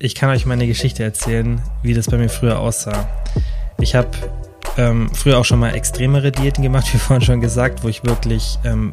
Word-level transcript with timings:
ich 0.00 0.14
kann 0.14 0.30
euch 0.30 0.46
meine 0.46 0.68
Geschichte 0.68 1.02
erzählen, 1.02 1.60
wie 1.82 1.92
das 1.92 2.06
bei 2.06 2.18
mir 2.18 2.28
früher 2.28 2.60
aussah. 2.60 3.08
Ich 3.80 3.96
habe 3.96 4.08
ähm, 4.76 5.10
früher 5.12 5.38
auch 5.38 5.44
schon 5.44 5.58
mal 5.58 5.74
extremere 5.74 6.30
Diäten 6.30 6.62
gemacht, 6.62 6.86
wie 6.94 6.98
vorhin 6.98 7.24
schon 7.24 7.40
gesagt, 7.40 7.82
wo 7.82 7.88
ich 7.88 8.04
wirklich 8.04 8.58
ähm, 8.64 8.92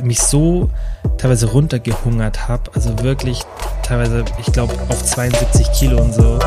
mich 0.00 0.20
so 0.20 0.70
teilweise 1.16 1.46
runtergehungert 1.46 2.48
habe. 2.48 2.70
Also 2.74 2.96
wirklich 3.02 3.42
teilweise, 3.82 4.24
ich 4.38 4.52
glaube, 4.52 4.74
auf 4.88 5.02
72 5.04 5.72
Kilo 5.72 6.00
und 6.00 6.14
so. 6.14 6.38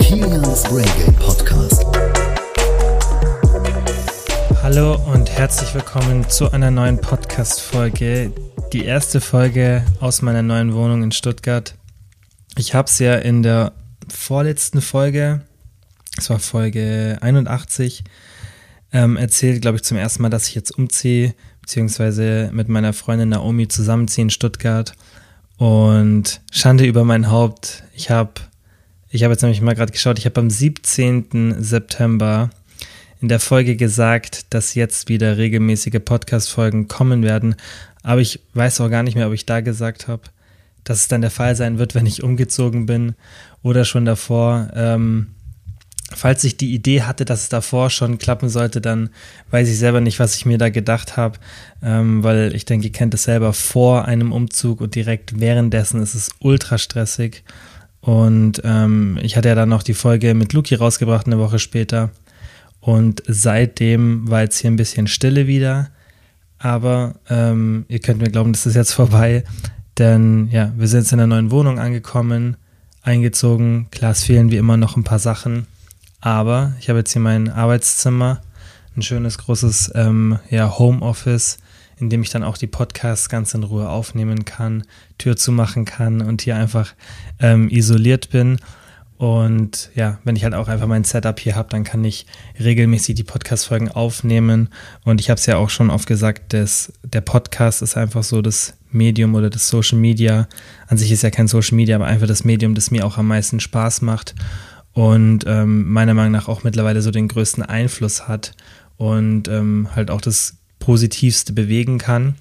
Kilians 0.00 0.62
Brain 0.64 0.88
Game 1.04 1.14
Podcast. 1.16 1.84
Hallo 4.62 4.96
und 5.12 5.30
herzlich 5.30 5.74
willkommen 5.74 6.26
zu 6.30 6.50
einer 6.50 6.70
neuen 6.70 6.98
Podcast-Folge. 6.98 8.32
Die 8.72 8.86
erste 8.86 9.20
Folge 9.20 9.84
aus 10.00 10.22
meiner 10.22 10.42
neuen 10.42 10.72
Wohnung 10.72 11.02
in 11.02 11.12
Stuttgart. 11.12 11.77
Ich 12.56 12.74
habe 12.74 12.88
es 12.88 12.98
ja 12.98 13.14
in 13.14 13.42
der 13.42 13.72
vorletzten 14.08 14.80
Folge, 14.80 15.42
es 16.16 16.30
war 16.30 16.38
Folge 16.38 17.18
81, 17.20 18.04
ähm, 18.92 19.16
erzählt, 19.16 19.62
glaube 19.62 19.76
ich, 19.76 19.84
zum 19.84 19.96
ersten 19.96 20.22
Mal, 20.22 20.30
dass 20.30 20.48
ich 20.48 20.54
jetzt 20.54 20.76
umziehe, 20.76 21.34
beziehungsweise 21.60 22.50
mit 22.52 22.68
meiner 22.68 22.92
Freundin 22.92 23.28
Naomi 23.28 23.68
zusammenziehe 23.68 24.24
in 24.24 24.30
Stuttgart. 24.30 24.94
Und 25.58 26.40
Schande 26.52 26.86
über 26.86 27.04
mein 27.04 27.30
Haupt. 27.30 27.82
Ich 27.92 28.10
habe 28.10 28.40
ich 29.10 29.24
hab 29.24 29.30
jetzt 29.30 29.42
nämlich 29.42 29.60
mal 29.60 29.74
gerade 29.74 29.92
geschaut, 29.92 30.18
ich 30.18 30.26
habe 30.26 30.40
am 30.40 30.50
17. 30.50 31.56
September 31.58 32.50
in 33.20 33.28
der 33.28 33.40
Folge 33.40 33.74
gesagt, 33.74 34.46
dass 34.50 34.74
jetzt 34.74 35.08
wieder 35.08 35.38
regelmäßige 35.38 36.00
Podcast-Folgen 36.04 36.88
kommen 36.88 37.22
werden. 37.22 37.56
Aber 38.02 38.20
ich 38.20 38.40
weiß 38.54 38.80
auch 38.80 38.90
gar 38.90 39.02
nicht 39.02 39.14
mehr, 39.14 39.26
ob 39.26 39.32
ich 39.32 39.46
da 39.46 39.60
gesagt 39.60 40.08
habe, 40.08 40.22
dass 40.88 41.00
es 41.00 41.08
dann 41.08 41.20
der 41.20 41.30
Fall 41.30 41.54
sein 41.54 41.78
wird, 41.78 41.94
wenn 41.94 42.06
ich 42.06 42.22
umgezogen 42.22 42.86
bin 42.86 43.14
oder 43.62 43.84
schon 43.84 44.04
davor. 44.04 44.68
Ähm, 44.74 45.28
falls 46.14 46.44
ich 46.44 46.56
die 46.56 46.72
Idee 46.72 47.02
hatte, 47.02 47.24
dass 47.24 47.42
es 47.42 47.48
davor 47.48 47.90
schon 47.90 48.18
klappen 48.18 48.48
sollte, 48.48 48.80
dann 48.80 49.10
weiß 49.50 49.68
ich 49.68 49.78
selber 49.78 50.00
nicht, 50.00 50.18
was 50.18 50.34
ich 50.34 50.46
mir 50.46 50.56
da 50.56 50.70
gedacht 50.70 51.16
habe, 51.16 51.38
ähm, 51.82 52.22
weil 52.22 52.54
ich 52.54 52.64
denke, 52.64 52.86
ihr 52.86 52.92
kennt 52.92 53.14
es 53.14 53.24
selber 53.24 53.52
vor 53.52 54.06
einem 54.06 54.32
Umzug 54.32 54.80
und 54.80 54.94
direkt 54.94 55.40
währenddessen 55.40 56.02
ist 56.02 56.14
es 56.14 56.30
ultra 56.40 56.78
stressig. 56.78 57.44
Und 58.00 58.62
ähm, 58.64 59.18
ich 59.22 59.36
hatte 59.36 59.48
ja 59.48 59.54
dann 59.54 59.68
noch 59.68 59.82
die 59.82 59.94
Folge 59.94 60.32
mit 60.32 60.52
Luki 60.54 60.74
rausgebracht 60.74 61.26
eine 61.26 61.38
Woche 61.38 61.58
später. 61.58 62.10
Und 62.80 63.22
seitdem 63.26 64.30
war 64.30 64.42
jetzt 64.42 64.58
hier 64.58 64.70
ein 64.70 64.76
bisschen 64.76 65.08
Stille 65.08 65.46
wieder. 65.46 65.90
Aber 66.58 67.16
ähm, 67.28 67.84
ihr 67.88 67.98
könnt 67.98 68.20
mir 68.20 68.30
glauben, 68.30 68.52
das 68.52 68.66
ist 68.66 68.76
jetzt 68.76 68.92
vorbei. 68.92 69.44
Denn 69.98 70.48
ja, 70.52 70.72
wir 70.76 70.86
sind 70.86 71.00
jetzt 71.00 71.12
in 71.12 71.18
einer 71.18 71.26
neuen 71.26 71.50
Wohnung 71.50 71.78
angekommen, 71.78 72.56
eingezogen. 73.02 73.88
Klar, 73.90 74.12
es 74.12 74.24
fehlen 74.24 74.50
wie 74.50 74.56
immer 74.56 74.76
noch 74.76 74.96
ein 74.96 75.04
paar 75.04 75.18
Sachen. 75.18 75.66
Aber 76.20 76.74
ich 76.80 76.88
habe 76.88 77.00
jetzt 77.00 77.12
hier 77.12 77.22
mein 77.22 77.48
Arbeitszimmer, 77.48 78.40
ein 78.96 79.02
schönes 79.02 79.38
großes 79.38 79.92
ähm, 79.94 80.38
ja, 80.50 80.78
Homeoffice, 80.78 81.58
in 81.98 82.10
dem 82.10 82.22
ich 82.22 82.30
dann 82.30 82.44
auch 82.44 82.56
die 82.56 82.66
Podcasts 82.66 83.28
ganz 83.28 83.54
in 83.54 83.64
Ruhe 83.64 83.88
aufnehmen 83.88 84.44
kann, 84.44 84.84
Tür 85.18 85.36
zumachen 85.36 85.84
kann 85.84 86.20
und 86.20 86.42
hier 86.42 86.56
einfach 86.56 86.94
ähm, 87.40 87.68
isoliert 87.68 88.30
bin. 88.30 88.58
Und 89.18 89.90
ja, 89.96 90.18
wenn 90.22 90.36
ich 90.36 90.44
halt 90.44 90.54
auch 90.54 90.68
einfach 90.68 90.86
mein 90.86 91.02
Setup 91.02 91.38
hier 91.40 91.56
habe, 91.56 91.68
dann 91.70 91.82
kann 91.82 92.04
ich 92.04 92.24
regelmäßig 92.58 93.16
die 93.16 93.24
Podcast-Folgen 93.24 93.90
aufnehmen. 93.90 94.68
Und 95.04 95.20
ich 95.20 95.28
habe 95.28 95.38
es 95.38 95.46
ja 95.46 95.56
auch 95.56 95.70
schon 95.70 95.90
oft 95.90 96.06
gesagt, 96.06 96.52
dass 96.52 96.92
der 97.02 97.20
Podcast 97.20 97.82
ist 97.82 97.96
einfach 97.96 98.22
so 98.22 98.42
das 98.42 98.74
Medium 98.92 99.34
oder 99.34 99.50
das 99.50 99.68
Social 99.68 99.98
Media. 99.98 100.48
An 100.86 100.98
sich 100.98 101.10
ist 101.10 101.22
ja 101.22 101.30
kein 101.30 101.48
Social 101.48 101.74
Media, 101.74 101.96
aber 101.96 102.06
einfach 102.06 102.28
das 102.28 102.44
Medium, 102.44 102.76
das 102.76 102.92
mir 102.92 103.04
auch 103.04 103.18
am 103.18 103.26
meisten 103.26 103.58
Spaß 103.58 104.02
macht 104.02 104.36
und 104.92 105.44
ähm, 105.48 105.90
meiner 105.90 106.14
Meinung 106.14 106.32
nach 106.32 106.46
auch 106.46 106.62
mittlerweile 106.62 107.02
so 107.02 107.10
den 107.10 107.26
größten 107.26 107.64
Einfluss 107.64 108.28
hat 108.28 108.54
und 108.96 109.48
ähm, 109.48 109.88
halt 109.96 110.12
auch 110.12 110.20
das 110.20 110.58
Positivste 110.78 111.52
bewegen 111.52 111.98
kann 111.98 112.36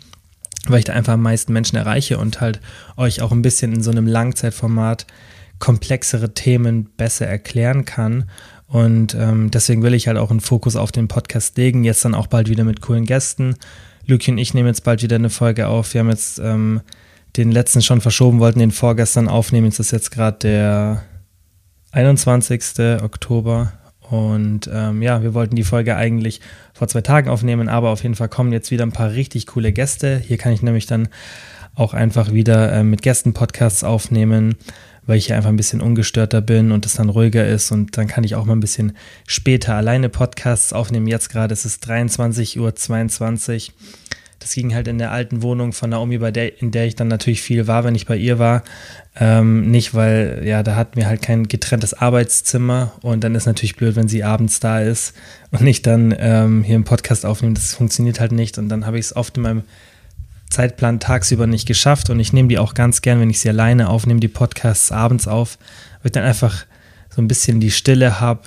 weil 0.70 0.80
ich 0.80 0.86
da 0.86 0.94
einfach 0.94 1.14
am 1.14 1.22
meisten 1.22 1.54
Menschen 1.54 1.78
erreiche 1.78 2.18
und 2.18 2.42
halt 2.42 2.60
euch 2.98 3.22
auch 3.22 3.32
ein 3.32 3.42
bisschen 3.42 3.74
in 3.74 3.82
so 3.82 3.92
einem 3.92 4.08
Langzeitformat 4.08 5.06
komplexere 5.60 6.34
Themen 6.34 6.90
besser 6.98 7.28
erklären 7.28 7.86
kann. 7.86 8.26
Und 8.68 9.16
ähm, 9.16 9.50
deswegen 9.50 9.82
will 9.82 9.94
ich 9.94 10.08
halt 10.08 10.18
auch 10.18 10.30
einen 10.30 10.42
Fokus 10.42 10.76
auf 10.76 10.92
den 10.92 11.08
Podcast 11.08 11.58
legen. 11.58 11.84
Jetzt 11.84 12.04
dann 12.04 12.16
auch 12.16 12.28
bald 12.28 12.50
wieder 12.50 12.64
mit 12.64 12.82
coolen 12.82 13.06
Gästen. 13.06 13.56
Luki 14.06 14.32
und 14.32 14.38
ich 14.38 14.54
nehmen 14.54 14.68
jetzt 14.68 14.84
bald 14.84 15.02
wieder 15.02 15.16
eine 15.16 15.30
Folge 15.30 15.68
auf. 15.68 15.94
Wir 15.94 16.00
haben 16.00 16.10
jetzt 16.10 16.40
ähm, 16.40 16.82
den 17.38 17.52
letzten 17.52 17.82
schon 17.82 18.02
verschoben, 18.02 18.40
wollten 18.40 18.60
den 18.60 18.72
vorgestern 18.72 19.30
aufnehmen. 19.30 19.68
Jetzt 19.68 19.80
ist 19.80 19.92
jetzt 19.92 20.12
gerade 20.12 20.38
der 20.40 21.04
21. 21.92 23.02
Oktober. 23.02 23.74
Und 24.10 24.70
ähm, 24.74 25.02
ja, 25.02 25.22
wir 25.22 25.34
wollten 25.34 25.56
die 25.56 25.64
Folge 25.64 25.96
eigentlich 25.96 26.40
vor 26.74 26.88
zwei 26.88 27.02
Tagen 27.02 27.30
aufnehmen, 27.30 27.68
aber 27.68 27.90
auf 27.90 28.04
jeden 28.04 28.16
Fall 28.16 28.30
kommen 28.30 28.54
jetzt 28.54 28.72
wieder 28.72 28.86
ein 28.86 28.94
paar 28.94 29.12
richtig 29.12 29.48
coole 29.48 29.74
Gäste. 29.74 30.18
Hier 30.18 30.38
kann 30.38 30.54
ich 30.54 30.62
nämlich 30.62 30.86
dann 30.86 31.10
auch 31.76 31.94
einfach 31.94 32.32
wieder 32.32 32.72
äh, 32.72 32.84
mit 32.84 33.02
Gästen 33.02 33.34
Podcasts 33.34 33.84
aufnehmen 33.84 34.56
weil 35.08 35.18
ich 35.18 35.28
hier 35.28 35.36
einfach 35.36 35.50
ein 35.50 35.58
bisschen 35.58 35.82
ungestörter 35.82 36.42
bin 36.42 36.72
und 36.72 36.86
es 36.86 36.96
dann 36.96 37.10
ruhiger 37.10 37.48
ist 37.48 37.72
und 37.72 37.98
dann 37.98 38.08
kann 38.08 38.24
ich 38.24 38.36
auch 38.36 38.46
mal 38.46 38.56
ein 38.56 38.60
bisschen 38.60 38.96
später 39.26 39.74
alleine 39.74 40.10
Podcasts 40.10 40.74
aufnehmen. 40.74 41.08
Jetzt 41.08 41.30
gerade 41.30 41.54
ist 41.54 41.66
es 41.66 41.82
23.22 41.82 43.70
Uhr. 43.70 43.74
Das 44.40 44.54
ging 44.54 44.76
halt 44.76 44.88
in 44.88 45.00
der 45.00 45.12
alten 45.12 45.42
Wohnung 45.42 45.74
von 45.74 45.90
Naomi, 45.90 46.20
bei 46.20 46.32
der, 46.32 46.62
in 46.62 46.72
der 46.72 46.86
ich 46.86 46.96
dann 46.96 47.08
natürlich 47.08 47.42
viel 47.42 47.66
war, 47.66 47.84
wenn 47.84 47.96
ich 47.96 48.06
bei 48.06 48.16
ihr 48.16 48.38
war. 48.38 48.64
Ähm, 49.20 49.72
nicht, 49.72 49.96
weil, 49.96 50.44
ja, 50.46 50.62
da 50.62 50.76
hatten 50.76 50.96
wir 50.96 51.08
halt 51.08 51.24
kein 51.24 51.48
getrenntes 51.48 51.96
Arbeitszimmer 51.96 52.94
und 53.02 53.24
dann 53.24 53.34
ist 53.34 53.48
natürlich 53.48 53.76
blöd, 53.76 53.96
wenn 53.96 54.08
sie 54.08 54.24
abends 54.24 54.60
da 54.60 54.80
ist 54.80 55.16
und 55.50 55.62
nicht 55.62 55.88
dann 55.88 56.16
ähm, 56.20 56.64
hier 56.64 56.76
im 56.76 56.84
Podcast 56.84 57.26
aufnehmen. 57.26 57.56
Das 57.56 57.74
funktioniert 57.74 58.20
halt 58.20 58.32
nicht 58.32 58.60
und 58.60 58.70
dann 58.70 58.86
habe 58.86 59.00
ich 59.00 59.06
es 59.06 59.16
oft 59.16 59.38
in 59.38 59.44
meinem 59.44 59.64
Zeitplan 60.50 61.00
tagsüber 61.00 61.48
nicht 61.48 61.68
geschafft 61.68 62.10
und 62.10 62.20
ich 62.20 62.34
nehme 62.34 62.48
die 62.48 62.60
auch 62.60 62.74
ganz 62.74 63.02
gern, 63.02 63.20
wenn 63.20 63.30
ich 63.30 63.40
sie 63.40 63.50
alleine 63.50 63.90
aufnehme, 63.90 64.20
die 64.20 64.28
Podcasts 64.28 64.92
abends 64.92 65.28
auf, 65.28 65.58
weil 66.00 66.08
ich 66.08 66.12
dann 66.14 66.24
einfach 66.24 66.66
so 67.10 67.22
ein 67.22 67.28
bisschen 67.28 67.60
die 67.60 67.72
Stille 67.72 68.20
habe 68.20 68.42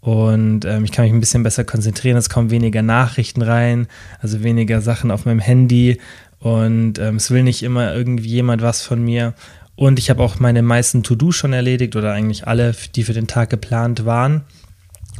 und 0.00 0.66
ähm, 0.66 0.84
ich 0.84 0.92
kann 0.92 1.06
mich 1.06 1.14
ein 1.14 1.20
bisschen 1.20 1.42
besser 1.42 1.64
konzentrieren. 1.64 2.18
Es 2.18 2.28
kommen 2.28 2.50
weniger 2.50 2.82
Nachrichten 2.82 3.40
rein, 3.40 3.86
also 4.20 4.42
weniger 4.42 4.82
Sachen 4.82 5.10
auf 5.10 5.24
meinem 5.24 5.38
Handy 5.38 5.98
und 6.40 6.98
ähm, 6.98 7.16
es 7.16 7.30
will 7.30 7.42
nicht 7.42 7.62
immer 7.62 7.94
irgendwie 7.94 8.28
jemand 8.28 8.60
was 8.60 8.82
von 8.82 9.02
mir. 9.02 9.32
Und 9.76 9.98
ich 9.98 10.10
habe 10.10 10.22
auch 10.22 10.38
meine 10.38 10.60
meisten 10.60 11.02
To-Do 11.02 11.32
schon 11.32 11.54
erledigt 11.54 11.96
oder 11.96 12.12
eigentlich 12.12 12.46
alle, 12.46 12.74
die 12.94 13.02
für 13.02 13.14
den 13.14 13.26
Tag 13.26 13.48
geplant 13.48 14.04
waren. 14.04 14.42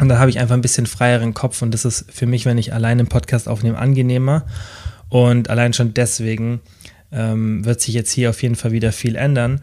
Und 0.00 0.10
dann 0.10 0.18
habe 0.18 0.28
ich 0.28 0.38
einfach 0.38 0.54
ein 0.54 0.60
bisschen 0.60 0.86
freieren 0.86 1.32
Kopf 1.32 1.62
und 1.62 1.72
das 1.72 1.86
ist 1.86 2.04
für 2.12 2.26
mich, 2.26 2.44
wenn 2.44 2.58
ich 2.58 2.74
alleine 2.74 3.00
einen 3.00 3.08
Podcast 3.08 3.48
aufnehme, 3.48 3.78
angenehmer. 3.78 4.44
Und 5.14 5.48
allein 5.48 5.72
schon 5.72 5.94
deswegen 5.94 6.60
ähm, 7.12 7.64
wird 7.64 7.80
sich 7.80 7.94
jetzt 7.94 8.10
hier 8.10 8.30
auf 8.30 8.42
jeden 8.42 8.56
Fall 8.56 8.72
wieder 8.72 8.90
viel 8.90 9.14
ändern. 9.14 9.60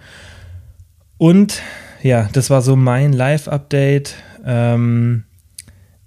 Und 1.17 1.61
ja, 2.01 2.29
das 2.31 2.49
war 2.49 2.61
so 2.61 2.77
mein 2.77 3.11
Live-Update. 3.11 4.15
Ähm, 4.45 5.25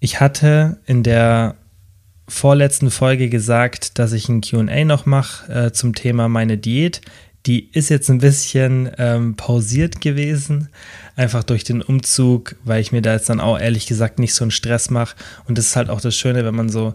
ich 0.00 0.18
hatte 0.18 0.78
in 0.86 1.02
der 1.02 1.56
vorletzten 2.26 2.90
Folge 2.90 3.28
gesagt, 3.28 3.98
dass 3.98 4.14
ich 4.14 4.30
ein 4.30 4.40
QA 4.40 4.82
noch 4.86 5.04
mache 5.04 5.52
äh, 5.52 5.72
zum 5.72 5.94
Thema 5.94 6.30
meine 6.30 6.56
Diät. 6.56 7.02
Die 7.44 7.68
ist 7.70 7.90
jetzt 7.90 8.08
ein 8.08 8.20
bisschen 8.20 8.90
ähm, 8.96 9.36
pausiert 9.36 10.00
gewesen, 10.00 10.70
einfach 11.16 11.44
durch 11.44 11.64
den 11.64 11.82
Umzug, 11.82 12.56
weil 12.64 12.80
ich 12.80 12.92
mir 12.92 13.02
da 13.02 13.12
jetzt 13.12 13.28
dann 13.28 13.40
auch 13.40 13.58
ehrlich 13.60 13.84
gesagt 13.84 14.18
nicht 14.18 14.32
so 14.32 14.44
einen 14.44 14.52
Stress 14.52 14.88
mache. 14.88 15.16
Und 15.44 15.58
das 15.58 15.66
ist 15.66 15.76
halt 15.76 15.90
auch 15.90 16.00
das 16.00 16.16
Schöne, 16.16 16.46
wenn 16.46 16.54
man 16.54 16.70
so 16.70 16.94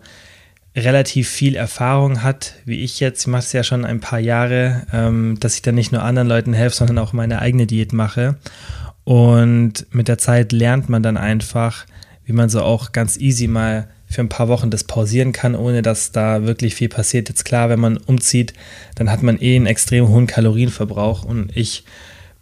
relativ 0.84 1.30
viel 1.30 1.56
Erfahrung 1.56 2.24
hat, 2.24 2.56
wie 2.66 2.84
ich 2.84 3.00
jetzt, 3.00 3.22
ich 3.22 3.28
mache 3.28 3.44
es 3.44 3.54
ja 3.54 3.64
schon 3.64 3.86
ein 3.86 4.00
paar 4.00 4.20
Jahre, 4.20 4.84
ähm, 4.92 5.38
dass 5.40 5.56
ich 5.56 5.62
dann 5.62 5.76
nicht 5.76 5.92
nur 5.92 6.04
anderen 6.04 6.28
Leuten 6.28 6.54
helfe, 6.54 6.76
sondern 6.76 6.98
auch 6.98 7.14
meine 7.14 7.40
eigene 7.40 7.68
Diät 7.68 7.94
mache. 7.94 8.36
Und 9.04 9.88
mit 9.92 10.08
der 10.08 10.18
Zeit 10.18 10.52
lernt 10.52 10.90
man 10.90 11.04
dann 11.04 11.18
einfach, 11.18 11.86
wie 12.26 12.34
man 12.34 12.50
so 12.50 12.62
auch 12.62 12.92
ganz 12.92 13.18
easy 13.18 13.48
mal 13.48 13.88
für 14.10 14.22
ein 14.22 14.30
paar 14.30 14.48
Wochen 14.48 14.72
das 14.72 14.84
pausieren 14.84 15.32
kann, 15.32 15.56
ohne 15.56 15.82
dass 15.82 16.12
da 16.12 16.44
wirklich 16.44 16.76
viel 16.76 16.90
passiert. 16.90 17.30
Jetzt 17.30 17.46
klar, 17.46 17.70
wenn 17.70 17.80
man 17.80 17.98
umzieht, 17.98 18.54
dann 18.96 19.12
hat 19.12 19.22
man 19.22 19.40
eh 19.40 19.56
einen 19.56 19.68
extrem 19.68 20.08
hohen 20.08 20.28
Kalorienverbrauch 20.28 21.24
und 21.24 21.56
ich 21.56 21.84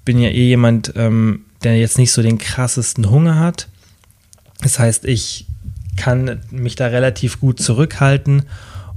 bin 0.06 0.20
ja 0.20 0.30
eh 0.30 0.48
jemand, 0.48 0.94
ähm, 0.96 1.46
der 1.64 1.78
jetzt 1.78 1.98
nicht 1.98 2.14
so 2.14 2.22
den 2.22 2.38
krassesten 2.38 3.10
Hunger 3.10 3.40
hat. 3.40 3.68
Das 4.62 4.80
heißt, 4.80 5.06
ich 5.06 5.46
kann 5.98 6.40
mich 6.52 6.76
da 6.76 6.88
relativ 6.88 7.40
gut 7.42 7.60
zurückhalten 7.60 8.44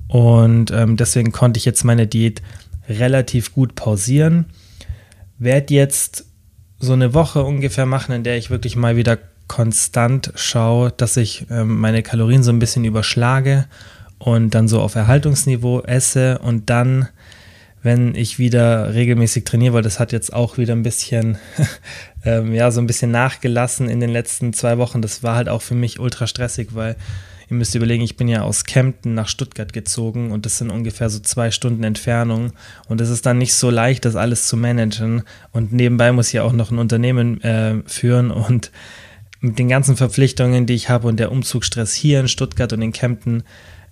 und 0.06 0.70
ähm, 0.70 0.96
deswegen 0.96 1.32
konnte 1.32 1.58
ich 1.58 1.64
jetzt 1.64 1.84
meine 1.84 2.06
Diät 2.06 2.42
relativ 2.88 3.54
gut 3.54 3.74
pausieren. 3.74 4.46
Werde 5.38 5.74
jetzt 5.74 6.26
so 6.78 6.92
eine 6.92 7.14
Woche 7.14 7.44
ungefähr 7.44 7.86
machen, 7.86 8.12
in 8.12 8.24
der 8.24 8.36
ich 8.36 8.50
wirklich 8.50 8.76
mal 8.76 8.96
wieder 8.96 9.18
konstant 9.46 10.32
schaue, 10.34 10.92
dass 10.96 11.16
ich 11.16 11.46
ähm, 11.50 11.78
meine 11.78 12.02
Kalorien 12.02 12.42
so 12.42 12.52
ein 12.52 12.58
bisschen 12.58 12.84
überschlage 12.84 13.66
und 14.18 14.54
dann 14.54 14.68
so 14.68 14.80
auf 14.80 14.94
Erhaltungsniveau 14.94 15.80
esse 15.82 16.38
und 16.38 16.70
dann 16.70 17.08
wenn 17.82 18.14
ich 18.14 18.38
wieder 18.38 18.94
regelmäßig 18.94 19.44
trainiere, 19.44 19.74
weil 19.74 19.82
das 19.82 19.98
hat 19.98 20.12
jetzt 20.12 20.32
auch 20.32 20.58
wieder 20.58 20.74
ein 20.74 20.82
bisschen, 20.82 21.38
ähm, 22.24 22.54
ja, 22.54 22.70
so 22.70 22.80
ein 22.80 22.86
bisschen 22.86 23.10
nachgelassen 23.10 23.88
in 23.88 24.00
den 24.00 24.10
letzten 24.10 24.52
zwei 24.52 24.78
Wochen. 24.78 25.00
Das 25.00 25.22
war 25.22 25.36
halt 25.36 25.48
auch 25.48 25.62
für 25.62 25.74
mich 25.74 25.98
ultra 25.98 26.26
stressig, 26.26 26.74
weil 26.74 26.96
ihr 27.48 27.56
müsst 27.56 27.74
überlegen, 27.74 28.04
ich 28.04 28.16
bin 28.16 28.28
ja 28.28 28.42
aus 28.42 28.64
Kempten 28.64 29.14
nach 29.14 29.28
Stuttgart 29.28 29.72
gezogen 29.72 30.30
und 30.30 30.46
das 30.46 30.58
sind 30.58 30.70
ungefähr 30.70 31.10
so 31.10 31.18
zwei 31.20 31.50
Stunden 31.50 31.82
Entfernung. 31.82 32.52
Und 32.88 33.00
es 33.00 33.08
ist 33.08 33.26
dann 33.26 33.38
nicht 33.38 33.54
so 33.54 33.70
leicht, 33.70 34.04
das 34.04 34.14
alles 34.14 34.46
zu 34.46 34.56
managen. 34.56 35.22
Und 35.50 35.72
nebenbei 35.72 36.12
muss 36.12 36.28
ich 36.28 36.34
ja 36.34 36.42
auch 36.42 36.52
noch 36.52 36.70
ein 36.70 36.78
Unternehmen 36.78 37.40
äh, 37.40 37.82
führen. 37.86 38.30
Und 38.30 38.70
mit 39.40 39.58
den 39.58 39.68
ganzen 39.68 39.96
Verpflichtungen, 39.96 40.66
die 40.66 40.74
ich 40.74 40.90
habe 40.90 41.08
und 41.08 41.18
der 41.18 41.32
Umzugsstress 41.32 41.94
hier 41.94 42.20
in 42.20 42.28
Stuttgart 42.28 42.72
und 42.72 42.82
in 42.82 42.92
Kempten, 42.92 43.42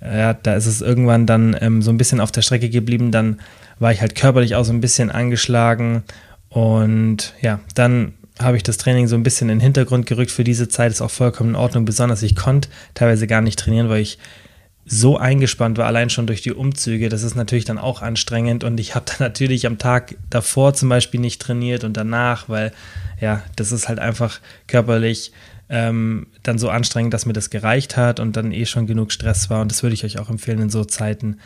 äh, 0.01 0.19
ja, 0.19 0.35
da 0.35 0.55
ist 0.55 0.67
es 0.67 0.81
irgendwann 0.81 1.27
dann 1.27 1.57
ähm, 1.61 1.83
so 1.83 1.91
ein 1.91 1.99
bisschen 1.99 2.21
auf 2.21 2.31
der 2.31 2.43
Strecke 2.43 2.69
geblieben, 2.69 3.11
dann 3.11 3.41
war 3.79 3.93
ich 3.93 4.01
halt 4.01 4.15
körperlich 4.15 4.55
auch 4.55 4.65
so 4.65 4.73
ein 4.73 4.81
bisschen 4.81 5.11
angeschlagen 5.11 6.03
und 6.49 7.35
ja, 7.41 7.61
dann 7.75 8.15
habe 8.41 8.57
ich 8.57 8.63
das 8.63 8.77
Training 8.77 9.09
so 9.09 9.17
ein 9.17 9.23
bisschen 9.23 9.49
in 9.49 9.59
den 9.59 9.63
Hintergrund 9.63 10.07
gerückt. 10.07 10.31
Für 10.31 10.45
diese 10.45 10.69
Zeit 10.69 10.93
ist 10.93 11.01
auch 11.01 11.11
vollkommen 11.11 11.51
in 11.51 11.57
Ordnung. 11.57 11.85
Besonders 11.85 12.23
ich 12.23 12.37
konnte 12.37 12.69
teilweise 12.95 13.27
gar 13.27 13.41
nicht 13.41 13.59
trainieren, 13.59 13.89
weil 13.89 14.01
ich 14.01 14.19
so 14.91 15.19
eingespannt 15.19 15.77
war, 15.77 15.87
allein 15.87 16.09
schon 16.09 16.27
durch 16.27 16.41
die 16.41 16.53
Umzüge. 16.53 17.09
Das 17.09 17.23
ist 17.23 17.35
natürlich 17.35 17.67
dann 17.67 17.79
auch 17.79 18.01
anstrengend 18.01 18.65
und 18.65 18.81
ich 18.81 18.95
habe 18.95 19.05
dann 19.07 19.17
natürlich 19.21 19.67
am 19.67 19.79
Tag 19.79 20.17
davor 20.31 20.73
zum 20.75 20.89
Beispiel 20.89 21.21
nicht 21.21 21.43
trainiert 21.43 21.85
und 21.85 21.97
danach, 21.97 22.49
weil 22.49 22.73
ja, 23.21 23.43
das 23.57 23.73
ist 23.73 23.89
halt 23.89 23.99
einfach 23.99 24.41
körperlich 24.67 25.33
ähm, 25.69 26.29
dann 26.43 26.59
so 26.59 26.71
anstrengend, 26.71 27.13
dass 27.13 27.27
mir 27.27 27.35
das 27.35 27.51
gereicht 27.51 27.99
hat 27.99 28.21
und 28.21 28.37
dann 28.37 28.53
eh 28.53 28.65
schon 28.65 28.87
genug 28.87 29.13
Stress 29.13 29.51
war 29.51 29.61
und 29.61 29.71
das 29.71 29.83
würde 29.83 29.95
ich 29.95 30.05
euch 30.05 30.19
auch 30.19 30.31
empfehlen 30.31 30.63
in 30.63 30.71
so 30.71 30.85
Zeiten 30.85 31.37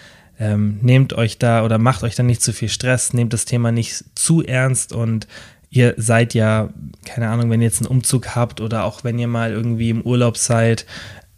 ähm, 0.43 0.81
nehmt 0.83 1.13
euch 1.13 1.39
da 1.39 1.65
oder 1.65 1.79
macht 1.79 2.03
euch 2.03 2.17
da 2.17 2.25
nicht 2.25 2.43
zu 2.43 2.53
viel 2.53 2.69
Stress, 2.69 3.13
nehmt 3.13 3.33
das 3.33 3.45
Thema 3.45 3.71
nicht 3.71 4.05
zu 4.17 4.43
ernst 4.43 4.93
und 4.93 5.29
ihr 5.71 5.95
seid 5.99 6.35
ja, 6.35 6.71
keine 7.05 7.29
Ahnung, 7.29 7.49
wenn 7.49 7.61
ihr 7.61 7.69
jetzt 7.69 7.81
einen 7.81 7.91
Umzug 7.91 8.35
habt 8.35 8.61
oder 8.61 8.83
auch 8.83 9.05
wenn 9.05 9.21
ihr 9.21 9.29
mal 9.29 9.53
irgendwie 9.53 9.91
im 9.91 10.03
Urlaub 10.03 10.37
seid, 10.37 10.85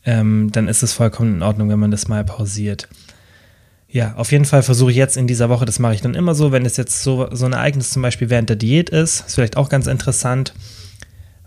ähm, 0.07 0.51
dann 0.53 0.69
ist 0.69 0.83
es 0.83 0.95
vollkommen 0.95 1.35
in 1.35 1.43
Ordnung, 1.43 1.69
wenn 1.69 1.79
man 1.79 1.91
das 1.91 2.09
mal 2.09 2.25
pausiert. 2.25 2.89
Ja, 3.89 4.15
auf 4.15 4.33
jeden 4.33 4.47
Fall 4.47 4.63
versuche 4.63 4.91
ich 4.91 4.97
jetzt 4.97 5.19
in 5.19 5.27
dieser 5.27 5.51
Woche, 5.51 5.67
das 5.67 5.79
mache 5.79 5.95
ich 5.95 6.01
dann 6.01 6.15
immer 6.15 6.35
so, 6.35 6.51
wenn 6.51 6.65
es 6.65 6.79
jetzt 6.79 7.03
so, 7.03 7.29
so 7.31 7.45
ein 7.45 7.53
Ereignis 7.53 7.91
zum 7.91 8.01
Beispiel 8.01 8.31
während 8.31 8.49
der 8.49 8.57
Diät 8.57 8.89
ist, 8.89 9.27
ist 9.27 9.35
vielleicht 9.35 9.59
auch 9.59 9.69
ganz 9.69 9.87
interessant, 9.87 10.55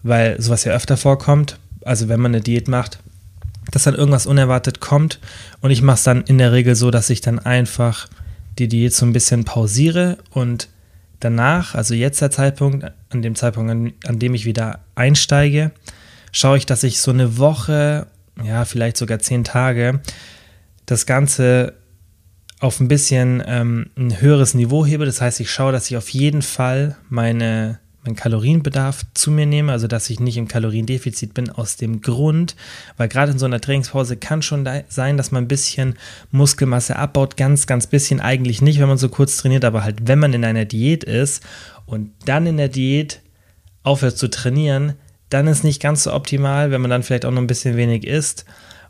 weil 0.03 0.39
sowas 0.39 0.63
ja 0.63 0.73
öfter 0.73 0.95
vorkommt. 0.95 1.59
Also 1.83 2.07
wenn 2.07 2.19
man 2.19 2.35
eine 2.35 2.41
Diät 2.41 2.67
macht, 2.67 2.99
dass 3.71 3.83
dann 3.83 3.95
irgendwas 3.95 4.25
unerwartet 4.25 4.79
kommt 4.79 5.19
und 5.61 5.71
ich 5.71 5.81
mache 5.81 5.97
es 5.97 6.03
dann 6.03 6.23
in 6.23 6.37
der 6.37 6.51
Regel 6.51 6.75
so, 6.75 6.91
dass 6.91 7.09
ich 7.09 7.21
dann 7.21 7.39
einfach 7.39 8.07
die 8.59 8.67
Diät 8.67 8.93
so 8.93 9.05
ein 9.05 9.13
bisschen 9.13 9.45
pausiere 9.45 10.17
und 10.31 10.69
danach, 11.19 11.75
also 11.75 11.93
jetzt 11.93 12.21
der 12.21 12.31
Zeitpunkt, 12.31 12.85
an 13.09 13.21
dem 13.21 13.35
Zeitpunkt, 13.35 13.71
an, 13.71 13.93
an 14.05 14.19
dem 14.19 14.33
ich 14.33 14.45
wieder 14.45 14.79
einsteige, 14.95 15.71
schaue 16.31 16.57
ich, 16.57 16.65
dass 16.65 16.83
ich 16.83 16.99
so 16.99 17.11
eine 17.11 17.37
Woche, 17.37 18.07
ja, 18.43 18.65
vielleicht 18.65 18.97
sogar 18.97 19.19
zehn 19.19 19.43
Tage, 19.43 20.01
das 20.85 21.05
Ganze 21.05 21.73
auf 22.59 22.79
ein 22.79 22.87
bisschen 22.87 23.43
ähm, 23.45 23.89
ein 23.95 24.19
höheres 24.19 24.53
Niveau 24.53 24.85
hebe. 24.85 25.05
Das 25.05 25.21
heißt, 25.21 25.39
ich 25.39 25.51
schaue, 25.51 25.71
dass 25.71 25.89
ich 25.89 25.97
auf 25.97 26.09
jeden 26.09 26.41
Fall 26.41 26.97
meine 27.09 27.79
meinen 28.07 28.15
Kalorienbedarf 28.15 29.05
zu 29.13 29.29
mir 29.29 29.45
nehme, 29.45 29.71
also 29.71 29.87
dass 29.87 30.09
ich 30.09 30.19
nicht 30.19 30.37
im 30.37 30.47
Kaloriendefizit 30.47 31.33
bin, 31.33 31.49
aus 31.49 31.75
dem 31.75 32.01
Grund, 32.01 32.55
weil 32.97 33.07
gerade 33.07 33.33
in 33.33 33.39
so 33.39 33.45
einer 33.45 33.61
Trainingspause 33.61 34.17
kann 34.17 34.41
schon 34.41 34.65
da 34.65 34.81
sein, 34.87 35.17
dass 35.17 35.31
man 35.31 35.43
ein 35.43 35.47
bisschen 35.47 35.95
Muskelmasse 36.31 36.95
abbaut, 36.95 37.37
ganz, 37.37 37.67
ganz 37.67 37.85
bisschen 37.87 38.19
eigentlich 38.19 38.61
nicht, 38.61 38.79
wenn 38.79 38.87
man 38.87 38.97
so 38.97 39.09
kurz 39.09 39.37
trainiert, 39.37 39.65
aber 39.65 39.83
halt, 39.83 40.07
wenn 40.07 40.19
man 40.19 40.33
in 40.33 40.45
einer 40.45 40.65
Diät 40.65 41.03
ist 41.03 41.43
und 41.85 42.11
dann 42.25 42.47
in 42.47 42.57
der 42.57 42.69
Diät 42.69 43.21
aufhört 43.83 44.17
zu 44.17 44.29
trainieren, 44.29 44.93
dann 45.29 45.47
ist 45.47 45.63
nicht 45.63 45.81
ganz 45.81 46.03
so 46.03 46.13
optimal, 46.13 46.71
wenn 46.71 46.81
man 46.81 46.89
dann 46.89 47.03
vielleicht 47.03 47.25
auch 47.25 47.31
noch 47.31 47.41
ein 47.41 47.47
bisschen 47.47 47.75
wenig 47.75 48.07
isst. 48.07 48.45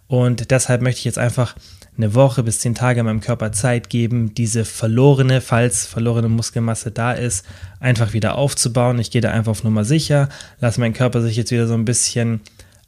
Und 0.07 0.51
deshalb 0.51 0.81
möchte 0.81 0.99
ich 0.99 1.05
jetzt 1.05 1.17
einfach 1.17 1.55
eine 1.97 2.13
Woche 2.13 2.43
bis 2.43 2.59
zehn 2.59 2.75
Tage 2.75 3.03
meinem 3.03 3.21
Körper 3.21 3.51
Zeit 3.51 3.89
geben, 3.89 4.33
diese 4.35 4.65
verlorene, 4.65 5.41
falls 5.41 5.85
verlorene 5.85 6.29
Muskelmasse 6.29 6.91
da 6.91 7.11
ist, 7.11 7.45
einfach 7.79 8.13
wieder 8.13 8.37
aufzubauen. 8.37 8.99
Ich 8.99 9.11
gehe 9.11 9.21
da 9.21 9.31
einfach 9.31 9.51
auf 9.51 9.63
Nummer 9.63 9.83
sicher, 9.83 10.29
lasse 10.59 10.79
meinen 10.79 10.93
Körper 10.93 11.21
sich 11.21 11.35
jetzt 11.35 11.51
wieder 11.51 11.67
so 11.67 11.73
ein 11.73 11.85
bisschen 11.85 12.41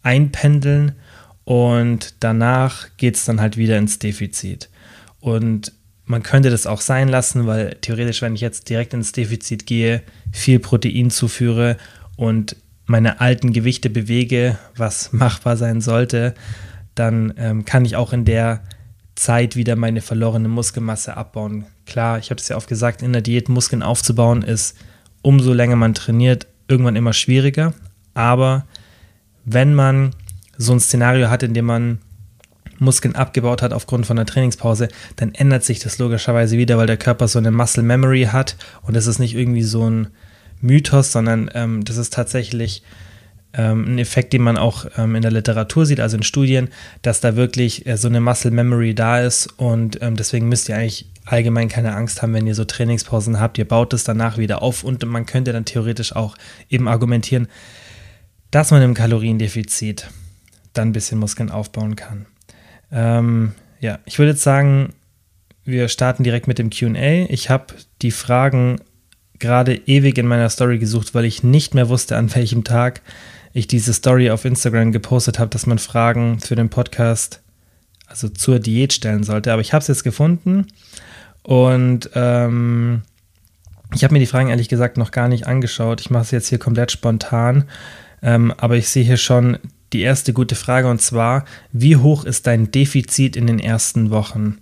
einpendeln 0.03 0.94
und 1.44 2.13
danach 2.19 2.88
geht 2.97 3.15
es 3.15 3.25
dann 3.25 3.41
halt 3.41 3.57
wieder 3.57 3.77
ins 3.77 3.97
Defizit. 3.97 4.69
Und 5.19 5.73
man 6.06 6.23
könnte 6.23 6.50
das 6.50 6.67
auch 6.67 6.81
sein 6.81 7.07
lassen, 7.07 7.47
weil 7.47 7.77
theoretisch, 7.81 8.21
wenn 8.21 8.35
ich 8.35 8.41
jetzt 8.41 8.69
direkt 8.69 8.94
ins 8.94 9.11
Defizit 9.11 9.65
gehe, 9.65 10.01
viel 10.31 10.59
Protein 10.59 11.09
zuführe 11.09 11.77
und 12.15 12.56
meine 12.85 13.21
alten 13.21 13.53
Gewichte 13.53 13.89
bewege, 13.89 14.57
was 14.75 15.13
machbar 15.13 15.57
sein 15.57 15.81
sollte, 15.81 16.33
dann 16.95 17.33
ähm, 17.38 17.65
kann 17.65 17.85
ich 17.85 17.95
auch 17.95 18.13
in 18.13 18.25
der 18.25 18.61
Zeit 19.19 19.57
wieder 19.57 19.75
meine 19.75 20.00
verlorene 20.00 20.48
Muskelmasse 20.48 21.18
abbauen. 21.18 21.66
Klar, 21.86 22.19
ich 22.19 22.30
habe 22.30 22.39
es 22.39 22.48
ja 22.48 22.56
oft 22.56 22.69
gesagt, 22.69 23.01
in 23.01 23.12
der 23.12 23.21
Diät 23.21 23.50
Muskeln 23.50 23.83
aufzubauen 23.83 24.44
ist, 24.44 24.77
umso 25.21 25.51
länger 25.51 25.75
man 25.75 25.94
trainiert, 25.94 26.48
irgendwann 26.69 26.95
immer 26.95 27.12
schwieriger. 27.12 27.74
Aber 28.13 28.66
wenn 29.44 29.75
man 29.75 30.16
so 30.57 30.71
ein 30.71 30.80
Szenario 30.80 31.30
hat, 31.30 31.44
in 31.44 31.54
dem 31.54 31.66
man 31.66 32.00
Muskeln 32.77 33.16
abgebaut 33.16 33.62
hat 33.62 33.74
aufgrund 33.74 34.06
von 34.06 34.18
einer 34.18 34.25
Trainingspause, 34.25 34.88
dann 35.18 35.33
ändert 35.33 35.66
sich 35.66 35.80
das 35.80 35.98
logischerweise 35.98 36.57
wieder, 36.57 36.77
weil 36.77 36.88
der 36.88 36.95
Körper 36.95 37.27
so 37.27 37.39
eine 37.39 37.51
Muscle 37.51 37.83
Memory 37.83 38.30
hat 38.31 38.56
und 38.83 38.95
das 38.95 39.06
ist 39.06 39.19
nicht 39.19 39.36
irgendwie 39.36 39.63
so 39.63 39.89
ein 39.89 40.07
Mythos, 40.62 41.12
sondern 41.12 41.51
ähm, 41.56 41.83
das 41.83 41.98
ist 41.98 42.13
tatsächlich 42.13 42.83
ein 43.54 43.98
Effekt, 43.98 44.34
den 44.34 44.44
man 44.44 44.57
auch 44.57 44.86
ähm, 44.98 45.16
in 45.16 45.22
der 45.22 45.31
Literatur 45.31 45.86
sieht, 45.86 46.00
also 46.00 46.18
in 46.18 46.24
Studien, 46.24 46.69
dass 47.01 47.19
da 47.19 47.36
wirklich 47.36 47.86
äh, 47.88 47.98
so 47.98 48.07
eine 48.07 48.22
Muscle 48.22 48.51
Memory 48.51 48.94
da 48.94 49.22
ist 49.22 49.48
und 49.57 50.01
ähm, 50.01 50.16
deswegen 50.16 50.50
müsst 50.50 50.69
ihr 50.69 50.75
eigentlich 50.75 51.10
allgemein 51.25 51.69
keine 51.69 51.96
Angst 51.96 52.22
haben, 52.22 52.34
wenn 52.34 52.48
ihr 52.48 52.56
so 52.56 52.66
Trainingspausen 52.66 53.40
habt. 53.40 53.57
Ihr 53.57 53.68
baut 53.68 53.94
es 53.94 54.04
danach 54.04 54.38
wieder 54.38 54.62
auf 54.62 54.84
und 54.84 55.06
man 55.06 55.25
könnte 55.25 55.54
dann 55.54 55.66
theoretisch 55.66 56.16
auch 56.16 56.36
eben 56.69 56.88
argumentieren, 56.88 57.48
dass 58.51 58.72
man 58.72 58.81
im 58.81 58.94
Kaloriendefizit 58.94 60.10
dann 60.74 60.90
ein 60.90 60.94
bisschen 60.94 61.19
Muskeln 61.19 61.52
aufbauen 61.52 61.95
kann. 61.95 62.25
Ähm, 62.92 63.54
ja, 63.80 64.00
ich 64.06 64.18
würde 64.19 64.31
jetzt 64.31 64.44
sagen, 64.44 64.94
wir 65.63 65.88
starten 65.88 66.24
direkt 66.24 66.48
mit 66.48 66.57
dem 66.57 66.69
QA. 66.69 67.25
Ich 67.30 67.50
habe 67.50 67.75
die 68.02 68.12
Fragen 68.12 68.81
gerade 69.38 69.75
ewig 69.75 70.18
in 70.18 70.28
meiner 70.28 70.50
Story 70.50 70.80
gesucht, 70.80 71.16
weil 71.16 71.25
ich 71.25 71.44
nicht 71.44 71.74
mehr 71.74 71.90
wusste, 71.90 72.18
an 72.18 72.34
welchem 72.34 72.63
Tag 72.63 73.02
ich 73.54 73.68
diese 73.68 73.94
Story 73.94 74.30
auf 74.30 74.45
Instagram 74.45 74.92
gepostet 74.92 75.40
habe, 75.40 75.50
dass 75.50 75.66
man 75.66 75.80
Fragen 75.80 76.40
für 76.40 76.56
den 76.56 76.69
Podcast, 76.69 77.42
also 78.07 78.30
zur 78.30 78.59
Diät 78.59 78.94
stellen 78.94 79.23
sollte. 79.23 79.52
Aber 79.52 79.62
ich 79.62 79.73
habe 79.73 79.81
es 79.81 79.88
jetzt 79.88 80.04
gefunden 80.04 80.68
und 81.44 82.09
ähm, 82.14 83.02
ich 83.94 84.04
habe 84.04 84.14
mir 84.14 84.19
die 84.19 84.28
Fragen 84.28 84.50
ehrlich 84.50 84.69
gesagt 84.69 84.97
noch 84.97 85.12
gar 85.12 85.28
nicht 85.28 85.47
angeschaut. 85.47 86.02
Ich 86.02 86.09
mache 86.09 86.23
es 86.23 86.31
jetzt 86.31 86.47
hier 86.50 86.59
komplett 86.59 86.92
spontan. 86.92 87.66
Ähm, 88.21 88.54
aber 88.57 88.76
ich 88.78 88.90
sehe 88.90 89.04
hier 89.04 89.18
schon 89.18 89.57
die 89.94 90.02
erste 90.02 90.33
gute 90.33 90.56
Frage 90.56 90.88
und 90.90 91.02
zwar, 91.02 91.45
wie 91.71 91.95
hoch 91.95 92.26
ist 92.26 92.45
dein 92.45 92.69
Defizit 92.71 93.35
in 93.35 93.47
den 93.47 93.59
ersten 93.59 94.12
Wochen? 94.12 94.59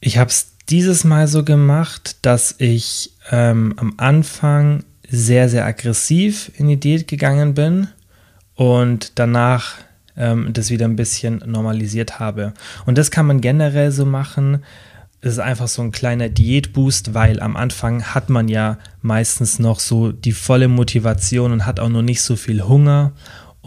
Ich 0.00 0.16
habe 0.16 0.30
es 0.30 0.52
dieses 0.68 1.04
Mal 1.04 1.28
so 1.28 1.44
gemacht, 1.44 2.16
dass 2.22 2.54
ich 2.58 3.12
ähm, 3.30 3.74
am 3.76 3.94
Anfang 3.98 4.84
sehr, 5.08 5.48
sehr 5.48 5.64
aggressiv 5.64 6.50
in 6.56 6.68
die 6.68 6.78
Diät 6.78 7.08
gegangen 7.08 7.54
bin 7.54 7.88
und 8.54 9.18
danach 9.18 9.74
ähm, 10.16 10.52
das 10.52 10.70
wieder 10.70 10.86
ein 10.86 10.96
bisschen 10.96 11.42
normalisiert 11.46 12.18
habe. 12.18 12.54
Und 12.86 12.98
das 12.98 13.10
kann 13.10 13.26
man 13.26 13.40
generell 13.40 13.92
so 13.92 14.06
machen. 14.06 14.64
Es 15.20 15.32
ist 15.32 15.38
einfach 15.38 15.68
so 15.68 15.82
ein 15.82 15.92
kleiner 15.92 16.28
Diätboost, 16.28 17.14
weil 17.14 17.40
am 17.40 17.56
Anfang 17.56 18.02
hat 18.02 18.28
man 18.28 18.48
ja 18.48 18.78
meistens 19.02 19.58
noch 19.58 19.80
so 19.80 20.12
die 20.12 20.32
volle 20.32 20.68
Motivation 20.68 21.52
und 21.52 21.66
hat 21.66 21.80
auch 21.80 21.88
noch 21.88 22.02
nicht 22.02 22.22
so 22.22 22.36
viel 22.36 22.62
Hunger 22.62 23.12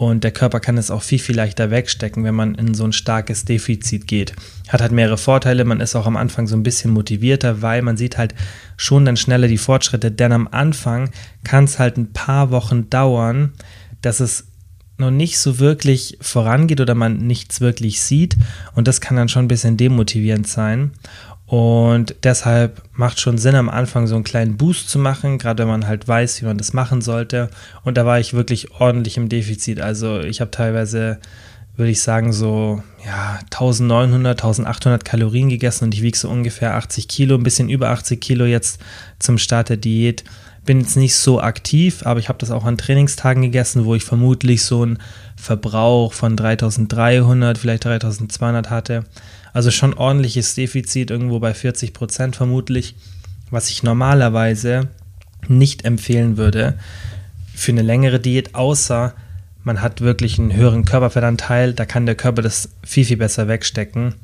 und 0.00 0.24
der 0.24 0.30
Körper 0.30 0.60
kann 0.60 0.78
es 0.78 0.90
auch 0.90 1.02
viel, 1.02 1.18
viel 1.18 1.36
leichter 1.36 1.70
wegstecken, 1.70 2.24
wenn 2.24 2.34
man 2.34 2.54
in 2.54 2.72
so 2.72 2.84
ein 2.84 2.94
starkes 2.94 3.44
Defizit 3.44 4.06
geht. 4.06 4.32
Hat 4.68 4.80
halt 4.80 4.92
mehrere 4.92 5.18
Vorteile. 5.18 5.66
Man 5.66 5.80
ist 5.80 5.94
auch 5.94 6.06
am 6.06 6.16
Anfang 6.16 6.46
so 6.46 6.56
ein 6.56 6.62
bisschen 6.62 6.90
motivierter, 6.90 7.60
weil 7.60 7.82
man 7.82 7.98
sieht 7.98 8.16
halt 8.16 8.34
schon 8.78 9.04
dann 9.04 9.18
schneller 9.18 9.46
die 9.46 9.58
Fortschritte. 9.58 10.10
Denn 10.10 10.32
am 10.32 10.48
Anfang 10.50 11.10
kann 11.44 11.64
es 11.64 11.78
halt 11.78 11.98
ein 11.98 12.14
paar 12.14 12.50
Wochen 12.50 12.88
dauern, 12.88 13.52
dass 14.00 14.20
es 14.20 14.46
noch 14.96 15.10
nicht 15.10 15.38
so 15.38 15.58
wirklich 15.58 16.16
vorangeht 16.22 16.80
oder 16.80 16.94
man 16.94 17.18
nichts 17.18 17.60
wirklich 17.60 18.00
sieht. 18.00 18.38
Und 18.74 18.88
das 18.88 19.02
kann 19.02 19.18
dann 19.18 19.28
schon 19.28 19.44
ein 19.44 19.48
bisschen 19.48 19.76
demotivierend 19.76 20.48
sein. 20.48 20.92
Und 21.50 22.14
deshalb 22.22 22.80
macht 22.92 23.18
schon 23.18 23.36
Sinn, 23.36 23.56
am 23.56 23.68
Anfang 23.68 24.06
so 24.06 24.14
einen 24.14 24.22
kleinen 24.22 24.56
Boost 24.56 24.88
zu 24.88 25.00
machen, 25.00 25.36
gerade 25.36 25.64
wenn 25.64 25.68
man 25.68 25.88
halt 25.88 26.06
weiß, 26.06 26.40
wie 26.40 26.46
man 26.46 26.58
das 26.58 26.74
machen 26.74 27.00
sollte. 27.00 27.50
Und 27.82 27.96
da 27.96 28.06
war 28.06 28.20
ich 28.20 28.34
wirklich 28.34 28.70
ordentlich 28.70 29.16
im 29.16 29.28
Defizit. 29.28 29.80
Also 29.80 30.20
ich 30.20 30.40
habe 30.40 30.52
teilweise 30.52 31.18
würde 31.74 31.90
ich 31.90 32.02
sagen, 32.02 32.32
so 32.32 32.84
ja, 33.04 33.40
1900, 33.46 34.38
1800 34.38 35.04
Kalorien 35.04 35.48
gegessen 35.48 35.86
und 35.86 35.94
ich 35.94 36.02
wiege 36.02 36.16
so 36.16 36.28
ungefähr 36.28 36.76
80 36.76 37.08
Kilo, 37.08 37.34
ein 37.34 37.42
bisschen 37.42 37.68
über 37.68 37.88
80 37.88 38.20
Kilo 38.20 38.44
jetzt 38.44 38.80
zum 39.18 39.36
Start 39.36 39.70
der 39.70 39.76
Diät. 39.76 40.22
Bin 40.64 40.78
jetzt 40.78 40.96
nicht 40.96 41.16
so 41.16 41.40
aktiv, 41.40 42.06
aber 42.06 42.20
ich 42.20 42.28
habe 42.28 42.38
das 42.38 42.52
auch 42.52 42.64
an 42.64 42.78
Trainingstagen 42.78 43.42
gegessen, 43.42 43.86
wo 43.86 43.96
ich 43.96 44.04
vermutlich 44.04 44.62
so 44.62 44.82
einen 44.82 44.98
Verbrauch 45.34 46.12
von 46.12 46.36
3300, 46.36 47.58
vielleicht 47.58 47.86
3200 47.86 48.70
hatte. 48.70 49.04
Also 49.52 49.70
schon 49.70 49.94
ordentliches 49.94 50.54
Defizit, 50.54 51.10
irgendwo 51.10 51.40
bei 51.40 51.54
40 51.54 51.92
Prozent 51.92 52.36
vermutlich, 52.36 52.94
was 53.50 53.70
ich 53.70 53.82
normalerweise 53.82 54.88
nicht 55.48 55.84
empfehlen 55.84 56.36
würde 56.36 56.78
für 57.54 57.72
eine 57.72 57.82
längere 57.82 58.20
Diät, 58.20 58.54
außer 58.54 59.14
man 59.64 59.82
hat 59.82 60.00
wirklich 60.00 60.38
einen 60.38 60.54
höheren 60.54 60.84
Körperfettanteil, 60.84 61.74
da 61.74 61.84
kann 61.84 62.06
der 62.06 62.14
Körper 62.14 62.42
das 62.42 62.70
viel, 62.82 63.04
viel 63.04 63.18
besser 63.18 63.48
wegstecken. 63.48 64.14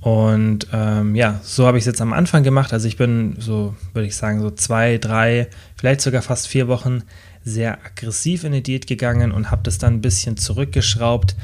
Und 0.00 0.68
ähm, 0.72 1.14
ja, 1.16 1.40
so 1.42 1.66
habe 1.66 1.78
ich 1.78 1.82
es 1.82 1.86
jetzt 1.86 2.00
am 2.00 2.12
Anfang 2.12 2.42
gemacht. 2.42 2.72
Also 2.72 2.86
ich 2.86 2.96
bin 2.96 3.36
so, 3.38 3.74
würde 3.92 4.06
ich 4.06 4.14
sagen, 4.14 4.40
so 4.40 4.50
zwei, 4.50 4.98
drei, 4.98 5.48
vielleicht 5.76 6.00
sogar 6.00 6.22
fast 6.22 6.46
vier 6.46 6.68
Wochen 6.68 7.02
sehr 7.44 7.78
aggressiv 7.84 8.44
in 8.44 8.52
die 8.52 8.62
Diät 8.62 8.86
gegangen 8.86 9.32
und 9.32 9.50
habe 9.50 9.62
das 9.64 9.78
dann 9.78 9.94
ein 9.94 10.00
bisschen 10.02 10.36
zurückgeschraubt. 10.36 11.34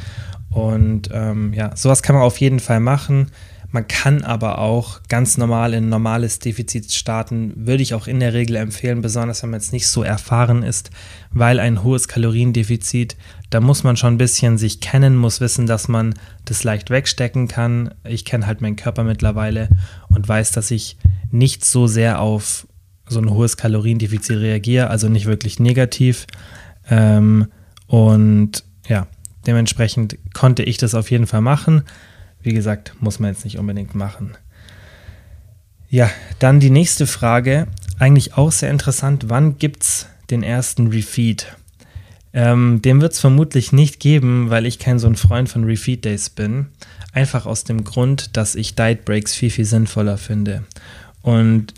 Und 0.53 1.09
ähm, 1.13 1.53
ja, 1.55 1.75
sowas 1.77 2.03
kann 2.03 2.15
man 2.15 2.25
auf 2.25 2.39
jeden 2.39 2.61
Fall 2.61 2.81
machen. 2.81 3.31
Man 3.73 3.89
kann 3.89 4.23
aber 4.23 4.59
auch 4.59 5.01
ganz 5.09 5.39
normal 5.39 5.73
in 5.73 5.87
ein 5.87 5.89
normales 5.89 6.39
Defizit 6.39 6.93
starten, 6.93 7.55
würde 7.57 7.83
ich 7.83 7.95
auch 7.95 8.07
in 8.07 8.21
der 8.21 8.35
Regel 8.35 8.57
empfehlen, 8.57 9.01
besonders 9.01 9.43
wenn 9.43 9.49
man 9.49 9.61
jetzt 9.61 9.73
nicht 9.73 9.89
so 9.89 10.03
erfahren 10.03 10.63
ist, 10.63 10.91
weil 11.31 11.59
ein 11.59 11.83
hohes 11.83 12.07
Kaloriendefizit, 12.07 13.17
da 13.49 13.61
muss 13.63 13.83
man 13.83 13.97
schon 13.97 14.15
ein 14.15 14.19
bisschen 14.19 14.59
sich 14.59 14.81
kennen, 14.81 15.17
muss 15.17 15.41
wissen, 15.41 15.67
dass 15.67 15.89
man 15.89 16.15
das 16.45 16.65
leicht 16.65 16.91
wegstecken 16.91 17.49
kann. 17.49 17.95
Ich 18.05 18.27
kenne 18.27 18.47
halt 18.47 18.61
meinen 18.61 18.77
Körper 18.77 19.05
mittlerweile 19.05 19.71
und 20.09 20.29
weiß, 20.29 20.53
dass 20.53 20.71
ich 20.71 20.99
nicht 21.31 21.65
so 21.65 21.87
sehr 21.87 22.21
auf 22.21 22.67
so 23.09 23.21
ein 23.21 23.31
hohes 23.31 23.57
Kaloriendefizit 23.57 24.37
reagiere, 24.37 24.91
also 24.91 25.09
nicht 25.09 25.25
wirklich 25.25 25.59
negativ. 25.61 26.27
Ähm, 26.91 27.47
und 27.87 28.65
ja, 28.87 29.07
dementsprechend 29.47 30.19
konnte 30.33 30.63
ich 30.63 30.77
das 30.77 30.95
auf 30.95 31.11
jeden 31.11 31.27
Fall 31.27 31.41
machen. 31.41 31.83
Wie 32.43 32.53
gesagt, 32.53 32.95
muss 33.01 33.21
man 33.21 33.31
jetzt 33.31 33.45
nicht 33.45 33.59
unbedingt 33.59 33.95
machen. 33.95 34.37
Ja, 35.89 36.11
dann 36.39 36.61
die 36.61 36.71
nächste 36.71 37.07
Frage, 37.07 37.67
eigentlich 37.99 38.35
auch 38.37 38.51
sehr 38.51 38.71
interessant. 38.71 39.25
Wann 39.29 39.59
gibt 39.59 39.83
es 39.83 40.07
den 40.31 40.43
ersten 40.43 40.89
Refeed? 40.89 41.55
Ähm, 42.33 42.81
den 42.81 43.01
wird 43.01 43.13
es 43.13 43.21
vermutlich 43.21 43.73
nicht 43.73 44.01
geben, 44.01 44.49
weil 44.49 44.65
ich 44.65 44.79
kein 44.79 44.99
so 44.99 45.07
ein 45.07 45.17
Freund 45.17 45.49
von 45.49 45.65
Refeed 45.65 46.05
Days 46.05 46.31
bin. 46.31 46.69
Einfach 47.13 47.45
aus 47.45 47.65
dem 47.65 47.85
Grund, 47.85 48.37
dass 48.37 48.55
ich 48.55 48.75
Diet 48.75 49.05
Breaks 49.05 49.35
viel, 49.35 49.51
viel 49.51 49.67
sinnvoller 49.67 50.17
finde. 50.17 50.65
Und 51.21 51.75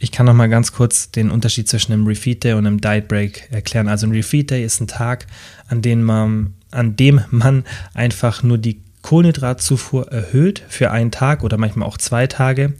ich 0.00 0.10
kann 0.10 0.26
noch 0.26 0.34
mal 0.34 0.48
ganz 0.48 0.72
kurz 0.72 1.12
den 1.12 1.30
Unterschied 1.30 1.68
zwischen 1.68 1.92
einem 1.92 2.06
Refeed 2.06 2.42
Day 2.42 2.54
und 2.54 2.66
einem 2.66 2.80
Diet 2.80 3.06
Break 3.06 3.52
erklären. 3.52 3.86
Also 3.86 4.06
ein 4.06 4.12
Refeed 4.12 4.50
Day 4.50 4.64
ist 4.64 4.80
ein 4.80 4.88
Tag, 4.88 5.26
an 5.68 5.80
dem 5.80 6.02
man, 6.02 6.54
an 6.72 6.96
dem 6.96 7.20
man 7.30 7.64
einfach 7.94 8.42
nur 8.42 8.58
die 8.58 8.80
Kohlenhydratzufuhr 9.02 10.10
erhöht 10.10 10.62
für 10.68 10.90
einen 10.90 11.10
Tag 11.10 11.44
oder 11.44 11.58
manchmal 11.58 11.88
auch 11.88 11.98
zwei 11.98 12.26
Tage. 12.26 12.74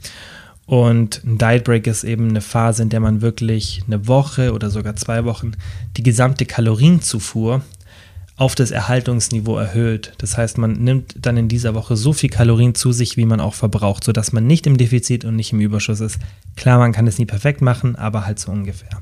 Und 0.65 1.21
ein 1.25 1.37
Diet 1.37 1.65
Break 1.65 1.87
ist 1.87 2.03
eben 2.03 2.29
eine 2.29 2.41
Phase, 2.41 2.83
in 2.83 2.89
der 2.89 3.01
man 3.01 3.21
wirklich 3.21 3.83
eine 3.85 4.07
Woche 4.07 4.53
oder 4.53 4.69
sogar 4.69 4.95
zwei 4.95 5.25
Wochen 5.25 5.51
die 5.97 6.03
gesamte 6.03 6.45
Kalorienzufuhr 6.45 7.61
auf 8.35 8.55
das 8.55 8.71
Erhaltungsniveau 8.71 9.57
erhöht. 9.57 10.13
Das 10.17 10.37
heißt, 10.37 10.57
man 10.57 10.73
nimmt 10.73 11.15
dann 11.19 11.37
in 11.37 11.49
dieser 11.49 11.75
Woche 11.75 11.95
so 11.95 12.13
viel 12.13 12.29
Kalorien 12.29 12.73
zu 12.73 12.91
sich, 12.91 13.15
wie 13.17 13.25
man 13.25 13.39
auch 13.39 13.53
verbraucht, 13.53 14.03
sodass 14.03 14.31
man 14.31 14.47
nicht 14.47 14.65
im 14.65 14.77
Defizit 14.77 15.25
und 15.25 15.35
nicht 15.35 15.53
im 15.53 15.59
Überschuss 15.59 15.99
ist. 15.99 16.17
Klar, 16.55 16.79
man 16.79 16.93
kann 16.93 17.07
es 17.07 17.19
nie 17.19 17.25
perfekt 17.25 17.61
machen, 17.61 17.95
aber 17.95 18.25
halt 18.25 18.39
so 18.39 18.51
ungefähr. 18.51 19.01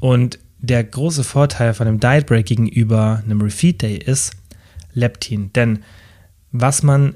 Und 0.00 0.38
der 0.62 0.84
große 0.84 1.24
Vorteil 1.24 1.74
von 1.74 1.86
einem 1.86 2.00
Diet 2.00 2.26
Break 2.26 2.46
gegenüber 2.46 3.22
einem 3.24 3.42
Refeed 3.42 3.82
Day 3.82 3.96
ist 3.96 4.32
Leptin. 4.94 5.52
Denn 5.52 5.80
was 6.52 6.82
man 6.82 7.14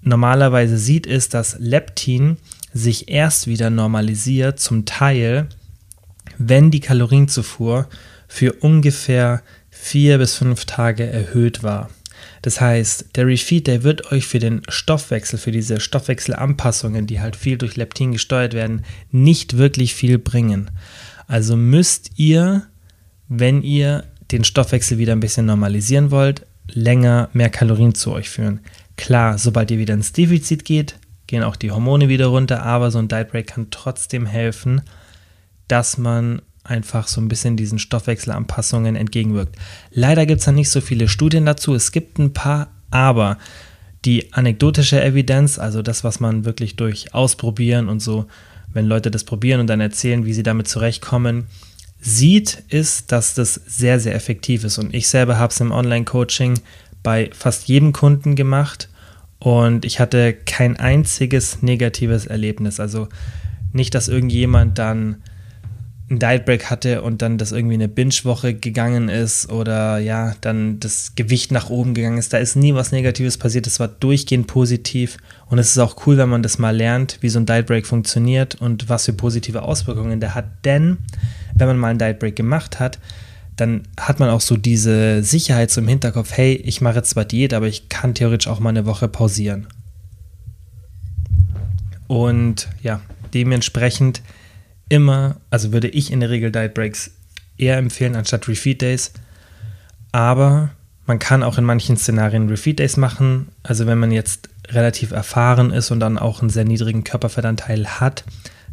normalerweise 0.00 0.78
sieht, 0.78 1.06
ist, 1.06 1.34
dass 1.34 1.58
Leptin 1.58 2.38
sich 2.72 3.10
erst 3.10 3.46
wieder 3.46 3.70
normalisiert, 3.70 4.58
zum 4.58 4.86
Teil, 4.86 5.48
wenn 6.38 6.70
die 6.70 6.80
Kalorienzufuhr 6.80 7.88
für 8.26 8.54
ungefähr 8.54 9.42
vier 9.70 10.18
bis 10.18 10.36
fünf 10.36 10.64
Tage 10.64 11.06
erhöht 11.06 11.62
war. 11.62 11.90
Das 12.42 12.60
heißt, 12.60 13.16
der 13.16 13.26
Refeed, 13.26 13.66
der 13.66 13.82
wird 13.82 14.12
euch 14.12 14.26
für 14.26 14.38
den 14.38 14.62
Stoffwechsel, 14.68 15.38
für 15.38 15.52
diese 15.52 15.80
Stoffwechselanpassungen, 15.80 17.06
die 17.06 17.20
halt 17.20 17.36
viel 17.36 17.58
durch 17.58 17.76
Leptin 17.76 18.12
gesteuert 18.12 18.54
werden, 18.54 18.84
nicht 19.10 19.58
wirklich 19.58 19.94
viel 19.94 20.18
bringen. 20.18 20.70
Also 21.26 21.56
müsst 21.56 22.12
ihr, 22.16 22.66
wenn 23.28 23.62
ihr 23.62 24.04
den 24.30 24.44
Stoffwechsel 24.44 24.98
wieder 24.98 25.12
ein 25.12 25.20
bisschen 25.20 25.46
normalisieren 25.46 26.10
wollt, 26.10 26.46
länger 26.70 27.30
mehr 27.32 27.50
Kalorien 27.50 27.94
zu 27.94 28.12
euch 28.12 28.28
führen. 28.28 28.60
Klar, 28.96 29.38
sobald 29.38 29.70
ihr 29.70 29.78
wieder 29.78 29.94
ins 29.94 30.12
Defizit 30.12 30.64
geht, 30.64 30.96
gehen 31.26 31.42
auch 31.42 31.56
die 31.56 31.70
Hormone 31.70 32.08
wieder 32.08 32.26
runter, 32.26 32.62
aber 32.62 32.90
so 32.90 32.98
ein 32.98 33.08
Diet 33.08 33.30
Break 33.30 33.46
kann 33.46 33.68
trotzdem 33.70 34.26
helfen, 34.26 34.82
dass 35.68 35.98
man 35.98 36.42
einfach 36.64 37.08
so 37.08 37.20
ein 37.20 37.28
bisschen 37.28 37.56
diesen 37.56 37.78
Stoffwechselanpassungen 37.78 38.96
entgegenwirkt. 38.96 39.56
Leider 39.90 40.26
gibt 40.26 40.40
es 40.40 40.46
da 40.46 40.52
nicht 40.52 40.70
so 40.70 40.80
viele 40.80 41.08
Studien 41.08 41.46
dazu. 41.46 41.74
Es 41.74 41.92
gibt 41.92 42.18
ein 42.18 42.32
paar, 42.32 42.68
aber 42.90 43.38
die 44.04 44.32
anekdotische 44.32 45.02
Evidenz, 45.02 45.58
also 45.58 45.82
das, 45.82 46.04
was 46.04 46.20
man 46.20 46.44
wirklich 46.44 46.76
durch 46.76 47.14
Ausprobieren 47.14 47.88
und 47.88 48.00
so, 48.00 48.26
wenn 48.72 48.86
Leute 48.86 49.10
das 49.10 49.24
probieren 49.24 49.60
und 49.60 49.66
dann 49.66 49.80
erzählen, 49.80 50.26
wie 50.26 50.34
sie 50.34 50.42
damit 50.42 50.68
zurechtkommen, 50.68 51.46
sieht, 52.00 52.62
ist, 52.68 53.12
dass 53.12 53.34
das 53.34 53.54
sehr, 53.54 54.00
sehr 54.00 54.14
effektiv 54.14 54.64
ist. 54.64 54.78
Und 54.78 54.94
ich 54.94 55.08
selber 55.08 55.38
habe 55.38 55.52
es 55.52 55.60
im 55.60 55.72
Online-Coaching 55.72 56.60
bei 57.02 57.30
fast 57.32 57.68
jedem 57.68 57.92
Kunden 57.92 58.36
gemacht 58.36 58.88
und 59.38 59.84
ich 59.84 60.00
hatte 60.00 60.32
kein 60.32 60.76
einziges 60.78 61.62
negatives 61.62 62.26
Erlebnis. 62.26 62.80
Also 62.80 63.08
nicht, 63.72 63.94
dass 63.94 64.08
irgendjemand 64.08 64.78
dann 64.78 65.22
ein 66.10 66.18
Diet 66.18 66.46
Break 66.46 66.70
hatte 66.70 67.02
und 67.02 67.20
dann 67.20 67.36
das 67.36 67.52
irgendwie 67.52 67.74
eine 67.74 67.88
Binge-Woche 67.88 68.54
gegangen 68.54 69.10
ist 69.10 69.50
oder 69.50 69.98
ja, 69.98 70.34
dann 70.40 70.80
das 70.80 71.14
Gewicht 71.16 71.52
nach 71.52 71.68
oben 71.68 71.92
gegangen 71.92 72.16
ist. 72.16 72.32
Da 72.32 72.38
ist 72.38 72.56
nie 72.56 72.74
was 72.74 72.92
Negatives 72.92 73.36
passiert. 73.36 73.66
Es 73.66 73.78
war 73.78 73.88
durchgehend 73.88 74.46
positiv 74.46 75.18
und 75.46 75.58
es 75.58 75.70
ist 75.70 75.78
auch 75.78 76.06
cool, 76.06 76.16
wenn 76.16 76.30
man 76.30 76.42
das 76.42 76.58
mal 76.58 76.74
lernt, 76.74 77.18
wie 77.20 77.28
so 77.28 77.38
ein 77.38 77.46
Diet 77.46 77.66
Break 77.66 77.86
funktioniert 77.86 78.54
und 78.54 78.88
was 78.88 79.04
für 79.04 79.12
positive 79.12 79.62
Auswirkungen 79.62 80.18
der 80.18 80.34
hat. 80.34 80.46
Denn 80.64 80.96
wenn 81.58 81.68
man 81.68 81.78
mal 81.78 81.88
einen 81.88 81.98
Diet 81.98 82.18
Break 82.18 82.36
gemacht 82.36 82.80
hat, 82.80 82.98
dann 83.56 83.82
hat 83.98 84.20
man 84.20 84.30
auch 84.30 84.40
so 84.40 84.56
diese 84.56 85.22
Sicherheit 85.22 85.70
so 85.70 85.80
im 85.80 85.88
Hinterkopf, 85.88 86.30
hey, 86.36 86.54
ich 86.54 86.80
mache 86.80 86.96
jetzt 86.96 87.10
zwar 87.10 87.24
Diät, 87.24 87.52
aber 87.52 87.66
ich 87.66 87.88
kann 87.88 88.14
theoretisch 88.14 88.48
auch 88.48 88.60
mal 88.60 88.70
eine 88.70 88.86
Woche 88.86 89.08
pausieren. 89.08 89.66
Und 92.06 92.68
ja, 92.82 93.00
dementsprechend 93.34 94.22
immer, 94.88 95.36
also 95.50 95.72
würde 95.72 95.88
ich 95.88 96.12
in 96.12 96.20
der 96.20 96.30
Regel 96.30 96.50
Diet 96.50 96.74
Breaks 96.74 97.10
eher 97.56 97.76
empfehlen 97.76 98.16
anstatt 98.16 98.48
Refeed 98.48 98.80
Days. 98.80 99.12
Aber 100.12 100.70
man 101.06 101.18
kann 101.18 101.42
auch 101.42 101.58
in 101.58 101.64
manchen 101.64 101.96
Szenarien 101.96 102.48
Refeed 102.48 102.78
Days 102.78 102.96
machen. 102.96 103.48
Also 103.62 103.86
wenn 103.86 103.98
man 103.98 104.12
jetzt 104.12 104.48
relativ 104.68 105.10
erfahren 105.10 105.70
ist 105.70 105.90
und 105.90 106.00
dann 106.00 106.18
auch 106.18 106.40
einen 106.40 106.50
sehr 106.50 106.64
niedrigen 106.64 107.04
Körperfettanteil 107.04 108.00
hat, 108.00 108.24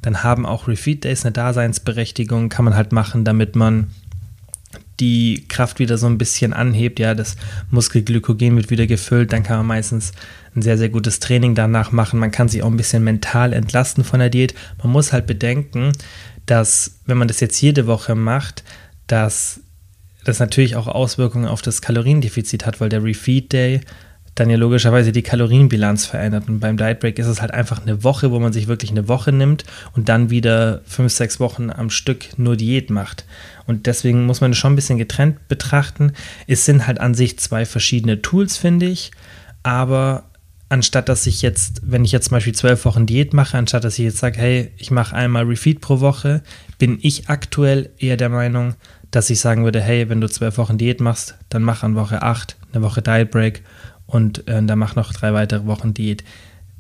dann 0.06 0.22
haben 0.22 0.46
auch 0.46 0.68
Refeed 0.68 1.04
Days 1.04 1.26
eine 1.26 1.32
Daseinsberechtigung, 1.32 2.50
kann 2.50 2.64
man 2.64 2.76
halt 2.76 2.92
machen, 2.92 3.26
damit 3.26 3.56
man 3.56 3.90
die 5.00 5.46
Kraft 5.48 5.80
wieder 5.80 5.98
so 5.98 6.06
ein 6.06 6.20
bisschen 6.20 6.54
anhebt. 6.54 7.00
Ja, 7.00 7.16
das 7.16 7.38
Muskelglykogen 7.72 8.56
wird 8.56 8.70
wieder 8.70 8.86
gefüllt, 8.86 9.34
dann 9.34 9.42
kann 9.42 9.58
man 9.58 9.66
meistens 9.66 10.12
ein 10.56 10.62
sehr, 10.62 10.78
sehr 10.78 10.90
gutes 10.90 11.20
Training 11.20 11.56
danach 11.56 11.92
machen. 11.92 12.20
Man 12.20 12.30
kann 12.30 12.48
sich 12.48 12.62
auch 12.62 12.70
ein 12.70 12.78
bisschen 12.78 13.04
mental 13.04 13.52
entlasten 13.52 14.04
von 14.04 14.20
der 14.20 14.30
Diät. 14.30 14.54
Man 14.78 14.92
muss 14.92 15.12
halt 15.12 15.26
bedenken, 15.26 15.92
dass 16.46 17.00
wenn 17.08 17.18
man 17.18 17.28
das 17.28 17.40
jetzt 17.40 17.60
jede 17.60 17.88
Woche 17.88 18.14
macht, 18.14 18.64
dass 19.08 19.62
das 20.24 20.38
natürlich 20.38 20.76
auch 20.76 20.88
Auswirkungen 20.88 21.48
auf 21.48 21.64
das 21.64 21.82
Kaloriendefizit 21.82 22.68
hat, 22.68 22.80
weil 22.80 22.90
der 22.90 23.04
Refeed 23.04 23.52
Day 23.52 23.82
dann 24.36 24.50
ja 24.50 24.58
logischerweise 24.58 25.14
die 25.14 25.22
Kalorienbilanz 25.22 26.06
verändert. 26.06 26.48
Und 26.50 26.60
beim 26.60 26.76
Diet 26.76 27.00
Break 27.00 27.18
ist 27.18 27.28
es 27.28 27.42
halt 27.42 27.52
einfach 27.52 27.82
eine 27.82 28.04
Woche, 28.04 28.32
wo 28.32 28.40
man 28.40 28.52
sich 28.52 28.68
wirklich 28.68 28.92
eine 28.92 29.08
Woche 29.08 29.32
nimmt 29.32 29.64
und 29.96 30.10
dann 30.10 30.30
wieder 30.30 30.82
fünf, 30.86 31.14
sechs 31.14 31.40
Wochen 31.40 31.70
am 31.70 31.90
Stück 31.90 32.38
nur 32.38 32.58
Diät 32.58 32.90
macht. 32.90 33.26
Und 33.66 33.88
deswegen 33.88 34.26
muss 34.26 34.42
man 34.42 34.52
das 34.52 34.58
schon 34.58 34.74
ein 34.74 34.76
bisschen 34.76 34.98
getrennt 34.98 35.48
betrachten. 35.48 36.12
Es 36.48 36.66
sind 36.66 36.86
halt 36.86 37.00
an 37.00 37.16
sich 37.16 37.40
zwei 37.40 37.66
verschiedene 37.66 38.22
Tools, 38.22 38.58
finde 38.58 38.88
ich. 38.88 39.12
Aber 39.64 40.26
anstatt 40.68 41.08
dass 41.08 41.26
ich 41.28 41.42
jetzt, 41.42 41.82
wenn 41.86 42.04
ich 42.04 42.12
jetzt 42.12 42.26
zum 42.26 42.36
Beispiel 42.36 42.56
zwölf 42.56 42.84
Wochen 42.84 43.06
Diät 43.06 43.34
mache, 43.34 43.58
anstatt 43.58 43.86
dass 43.86 43.98
ich 43.98 44.06
jetzt 44.06 44.18
sage, 44.18 44.38
hey, 44.38 44.72
ich 44.78 44.92
mache 44.92 45.16
einmal 45.16 45.46
Refeed 45.46 45.80
pro 45.80 46.02
Woche, 46.02 46.44
bin 46.78 47.00
ich 47.02 47.30
aktuell 47.30 47.90
eher 47.98 48.18
der 48.18 48.30
Meinung, 48.30 48.76
dass 49.12 49.30
ich 49.30 49.40
sagen 49.40 49.64
würde, 49.64 49.80
hey, 49.80 50.10
wenn 50.10 50.20
du 50.20 50.28
zwölf 50.28 50.58
Wochen 50.58 50.78
Diät 50.78 51.00
machst, 51.00 51.36
dann 51.48 51.64
mach 51.64 51.84
an 51.84 51.96
Woche 51.96 52.22
acht 52.22 52.58
eine 52.74 52.84
Woche 52.84 53.02
Diet 53.02 53.32
Break 53.32 53.64
und 54.08 54.48
äh, 54.48 54.64
dann 54.64 54.80
mach 54.80 54.96
noch 54.96 55.14
drei 55.14 55.34
weitere 55.34 55.66
Wochen 55.66 55.94
Diät. 55.94 56.24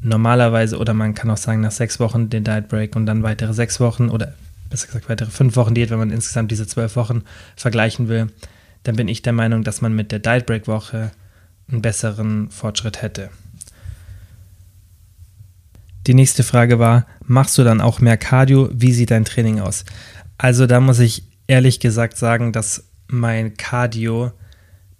Normalerweise, 0.02 0.78
oder 0.78 0.94
man 0.94 1.16
kann 1.16 1.32
auch 1.32 1.38
sagen, 1.38 1.62
nach 1.62 1.72
sechs 1.72 2.00
Wochen 2.00 2.30
den 2.30 2.44
Diet 2.44 2.68
Break 2.68 2.96
und 2.96 3.06
dann 3.06 3.24
weitere 3.24 3.54
sechs 3.54 3.80
Wochen 3.80 4.10
oder 4.10 4.34
besser 4.70 4.88
gesagt 4.88 5.10
weitere 5.10 5.32
fünf 5.32 5.56
Wochen 5.56 5.74
Diät, 5.74 5.90
wenn 5.90 6.00
man 6.00 6.12
insgesamt 6.12 6.52
diese 6.52 6.68
zwölf 6.68 6.96
Wochen 6.96 7.24
vergleichen 7.56 8.08
will, 8.08 8.28
dann 8.84 8.96
bin 8.96 9.08
ich 9.08 9.22
der 9.22 9.34
Meinung, 9.34 9.64
dass 9.64 9.82
man 9.82 9.96
mit 9.96 10.12
der 10.12 10.20
Diet 10.20 10.46
Break 10.46 10.68
Woche 10.68 11.12
einen 11.72 11.82
besseren 11.82 12.50
Fortschritt 12.52 13.02
hätte. 13.02 13.30
Die 16.08 16.14
nächste 16.14 16.44
Frage 16.44 16.78
war, 16.78 17.08
machst 17.26 17.58
du 17.58 17.64
dann 17.64 17.82
auch 17.82 18.00
mehr 18.00 18.18
Cardio? 18.18 18.70
Wie 18.72 18.94
sieht 18.94 19.10
dein 19.10 19.26
Training 19.26 19.60
aus? 19.60 19.86
Also 20.38 20.68
da 20.68 20.80
muss 20.80 21.00
ich 21.00 21.24
ehrlich 21.48 21.80
gesagt 21.80 22.18
sagen, 22.18 22.52
dass 22.52 22.84
mein 23.08 23.58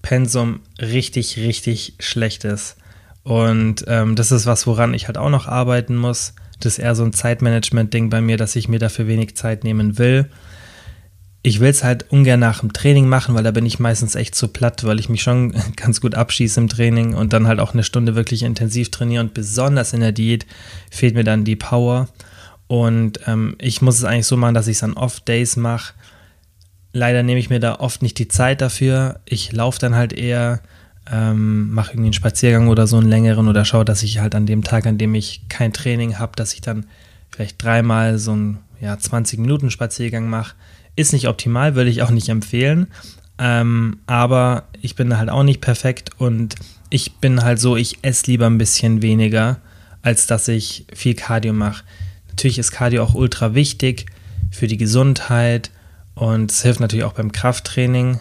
Cardio-Pensum 0.06 0.60
richtig, 0.80 1.38
richtig 1.38 1.96
schlecht 2.00 2.44
ist. 2.44 2.78
Und 3.24 3.86
ähm, 3.88 4.16
das 4.16 4.32
ist 4.32 4.46
was, 4.46 4.68
woran 4.68 4.94
ich 4.94 5.08
halt 5.08 5.18
auch 5.18 5.30
noch 5.30 5.48
arbeiten 5.48 5.96
muss. 5.96 6.34
Das 6.60 6.74
ist 6.74 6.80
eher 6.80 6.96
so 6.96 7.04
ein 7.04 7.14
Zeitmanagement-Ding 7.14 8.10
bei 8.10 8.22
mir, 8.22 8.38
dass 8.38 8.56
ich 8.56 8.70
mir 8.70 8.80
dafür 8.80 9.08
wenig 9.08 9.36
Zeit 9.36 9.64
nehmen 9.64 9.98
will 9.98 10.30
ich 11.46 11.60
will 11.60 11.70
es 11.70 11.84
halt 11.84 12.12
ungern 12.12 12.40
nach 12.40 12.62
dem 12.62 12.74
Training 12.74 13.08
machen, 13.08 13.36
weil 13.36 13.44
da 13.44 13.52
bin 13.52 13.68
ich 13.68 13.78
meistens 13.78 14.16
echt 14.16 14.34
zu 14.34 14.48
platt, 14.48 14.84
weil 14.84 15.00
ich 15.00 15.10
mich 15.10 15.22
schon 15.22 15.54
ganz 15.76 16.02
gut 16.02 16.16
abschieße 16.16 16.60
im 16.60 16.68
Training 16.68 17.14
und 17.14 17.34
dann 17.34 17.48
halt 17.48 17.60
auch 17.60 17.74
eine 17.74 17.84
Stunde 17.84 18.16
wirklich 18.16 18.42
intensiv 18.42 18.90
trainiere 18.90 19.24
und 19.24 19.36
besonders 19.36 19.94
in 19.94 20.00
der 20.00 20.12
Diät 20.12 20.48
fehlt 20.90 21.14
mir 21.14 21.24
dann 21.24 21.44
die 21.44 21.56
Power. 21.56 22.08
Und 22.66 23.20
ähm, 23.28 23.56
ich 23.60 23.84
muss 23.84 24.00
es 24.00 24.06
eigentlich 24.06 24.26
so 24.26 24.38
machen, 24.38 24.56
dass 24.56 24.68
ich 24.68 24.78
es 24.78 24.84
an 24.84 24.94
Off-Days 24.94 25.56
mache. 25.56 25.94
Leider 26.96 27.24
nehme 27.24 27.40
ich 27.40 27.50
mir 27.50 27.60
da 27.60 27.76
oft 27.76 28.02
nicht 28.02 28.18
die 28.20 28.30
Zeit 28.30 28.62
dafür. 28.62 29.20
Ich 29.26 29.52
laufe 29.52 29.80
dann 29.80 29.96
halt 29.96 30.14
eher, 30.14 30.62
ähm, 31.12 31.72
mache 31.72 31.92
irgendwie 31.92 32.08
einen 32.08 32.14
Spaziergang 32.14 32.70
oder 32.70 32.88
so 32.88 32.98
einen 32.98 33.10
längeren 33.10 33.50
oder 33.50 33.66
schaue, 33.66 33.84
dass 33.84 34.02
ich 34.02 34.20
halt 34.20 34.34
an 34.34 34.46
dem 34.46 34.64
Tag, 34.64 34.86
an 34.86 34.98
dem 34.98 35.14
ich 35.14 35.42
kein 35.50 35.74
Training 35.74 36.20
habe, 36.20 36.32
dass 36.38 36.54
ich 36.54 36.62
dann 36.62 36.86
vielleicht 37.30 37.62
dreimal 37.62 38.18
so 38.18 38.32
einen 38.32 38.60
ja, 38.80 38.98
20 38.98 39.40
Minuten 39.40 39.72
Spaziergang 39.72 40.30
mache 40.30 40.56
ist 40.96 41.14
nicht 41.14 41.28
optimal, 41.28 41.76
würde 41.76 41.90
ich 41.90 42.02
auch 42.02 42.10
nicht 42.10 42.30
empfehlen. 42.30 42.88
Ähm, 43.38 44.00
aber 44.08 44.64
ich 44.82 44.96
bin 44.96 45.18
halt 45.18 45.30
auch 45.30 45.44
nicht 45.44 45.62
perfekt 45.62 46.12
und 46.18 46.56
ich 46.90 47.16
bin 47.18 47.44
halt 47.44 47.60
so, 47.60 47.76
ich 47.76 47.98
esse 48.02 48.28
lieber 48.28 48.46
ein 48.46 48.58
bisschen 48.58 49.02
weniger, 49.02 49.58
als 50.02 50.28
dass 50.28 50.48
ich 50.48 50.86
viel 50.94 51.16
Cardio 51.16 51.52
mache. 51.52 51.84
Natürlich 52.30 52.60
ist 52.60 52.72
Cardio 52.72 53.04
auch 53.04 53.14
ultra 53.14 53.54
wichtig 53.54 54.06
für 54.52 54.68
die 54.68 54.78
Gesundheit 54.78 55.72
und 56.16 56.52
es 56.52 56.64
hilft 56.64 56.80
natürlich 56.80 57.06
auch 57.06 57.14
beim 57.14 57.32
Krafttraining. 57.32 58.20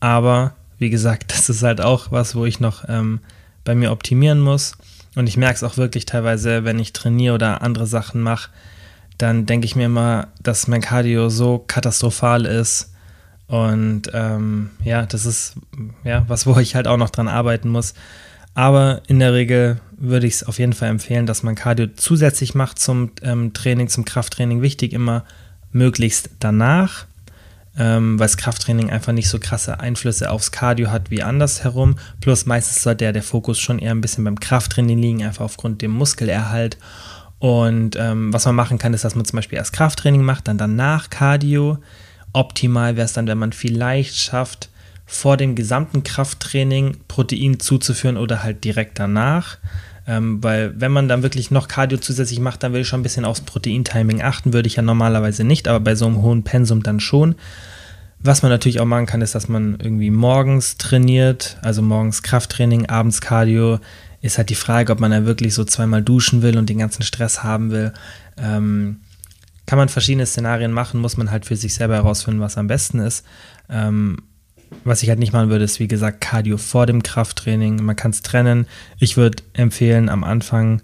Aber 0.00 0.54
wie 0.78 0.90
gesagt, 0.90 1.32
das 1.32 1.48
ist 1.48 1.62
halt 1.62 1.80
auch 1.80 2.12
was, 2.12 2.34
wo 2.34 2.44
ich 2.44 2.60
noch 2.60 2.84
ähm, 2.88 3.20
bei 3.64 3.74
mir 3.74 3.92
optimieren 3.92 4.40
muss. 4.40 4.76
Und 5.14 5.26
ich 5.26 5.36
merke 5.36 5.56
es 5.56 5.64
auch 5.64 5.76
wirklich 5.76 6.06
teilweise, 6.06 6.64
wenn 6.64 6.78
ich 6.78 6.92
trainiere 6.92 7.34
oder 7.34 7.62
andere 7.62 7.86
Sachen 7.86 8.20
mache, 8.20 8.50
dann 9.16 9.46
denke 9.46 9.64
ich 9.64 9.74
mir 9.74 9.86
immer, 9.86 10.28
dass 10.42 10.68
mein 10.68 10.80
Cardio 10.80 11.28
so 11.28 11.58
katastrophal 11.58 12.44
ist. 12.44 12.92
Und 13.48 14.02
ähm, 14.12 14.70
ja, 14.84 15.06
das 15.06 15.26
ist 15.26 15.54
ja 16.04 16.24
was, 16.28 16.46
wo 16.46 16.56
ich 16.58 16.74
halt 16.76 16.86
auch 16.86 16.98
noch 16.98 17.10
dran 17.10 17.26
arbeiten 17.26 17.68
muss. 17.68 17.94
Aber 18.54 19.02
in 19.08 19.18
der 19.18 19.32
Regel 19.32 19.80
würde 19.96 20.26
ich 20.26 20.34
es 20.34 20.42
auf 20.44 20.58
jeden 20.58 20.72
Fall 20.72 20.88
empfehlen, 20.88 21.26
dass 21.26 21.42
man 21.42 21.54
Cardio 21.56 21.88
zusätzlich 21.96 22.54
macht 22.54 22.78
zum 22.78 23.10
ähm, 23.22 23.52
Training, 23.52 23.88
zum 23.88 24.04
Krafttraining. 24.04 24.62
Wichtig 24.62 24.92
immer 24.92 25.24
möglichst 25.72 26.30
danach, 26.38 27.06
ähm, 27.78 28.18
weil 28.18 28.26
das 28.26 28.36
Krafttraining 28.36 28.90
einfach 28.90 29.12
nicht 29.12 29.28
so 29.28 29.38
krasse 29.38 29.80
Einflüsse 29.80 30.30
aufs 30.30 30.50
Cardio 30.50 30.90
hat 30.90 31.10
wie 31.10 31.22
andersherum. 31.22 31.96
Plus 32.20 32.46
meistens 32.46 32.82
soll 32.82 32.96
der, 32.96 33.12
der 33.12 33.22
Fokus 33.22 33.58
schon 33.58 33.78
eher 33.78 33.92
ein 33.92 34.00
bisschen 34.00 34.24
beim 34.24 34.40
Krafttraining 34.40 34.98
liegen, 34.98 35.24
einfach 35.24 35.44
aufgrund 35.44 35.80
dem 35.82 35.92
Muskelerhalt. 35.92 36.76
Und 37.38 37.94
ähm, 37.96 38.32
was 38.32 38.46
man 38.46 38.56
machen 38.56 38.78
kann, 38.78 38.94
ist, 38.94 39.04
dass 39.04 39.14
man 39.14 39.24
zum 39.24 39.36
Beispiel 39.36 39.58
erst 39.58 39.72
Krafttraining 39.72 40.22
macht, 40.22 40.48
dann 40.48 40.58
danach 40.58 41.08
Cardio. 41.08 41.78
Optimal 42.32 42.96
wäre 42.96 43.04
es 43.04 43.12
dann, 43.12 43.28
wenn 43.28 43.38
man 43.38 43.52
vielleicht 43.52 44.16
schafft, 44.16 44.70
vor 45.06 45.36
dem 45.36 45.54
gesamten 45.54 46.02
Krafttraining 46.02 46.98
Protein 47.06 47.60
zuzuführen 47.60 48.16
oder 48.16 48.42
halt 48.42 48.64
direkt 48.64 48.98
danach. 48.98 49.58
Ähm, 50.08 50.42
weil 50.42 50.72
wenn 50.80 50.90
man 50.90 51.06
dann 51.06 51.22
wirklich 51.22 51.50
noch 51.50 51.68
Cardio 51.68 51.98
zusätzlich 51.98 52.40
macht, 52.40 52.62
dann 52.62 52.72
will 52.72 52.80
ich 52.80 52.88
schon 52.88 53.00
ein 53.00 53.02
bisschen 53.02 53.26
aufs 53.26 53.42
Proteintiming 53.42 54.22
achten, 54.22 54.54
würde 54.54 54.66
ich 54.66 54.76
ja 54.76 54.82
normalerweise 54.82 55.44
nicht, 55.44 55.68
aber 55.68 55.80
bei 55.80 55.94
so 55.94 56.06
einem 56.06 56.22
hohen 56.22 56.44
Pensum 56.44 56.82
dann 56.82 56.98
schon. 56.98 57.34
Was 58.18 58.40
man 58.42 58.50
natürlich 58.50 58.80
auch 58.80 58.86
machen 58.86 59.04
kann, 59.04 59.20
ist, 59.20 59.34
dass 59.34 59.48
man 59.48 59.78
irgendwie 59.78 60.10
morgens 60.10 60.78
trainiert, 60.78 61.58
also 61.60 61.82
morgens 61.82 62.22
Krafttraining, 62.22 62.86
abends 62.86 63.20
Cardio, 63.20 63.80
ist 64.22 64.38
halt 64.38 64.48
die 64.48 64.54
Frage, 64.54 64.92
ob 64.92 64.98
man 64.98 65.10
da 65.10 65.26
wirklich 65.26 65.52
so 65.52 65.62
zweimal 65.64 66.02
duschen 66.02 66.40
will 66.40 66.56
und 66.56 66.70
den 66.70 66.78
ganzen 66.78 67.02
Stress 67.02 67.42
haben 67.42 67.70
will. 67.70 67.92
Ähm, 68.38 69.00
kann 69.66 69.78
man 69.78 69.90
verschiedene 69.90 70.24
Szenarien 70.24 70.72
machen, 70.72 71.00
muss 71.00 71.18
man 71.18 71.30
halt 71.30 71.44
für 71.44 71.54
sich 71.54 71.74
selber 71.74 71.96
herausfinden, 71.96 72.40
was 72.40 72.56
am 72.56 72.66
besten 72.66 73.00
ist. 73.00 73.26
Ähm, 73.68 74.16
was 74.84 75.02
ich 75.02 75.08
halt 75.08 75.18
nicht 75.18 75.32
machen 75.32 75.50
würde, 75.50 75.64
ist 75.64 75.80
wie 75.80 75.88
gesagt 75.88 76.20
Cardio 76.20 76.56
vor 76.56 76.86
dem 76.86 77.02
Krafttraining. 77.02 77.82
Man 77.82 77.96
kann 77.96 78.10
es 78.10 78.22
trennen. 78.22 78.66
Ich 78.98 79.16
würde 79.16 79.42
empfehlen, 79.52 80.08
am 80.08 80.24
Anfang 80.24 80.82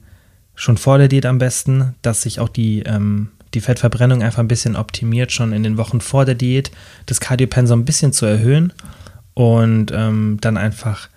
schon 0.54 0.76
vor 0.76 0.98
der 0.98 1.08
Diät 1.08 1.26
am 1.26 1.38
besten, 1.38 1.94
dass 2.02 2.22
sich 2.22 2.40
auch 2.40 2.48
die, 2.48 2.80
ähm, 2.80 3.28
die 3.54 3.60
Fettverbrennung 3.60 4.22
einfach 4.22 4.40
ein 4.40 4.48
bisschen 4.48 4.76
optimiert, 4.76 5.32
schon 5.32 5.52
in 5.52 5.62
den 5.62 5.76
Wochen 5.76 6.00
vor 6.00 6.24
der 6.24 6.34
Diät, 6.34 6.70
das 7.06 7.20
Cardiopensum 7.20 7.80
ein 7.80 7.84
bisschen 7.84 8.12
zu 8.12 8.26
erhöhen 8.26 8.72
und 9.34 9.92
ähm, 9.92 10.38
dann 10.40 10.56
einfach 10.56 11.08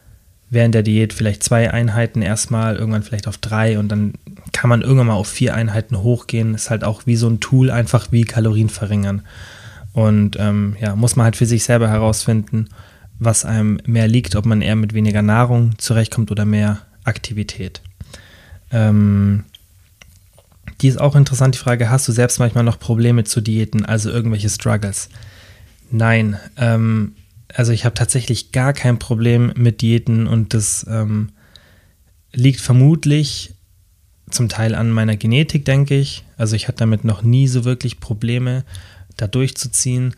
während 0.49 0.75
der 0.75 0.83
Diät 0.83 1.13
vielleicht 1.13 1.43
zwei 1.43 1.71
Einheiten 1.71 2.21
erstmal, 2.21 2.77
irgendwann 2.77 3.03
vielleicht 3.03 3.27
auf 3.27 3.37
drei 3.37 3.77
und 3.77 3.89
dann 3.89 4.13
kann 4.53 4.69
man 4.69 4.81
irgendwann 4.81 5.07
mal 5.07 5.13
auf 5.13 5.27
vier 5.27 5.53
Einheiten 5.53 6.01
hochgehen. 6.01 6.55
Ist 6.55 6.69
halt 6.69 6.83
auch 6.83 7.05
wie 7.05 7.17
so 7.17 7.27
ein 7.27 7.39
Tool, 7.39 7.69
einfach 7.69 8.11
wie 8.11 8.23
Kalorien 8.23 8.69
verringern. 8.69 9.23
Und 9.97 10.37
ähm, 10.39 10.75
ja, 10.79 10.95
muss 10.95 11.15
man 11.15 11.23
halt 11.23 11.35
für 11.35 11.47
sich 11.47 11.63
selber 11.63 11.89
herausfinden, 11.89 12.69
was 13.17 13.45
einem 13.45 13.79
mehr 13.87 14.07
liegt, 14.07 14.35
ob 14.35 14.45
man 14.45 14.61
eher 14.61 14.75
mit 14.75 14.93
weniger 14.93 15.23
Nahrung 15.23 15.71
zurechtkommt 15.79 16.29
oder 16.29 16.45
mehr 16.45 16.83
Aktivität. 17.03 17.81
Ähm, 18.69 19.45
die 20.81 20.87
ist 20.87 21.01
auch 21.01 21.15
interessant, 21.15 21.55
die 21.55 21.59
Frage, 21.59 21.89
hast 21.89 22.07
du 22.07 22.11
selbst 22.11 22.37
manchmal 22.37 22.63
noch 22.63 22.77
Probleme 22.77 23.23
zu 23.23 23.41
Diäten, 23.41 23.85
also 23.85 24.11
irgendwelche 24.11 24.49
Struggles? 24.49 25.09
Nein, 25.89 26.37
ähm, 26.57 27.15
also 27.51 27.71
ich 27.71 27.83
habe 27.83 27.95
tatsächlich 27.95 28.51
gar 28.51 28.73
kein 28.73 28.99
Problem 28.99 29.51
mit 29.55 29.81
Diäten 29.81 30.27
und 30.27 30.53
das 30.53 30.85
ähm, 30.87 31.29
liegt 32.33 32.61
vermutlich 32.61 33.55
zum 34.29 34.47
Teil 34.47 34.75
an 34.75 34.91
meiner 34.91 35.17
Genetik, 35.17 35.65
denke 35.65 35.97
ich. 35.97 36.23
Also 36.37 36.55
ich 36.55 36.67
hatte 36.67 36.77
damit 36.77 37.03
noch 37.03 37.23
nie 37.23 37.47
so 37.47 37.65
wirklich 37.65 37.99
Probleme, 37.99 38.63
da 39.17 39.27
durchzuziehen. 39.27 40.15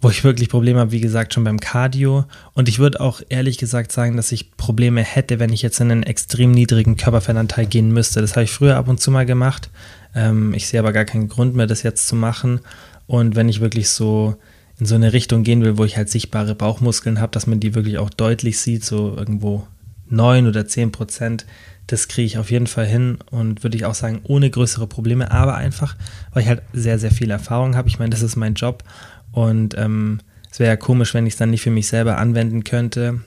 Wo 0.00 0.10
ich 0.10 0.22
wirklich 0.22 0.48
Probleme 0.48 0.78
habe, 0.78 0.92
wie 0.92 1.00
gesagt, 1.00 1.34
schon 1.34 1.42
beim 1.42 1.58
Cardio. 1.58 2.24
Und 2.54 2.68
ich 2.68 2.78
würde 2.78 3.00
auch 3.00 3.20
ehrlich 3.30 3.58
gesagt 3.58 3.90
sagen, 3.90 4.16
dass 4.16 4.30
ich 4.30 4.56
Probleme 4.56 5.02
hätte, 5.02 5.40
wenn 5.40 5.52
ich 5.52 5.62
jetzt 5.62 5.80
in 5.80 5.90
einen 5.90 6.04
extrem 6.04 6.52
niedrigen 6.52 6.96
Körperfettanteil 6.96 7.66
gehen 7.66 7.92
müsste. 7.92 8.20
Das 8.20 8.36
habe 8.36 8.44
ich 8.44 8.52
früher 8.52 8.76
ab 8.76 8.86
und 8.86 9.00
zu 9.00 9.10
mal 9.10 9.26
gemacht. 9.26 9.70
Ähm, 10.14 10.54
ich 10.54 10.68
sehe 10.68 10.78
aber 10.78 10.92
gar 10.92 11.04
keinen 11.04 11.28
Grund 11.28 11.56
mehr, 11.56 11.66
das 11.66 11.82
jetzt 11.82 12.06
zu 12.06 12.14
machen. 12.14 12.60
Und 13.08 13.34
wenn 13.34 13.48
ich 13.48 13.60
wirklich 13.60 13.88
so 13.88 14.36
in 14.78 14.86
so 14.86 14.94
eine 14.94 15.12
Richtung 15.12 15.42
gehen 15.42 15.64
will, 15.64 15.78
wo 15.78 15.84
ich 15.84 15.96
halt 15.96 16.08
sichtbare 16.08 16.54
Bauchmuskeln 16.54 17.20
habe, 17.20 17.32
dass 17.32 17.46
man 17.46 17.58
die 17.58 17.74
wirklich 17.74 17.98
auch 17.98 18.10
deutlich 18.10 18.60
sieht, 18.60 18.84
so 18.84 19.16
irgendwo 19.16 19.66
9 20.08 20.46
oder 20.46 20.66
10 20.66 20.92
Prozent, 20.92 21.46
das 21.88 22.06
kriege 22.06 22.26
ich 22.26 22.38
auf 22.38 22.50
jeden 22.50 22.66
Fall 22.66 22.86
hin 22.86 23.18
und 23.30 23.64
würde 23.64 23.76
ich 23.76 23.84
auch 23.84 23.94
sagen, 23.94 24.20
ohne 24.22 24.48
größere 24.50 24.86
Probleme, 24.86 25.30
aber 25.32 25.56
einfach, 25.56 25.96
weil 26.32 26.42
ich 26.42 26.48
halt 26.48 26.62
sehr, 26.72 26.98
sehr 26.98 27.10
viel 27.10 27.30
Erfahrung 27.30 27.76
habe. 27.76 27.88
Ich 27.88 27.98
meine, 27.98 28.10
das 28.10 28.22
ist 28.22 28.36
mein 28.36 28.54
Job 28.54 28.84
und 29.32 29.76
ähm, 29.76 30.20
es 30.50 30.60
wäre 30.60 30.70
ja 30.70 30.76
komisch, 30.76 31.14
wenn 31.14 31.26
ich 31.26 31.34
es 31.34 31.38
dann 31.38 31.50
nicht 31.50 31.62
für 31.62 31.70
mich 31.70 31.88
selber 31.88 32.18
anwenden 32.18 32.62
könnte. 32.62 33.20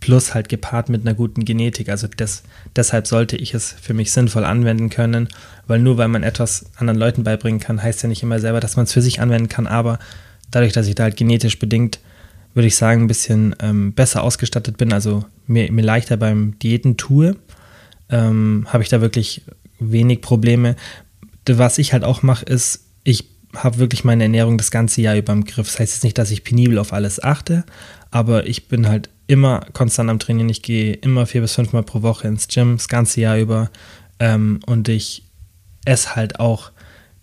Plus 0.00 0.34
halt 0.34 0.48
gepaart 0.50 0.90
mit 0.90 1.02
einer 1.02 1.14
guten 1.14 1.44
Genetik. 1.46 1.88
Also 1.88 2.08
das, 2.14 2.42
deshalb 2.76 3.06
sollte 3.06 3.36
ich 3.36 3.54
es 3.54 3.72
für 3.72 3.94
mich 3.94 4.12
sinnvoll 4.12 4.44
anwenden 4.44 4.90
können, 4.90 5.28
weil 5.66 5.78
nur 5.78 5.96
weil 5.96 6.08
man 6.08 6.22
etwas 6.22 6.66
anderen 6.76 6.98
Leuten 6.98 7.24
beibringen 7.24 7.60
kann, 7.60 7.82
heißt 7.82 8.02
ja 8.02 8.08
nicht 8.08 8.22
immer 8.22 8.38
selber, 8.38 8.60
dass 8.60 8.76
man 8.76 8.84
es 8.84 8.92
für 8.92 9.00
sich 9.02 9.20
anwenden 9.20 9.48
kann, 9.48 9.66
aber 9.66 9.98
dadurch, 10.50 10.72
dass 10.72 10.88
ich 10.88 10.94
da 10.94 11.04
halt 11.04 11.16
genetisch 11.16 11.58
bedingt, 11.58 12.00
würde 12.54 12.66
ich 12.68 12.76
sagen, 12.76 13.02
ein 13.02 13.08
bisschen 13.08 13.56
ähm, 13.60 13.92
besser 13.92 14.22
ausgestattet 14.22 14.76
bin, 14.76 14.92
also 14.92 15.24
mir, 15.46 15.72
mir 15.72 15.82
leichter 15.82 16.16
beim 16.16 16.58
Diäten 16.60 16.96
tue, 16.96 17.36
ähm, 18.14 18.66
habe 18.68 18.84
ich 18.84 18.88
da 18.88 19.00
wirklich 19.00 19.42
wenig 19.80 20.20
Probleme. 20.22 20.76
Was 21.46 21.78
ich 21.78 21.92
halt 21.92 22.04
auch 22.04 22.22
mache, 22.22 22.44
ist, 22.44 22.84
ich 23.02 23.28
habe 23.56 23.78
wirklich 23.78 24.04
meine 24.04 24.22
Ernährung 24.22 24.56
das 24.56 24.70
ganze 24.70 25.02
Jahr 25.02 25.16
über 25.16 25.32
im 25.32 25.44
Griff. 25.44 25.66
Das 25.66 25.80
heißt 25.80 25.94
jetzt 25.94 26.04
nicht, 26.04 26.16
dass 26.16 26.30
ich 26.30 26.44
penibel 26.44 26.78
auf 26.78 26.92
alles 26.92 27.22
achte, 27.22 27.64
aber 28.10 28.46
ich 28.46 28.68
bin 28.68 28.88
halt 28.88 29.10
immer 29.26 29.66
konstant 29.72 30.10
am 30.10 30.20
Trainieren. 30.20 30.48
Ich 30.48 30.62
gehe 30.62 30.94
immer 30.94 31.26
vier 31.26 31.40
bis 31.40 31.54
fünfmal 31.54 31.82
pro 31.82 32.02
Woche 32.02 32.28
ins 32.28 32.46
Gym, 32.46 32.76
das 32.76 32.88
ganze 32.88 33.20
Jahr 33.20 33.38
über. 33.38 33.70
Ähm, 34.20 34.60
und 34.66 34.88
ich 34.88 35.24
esse 35.84 36.14
halt 36.14 36.38
auch 36.38 36.70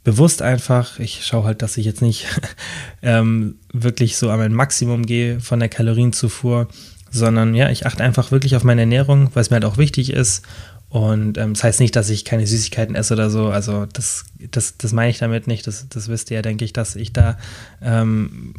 bewusst 0.04 0.42
einfach. 0.42 1.00
Ich 1.00 1.26
schaue 1.26 1.46
halt, 1.46 1.62
dass 1.62 1.78
ich 1.78 1.86
jetzt 1.86 2.02
nicht 2.02 2.28
ähm, 3.02 3.56
wirklich 3.72 4.18
so 4.18 4.30
an 4.30 4.40
mein 4.40 4.54
Maximum 4.54 5.06
gehe 5.06 5.40
von 5.40 5.60
der 5.60 5.70
Kalorienzufuhr, 5.70 6.68
sondern 7.12 7.56
ja, 7.56 7.70
ich 7.70 7.86
achte 7.86 8.04
einfach 8.04 8.32
wirklich 8.32 8.56
auf 8.56 8.64
meine 8.64 8.82
Ernährung, 8.82 9.30
weil 9.34 9.42
es 9.42 9.50
mir 9.50 9.56
halt 9.56 9.66
auch 9.66 9.78
wichtig 9.78 10.12
ist. 10.12 10.44
Und 10.92 11.38
ähm, 11.38 11.54
das 11.54 11.64
heißt 11.64 11.80
nicht, 11.80 11.96
dass 11.96 12.10
ich 12.10 12.26
keine 12.26 12.46
Süßigkeiten 12.46 12.96
esse 12.96 13.14
oder 13.14 13.30
so. 13.30 13.48
Also 13.48 13.86
das, 13.86 14.26
das, 14.52 14.76
das 14.76 14.92
meine 14.92 15.10
ich 15.10 15.20
damit 15.20 15.48
nicht. 15.48 15.66
Das, 15.66 15.88
das 15.88 16.10
wisst 16.10 16.30
ihr 16.32 16.36
ja, 16.36 16.42
denke 16.42 16.66
ich, 16.66 16.74
dass 16.74 16.98
ich 16.98 17.14
da 17.14 17.38
ähm, 17.82 18.54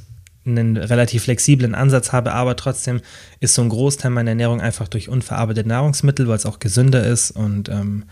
einen 0.46 0.78
relativ 0.78 1.24
flexiblen 1.24 1.74
Ansatz 1.74 2.12
habe, 2.12 2.32
aber 2.32 2.56
trotzdem 2.56 3.02
ist 3.40 3.54
so 3.54 3.60
ein 3.60 3.68
Großteil 3.68 4.10
meiner 4.10 4.30
Ernährung 4.30 4.62
einfach 4.62 4.88
durch 4.88 5.10
unverarbeitete 5.10 5.68
Nahrungsmittel, 5.68 6.26
weil 6.26 6.36
es 6.36 6.46
auch 6.46 6.58
gesünder 6.58 7.04
ist 7.06 7.32
und 7.32 7.68
ähm, 7.68 8.04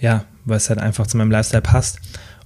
ja, 0.00 0.24
weil 0.44 0.56
es 0.56 0.68
halt 0.68 0.80
einfach 0.80 1.06
zu 1.06 1.16
meinem 1.16 1.30
Lifestyle 1.30 1.62
passt. 1.62 2.00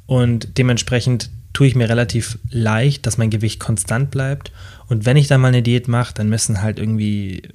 Und 0.04 0.58
dementsprechend 0.58 1.30
tue 1.54 1.68
ich 1.68 1.74
mir 1.74 1.88
relativ 1.88 2.38
leicht, 2.50 3.06
dass 3.06 3.16
mein 3.16 3.30
Gewicht 3.30 3.60
konstant 3.60 4.10
bleibt. 4.10 4.52
Und 4.88 5.06
wenn 5.06 5.16
ich 5.16 5.28
dann 5.28 5.40
mal 5.40 5.48
eine 5.48 5.62
Diät 5.62 5.88
mache, 5.88 6.12
dann 6.12 6.28
müssen 6.28 6.60
halt 6.60 6.78
irgendwie 6.78 7.48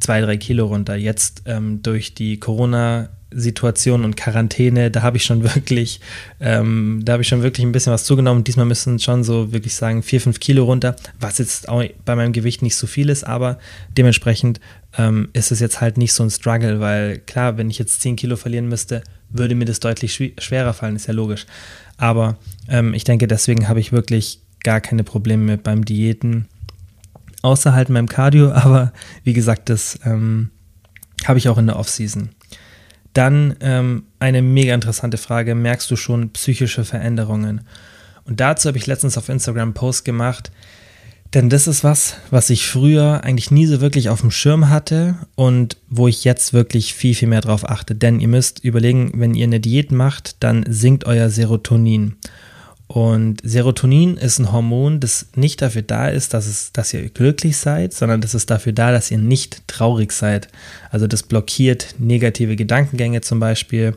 zwei, 0.00 0.20
drei 0.20 0.36
Kilo 0.36 0.66
runter. 0.66 0.96
Jetzt 0.96 1.42
ähm, 1.46 1.82
durch 1.82 2.14
die 2.14 2.38
Corona- 2.38 3.10
Situation 3.32 4.04
und 4.04 4.16
Quarantäne, 4.16 4.90
da 4.90 5.02
habe 5.02 5.16
ich 5.16 5.24
schon 5.24 5.42
wirklich, 5.42 6.00
ähm, 6.40 7.00
da 7.04 7.12
habe 7.12 7.22
ich 7.22 7.28
schon 7.28 7.42
wirklich 7.42 7.64
ein 7.64 7.72
bisschen 7.72 7.92
was 7.92 8.04
zugenommen. 8.04 8.44
Diesmal 8.44 8.66
müssen 8.66 8.98
schon 8.98 9.24
so 9.24 9.52
wirklich 9.52 9.74
sagen 9.74 10.02
vier, 10.02 10.20
fünf 10.20 10.40
Kilo 10.40 10.64
runter, 10.64 10.96
was 11.18 11.38
jetzt 11.38 11.68
auch 11.68 11.84
bei 12.04 12.16
meinem 12.16 12.32
Gewicht 12.32 12.62
nicht 12.62 12.76
so 12.76 12.86
viel 12.86 13.08
ist, 13.08 13.24
aber 13.24 13.58
dementsprechend 13.96 14.60
ähm, 14.98 15.28
ist 15.32 15.52
es 15.52 15.60
jetzt 15.60 15.80
halt 15.80 15.96
nicht 15.96 16.12
so 16.12 16.24
ein 16.24 16.30
Struggle, 16.30 16.80
weil 16.80 17.18
klar, 17.18 17.56
wenn 17.56 17.70
ich 17.70 17.78
jetzt 17.78 18.00
zehn 18.00 18.16
Kilo 18.16 18.36
verlieren 18.36 18.68
müsste, 18.68 19.02
würde 19.28 19.54
mir 19.54 19.64
das 19.64 19.78
deutlich 19.78 20.32
schwerer 20.38 20.74
fallen, 20.74 20.96
ist 20.96 21.06
ja 21.06 21.14
logisch. 21.14 21.46
Aber 21.96 22.36
ähm, 22.68 22.94
ich 22.94 23.04
denke, 23.04 23.28
deswegen 23.28 23.68
habe 23.68 23.78
ich 23.78 23.92
wirklich 23.92 24.40
gar 24.64 24.80
keine 24.80 25.04
Probleme 25.04 25.56
beim 25.56 25.84
Diäten, 25.84 26.48
außer 27.42 27.74
halt 27.74 27.88
meinem 27.88 28.08
Cardio, 28.08 28.52
aber 28.52 28.92
wie 29.24 29.32
gesagt, 29.32 29.68
das 29.68 29.98
ähm, 30.04 30.50
habe 31.24 31.38
ich 31.38 31.48
auch 31.48 31.58
in 31.58 31.66
der 31.66 31.78
Offseason. 31.78 32.30
Dann 33.12 33.56
ähm, 33.60 34.04
eine 34.20 34.40
mega 34.40 34.72
interessante 34.72 35.18
Frage. 35.18 35.54
Merkst 35.54 35.90
du 35.90 35.96
schon 35.96 36.30
psychische 36.30 36.84
Veränderungen? 36.84 37.62
Und 38.24 38.38
dazu 38.38 38.68
habe 38.68 38.78
ich 38.78 38.86
letztens 38.86 39.18
auf 39.18 39.28
Instagram 39.28 39.62
einen 39.62 39.74
Post 39.74 40.04
gemacht, 40.04 40.52
denn 41.34 41.48
das 41.48 41.68
ist 41.68 41.84
was, 41.84 42.16
was 42.30 42.50
ich 42.50 42.66
früher 42.66 43.22
eigentlich 43.22 43.52
nie 43.52 43.66
so 43.66 43.80
wirklich 43.80 44.08
auf 44.08 44.20
dem 44.20 44.32
Schirm 44.32 44.68
hatte 44.68 45.14
und 45.36 45.76
wo 45.88 46.08
ich 46.08 46.24
jetzt 46.24 46.52
wirklich 46.52 46.92
viel, 46.92 47.14
viel 47.14 47.28
mehr 47.28 47.40
drauf 47.40 47.68
achte. 47.68 47.94
Denn 47.94 48.18
ihr 48.18 48.26
müsst 48.26 48.64
überlegen, 48.64 49.12
wenn 49.14 49.34
ihr 49.34 49.44
eine 49.44 49.60
Diät 49.60 49.92
macht, 49.92 50.42
dann 50.42 50.64
sinkt 50.68 51.04
euer 51.04 51.30
Serotonin. 51.30 52.16
Und 52.92 53.38
Serotonin 53.44 54.16
ist 54.16 54.40
ein 54.40 54.50
Hormon, 54.50 54.98
das 54.98 55.28
nicht 55.36 55.62
dafür 55.62 55.82
da 55.82 56.08
ist, 56.08 56.34
dass, 56.34 56.48
es, 56.48 56.72
dass 56.72 56.92
ihr 56.92 57.08
glücklich 57.08 57.56
seid, 57.56 57.92
sondern 57.92 58.20
das 58.20 58.34
ist 58.34 58.50
dafür 58.50 58.72
da, 58.72 58.90
dass 58.90 59.12
ihr 59.12 59.18
nicht 59.18 59.62
traurig 59.68 60.10
seid. 60.10 60.48
Also 60.90 61.06
das 61.06 61.22
blockiert 61.22 61.94
negative 62.00 62.56
Gedankengänge 62.56 63.20
zum 63.20 63.38
Beispiel 63.38 63.94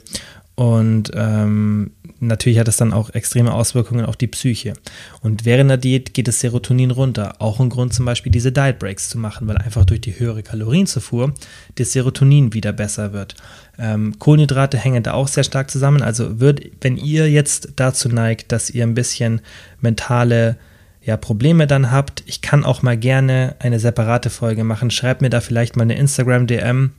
und 0.56 1.10
ähm, 1.16 1.92
natürlich 2.20 2.60
hat 2.60 2.68
es 2.68 2.78
dann 2.78 2.94
auch 2.94 3.10
extreme 3.10 3.52
Auswirkungen 3.52 4.06
auf 4.06 4.16
die 4.16 4.28
Psyche. 4.28 4.74
Und 5.22 5.46
während 5.46 5.72
der 5.72 5.78
Diät 5.78 6.14
geht 6.14 6.28
das 6.28 6.42
Serotonin 6.42 6.92
runter. 6.92 7.36
Auch 7.40 7.60
ein 7.60 7.70
Grund 7.70 7.94
zum 7.94 8.06
Beispiel 8.06 8.32
diese 8.32 8.52
Diet 8.52 8.78
Breaks 8.78 9.10
zu 9.10 9.18
machen, 9.18 9.48
weil 9.48 9.58
einfach 9.58 9.84
durch 9.84 10.02
die 10.02 10.20
höhere 10.20 10.44
Kalorienzufuhr 10.44 11.34
das 11.76 11.94
Serotonin 11.94 12.54
wieder 12.54 12.72
besser 12.72 13.14
wird. 13.14 13.36
Ähm, 13.80 14.20
Kohlenhydrate 14.20 14.78
hängen 14.78 15.02
da 15.02 15.14
auch 15.14 15.28
sehr 15.28 15.44
stark 15.44 15.72
zusammen. 15.72 16.04
Also 16.04 16.40
wird, 16.40 16.62
wenn 16.82 16.98
ihr 16.98 17.32
jetzt 17.32 17.74
dazu 17.78 18.08
neigt, 18.10 18.52
dass 18.52 18.70
ihr 18.70 18.84
ein 18.84 18.94
bisschen 18.94 19.42
mentale 19.82 20.58
ja, 21.02 21.18
Probleme 21.18 21.66
dann 21.66 21.92
habt, 21.92 22.24
ich 22.28 22.42
kann 22.42 22.64
auch 22.64 22.84
mal 22.84 22.96
gerne 22.96 23.56
eine 23.58 23.80
separate 23.80 24.30
Folge 24.30 24.64
machen. 24.64 24.92
Schreibt 24.92 25.24
mir 25.24 25.32
da 25.32 25.42
vielleicht 25.42 25.76
mal 25.76 25.84
eine 25.84 25.98
Instagram-DM 25.98 26.92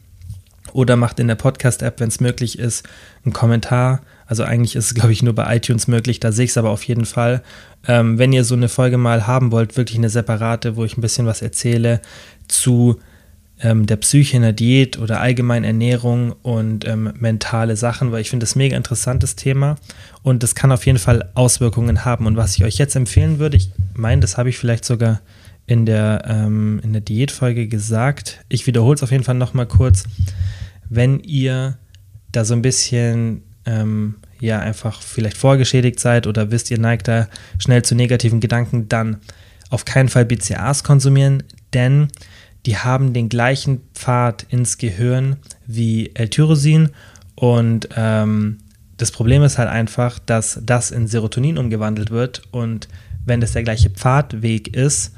oder 0.72 0.96
macht 0.96 1.20
in 1.20 1.28
der 1.28 1.34
Podcast-App, 1.34 2.00
wenn 2.00 2.08
es 2.08 2.20
möglich 2.20 2.58
ist, 2.58 2.86
einen 3.24 3.32
Kommentar. 3.32 4.00
Also 4.26 4.44
eigentlich 4.44 4.76
ist 4.76 4.86
es, 4.86 4.94
glaube 4.94 5.12
ich, 5.12 5.22
nur 5.22 5.34
bei 5.34 5.56
iTunes 5.56 5.86
möglich, 5.86 6.20
da 6.20 6.32
sehe 6.32 6.46
ich 6.46 6.50
es 6.50 6.56
aber 6.56 6.70
auf 6.70 6.84
jeden 6.84 7.04
Fall. 7.04 7.42
Ähm, 7.86 8.18
wenn 8.18 8.32
ihr 8.32 8.44
so 8.44 8.54
eine 8.54 8.68
Folge 8.68 8.96
mal 8.96 9.26
haben 9.26 9.52
wollt, 9.52 9.76
wirklich 9.76 9.98
eine 9.98 10.08
separate, 10.08 10.76
wo 10.76 10.84
ich 10.84 10.96
ein 10.96 11.02
bisschen 11.02 11.26
was 11.26 11.42
erzähle 11.42 12.00
zu 12.48 12.98
ähm, 13.60 13.86
der 13.86 13.96
Psyche 13.96 14.36
in 14.36 14.42
der 14.42 14.52
Diät 14.52 14.98
oder 14.98 15.20
allgemein 15.20 15.64
Ernährung 15.64 16.34
und 16.42 16.86
ähm, 16.86 17.12
mentale 17.18 17.76
Sachen, 17.76 18.10
weil 18.10 18.20
ich 18.20 18.30
finde 18.30 18.44
das 18.44 18.56
mega 18.56 18.76
interessantes 18.76 19.36
Thema 19.36 19.76
und 20.22 20.42
das 20.42 20.54
kann 20.54 20.72
auf 20.72 20.86
jeden 20.86 20.98
Fall 20.98 21.30
Auswirkungen 21.34 22.04
haben. 22.04 22.26
Und 22.26 22.36
was 22.36 22.56
ich 22.56 22.64
euch 22.64 22.78
jetzt 22.78 22.96
empfehlen 22.96 23.38
würde, 23.38 23.56
ich 23.56 23.70
meine, 23.94 24.20
das 24.20 24.38
habe 24.38 24.48
ich 24.48 24.58
vielleicht 24.58 24.84
sogar 24.84 25.20
in 25.66 25.86
der, 25.86 26.24
ähm, 26.26 26.80
in 26.82 26.92
der 26.92 27.00
Diätfolge 27.00 27.68
gesagt. 27.68 28.44
Ich 28.48 28.66
wiederhole 28.66 28.94
es 28.94 29.02
auf 29.02 29.10
jeden 29.10 29.24
Fall 29.24 29.34
nochmal 29.34 29.66
kurz. 29.66 30.04
Wenn 30.88 31.20
ihr 31.20 31.78
da 32.32 32.44
so 32.44 32.54
ein 32.54 32.62
bisschen 32.62 33.42
ähm, 33.64 34.16
ja 34.40 34.60
einfach 34.60 35.00
vielleicht 35.00 35.36
vorgeschädigt 35.36 35.98
seid 36.00 36.26
oder 36.26 36.50
wisst, 36.50 36.70
ihr 36.70 36.78
neigt 36.78 37.08
da 37.08 37.28
schnell 37.58 37.82
zu 37.82 37.94
negativen 37.94 38.40
Gedanken, 38.40 38.88
dann 38.88 39.18
auf 39.70 39.84
keinen 39.84 40.08
Fall 40.08 40.26
BCAAs 40.26 40.84
konsumieren, 40.84 41.42
denn 41.72 42.08
die 42.66 42.76
haben 42.76 43.12
den 43.12 43.28
gleichen 43.28 43.80
Pfad 43.94 44.46
ins 44.48 44.78
Gehirn 44.78 45.36
wie 45.66 46.14
L-Tyrosin. 46.14 46.90
Und 47.34 47.88
ähm, 47.96 48.58
das 48.96 49.10
Problem 49.10 49.42
ist 49.42 49.58
halt 49.58 49.68
einfach, 49.68 50.18
dass 50.18 50.60
das 50.62 50.90
in 50.90 51.06
Serotonin 51.06 51.58
umgewandelt 51.58 52.10
wird. 52.10 52.42
Und 52.52 52.88
wenn 53.26 53.40
das 53.40 53.52
der 53.52 53.64
gleiche 53.64 53.90
Pfadweg 53.90 54.74
ist 54.74 55.12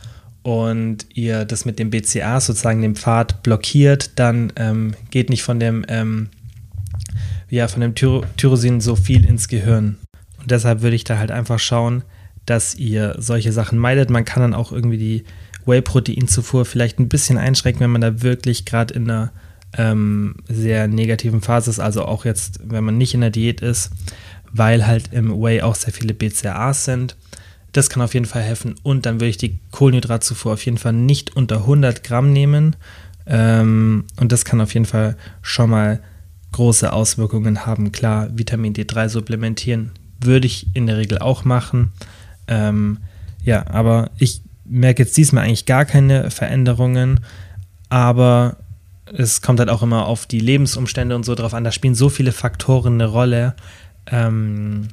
und 0.46 1.06
ihr 1.12 1.44
das 1.44 1.64
mit 1.64 1.80
dem 1.80 1.90
BCA 1.90 2.40
sozusagen 2.40 2.80
den 2.80 2.94
Pfad 2.94 3.42
blockiert, 3.42 4.12
dann 4.14 4.52
ähm, 4.54 4.94
geht 5.11 5.28
nicht 5.28 5.42
von 5.42 5.59
dem, 5.59 5.85
ähm, 5.88 6.28
ja, 7.50 7.66
von 7.66 7.80
dem 7.80 7.96
Tyr 7.96 8.22
Tyrosin 8.37 8.80
so 8.80 8.94
viel 8.94 9.24
ins 9.24 9.48
Gehirn. 9.48 9.96
Und 10.38 10.52
deshalb 10.52 10.82
würde 10.82 10.94
ich 10.94 11.02
da 11.02 11.18
halt 11.18 11.32
einfach 11.32 11.59
schauen, 11.59 12.04
dass 12.44 12.76
ihr 12.76 13.16
solche 13.18 13.50
Sachen 13.50 13.76
meidet. 13.76 14.09
Man 14.09 14.24
kann 14.24 14.40
dann 14.40 14.54
auch 14.54 14.70
irgendwie 14.70 14.98
die 14.98 15.24
Whey-Proteinzufuhr 15.64 16.64
vielleicht 16.64 17.00
ein 17.00 17.09
bisschen 17.09 17.38
einschränken, 17.38 17.80
wenn 17.80 17.90
man 17.90 18.00
da 18.00 18.22
wirklich 18.22 18.64
gerade 18.66 18.94
in 18.94 19.11
einer 19.11 19.32
ähm, 19.76 20.37
sehr 20.48 20.87
negativen 20.87 21.40
Phase 21.40 21.70
ist, 21.70 21.80
also 21.80 22.04
auch 22.04 22.24
jetzt, 22.24 22.61
wenn 22.62 22.85
man 22.85 22.96
nicht 22.96 23.14
in 23.14 23.20
der 23.20 23.30
Diät 23.30 23.62
ist, 23.62 23.90
weil 24.52 24.87
halt 24.87 25.12
im 25.12 25.42
Whey 25.42 25.62
auch 25.62 25.74
sehr 25.74 25.92
viele 25.92 26.14
BCAAs 26.14 26.85
sind. 26.85 27.16
Das 27.77 27.91
kann 27.91 28.03
auf 28.03 28.15
jeden 28.15 28.25
Fall 28.25 28.41
helfen. 28.41 28.75
Und 28.83 29.05
dann 29.05 29.17
würde 29.17 29.29
ich 29.29 29.37
die 29.37 29.59
Kohlenhydratzufuhr 29.71 30.55
auf 30.55 30.65
jeden 30.65 30.79
Fall 30.79 30.95
nicht 30.95 31.37
unter 31.37 31.59
100 31.59 32.03
Gramm 32.03 32.33
nehmen. 32.33 32.75
Ähm, 33.27 34.05
und 34.19 34.33
das 34.33 34.47
kann 34.47 34.62
auf 34.62 34.73
jeden 34.73 34.87
Fall 34.87 35.17
schon 35.43 35.69
mal 35.69 36.01
große 36.53 36.91
Auswirkungen 36.91 37.67
haben. 37.67 37.93
Klar, 37.93 38.29
Vitamin 38.33 38.73
D3 38.73 39.11
supplementieren 39.11 39.91
würde 40.23 40.47
ich 40.47 40.69
in 40.73 40.87
der 40.87 40.97
Regel 40.97 41.19
auch 41.19 41.45
machen. 41.45 41.93
Ähm, 42.49 42.99
ja, 43.45 43.67
aber 43.67 44.11
ich 44.19 44.41
merke 44.65 45.03
jetzt 45.03 45.17
diesmal 45.19 45.45
eigentlich 45.45 45.67
gar 45.67 45.85
keine 45.85 46.31
Veränderungen. 46.31 47.21
Aber 47.91 48.57
es 49.12 49.43
kommt 49.43 49.59
halt 49.59 49.69
auch 49.69 49.83
immer 49.83 50.07
auf 50.07 50.25
die 50.25 50.41
Lebensumstände 50.41 51.15
und 51.15 51.25
so 51.25 51.35
drauf 51.35 51.53
an. 51.53 51.65
Da 51.65 51.73
spielen 51.73 51.95
so 51.95 52.09
viele 52.09 52.33
Faktoren 52.33 52.95
eine 52.95 53.07
Rolle. 53.07 53.55
Ähm, 54.07 54.89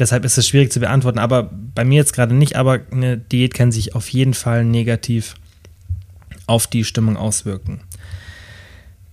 Deshalb 0.00 0.24
ist 0.24 0.38
es 0.38 0.48
schwierig 0.48 0.72
zu 0.72 0.80
beantworten, 0.80 1.18
aber 1.18 1.50
bei 1.74 1.84
mir 1.84 1.96
jetzt 1.96 2.14
gerade 2.14 2.34
nicht, 2.34 2.56
aber 2.56 2.80
eine 2.90 3.18
Diät 3.18 3.52
kann 3.52 3.70
sich 3.70 3.94
auf 3.94 4.08
jeden 4.08 4.34
Fall 4.34 4.64
negativ 4.64 5.34
auf 6.46 6.66
die 6.66 6.84
Stimmung 6.84 7.16
auswirken. 7.16 7.82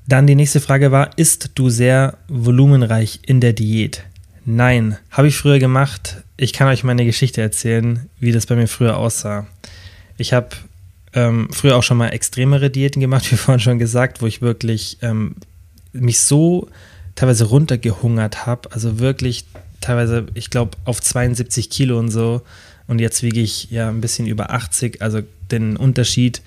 Dann 0.08 0.26
die 0.26 0.36
nächste 0.36 0.62
Frage 0.62 0.92
war, 0.92 1.18
isst 1.18 1.52
du 1.56 1.70
sehr 1.70 2.18
volumenreich 2.30 3.20
in 3.26 3.42
der 3.42 3.52
Diät? 3.52 4.04
Nein, 4.46 4.98
habe 5.12 5.28
ich 5.28 5.36
früher 5.36 5.60
gemacht. 5.60 6.24
Ich 6.38 6.54
kann 6.54 6.70
euch 6.70 6.86
meine 6.86 7.04
Geschichte 7.04 7.42
erzählen, 7.42 8.10
wie 8.20 8.32
das 8.32 8.46
bei 8.46 8.56
mir 8.56 8.68
früher 8.68 8.96
aussah. 8.96 9.46
Ich 10.18 10.32
habe 10.32 10.50
ähm, 11.12 11.50
früher 11.52 11.76
auch 11.76 11.84
schon 11.84 11.98
mal 11.98 12.10
extremere 12.10 12.70
Diäten 12.70 13.02
gemacht, 13.02 13.30
wie 13.32 13.36
vorhin 13.36 13.60
schon 13.60 13.80
gesagt, 13.80 14.22
wo 14.22 14.26
ich 14.26 14.42
wirklich 14.42 15.00
ähm, 15.02 15.36
mich 15.92 16.22
so 16.22 16.70
teilweise 17.16 17.44
runtergehungert 17.44 18.46
habe, 18.46 18.72
also 18.72 19.00
wirklich 19.00 19.46
teilweise, 19.82 20.28
ich 20.34 20.50
glaube, 20.50 20.78
auf 20.86 21.02
72 21.02 21.70
Kilo 21.70 21.98
und 22.00 22.12
so. 22.12 22.42
Und 22.88 23.00
jetzt 23.00 23.22
wiege 23.24 23.42
ich 23.42 23.70
ja 23.70 23.90
ein 23.90 24.02
bisschen 24.02 24.28
über 24.28 24.52
80. 24.52 25.02
Also 25.02 25.22
den 25.52 25.78
Unterschied, 25.78 26.42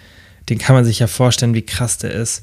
den 0.48 0.58
kann 0.58 0.74
man 0.74 0.84
sich 0.84 0.98
ja 0.98 1.06
vorstellen, 1.06 1.54
wie 1.54 1.62
krass 1.62 1.98
der 1.98 2.12
ist. 2.12 2.42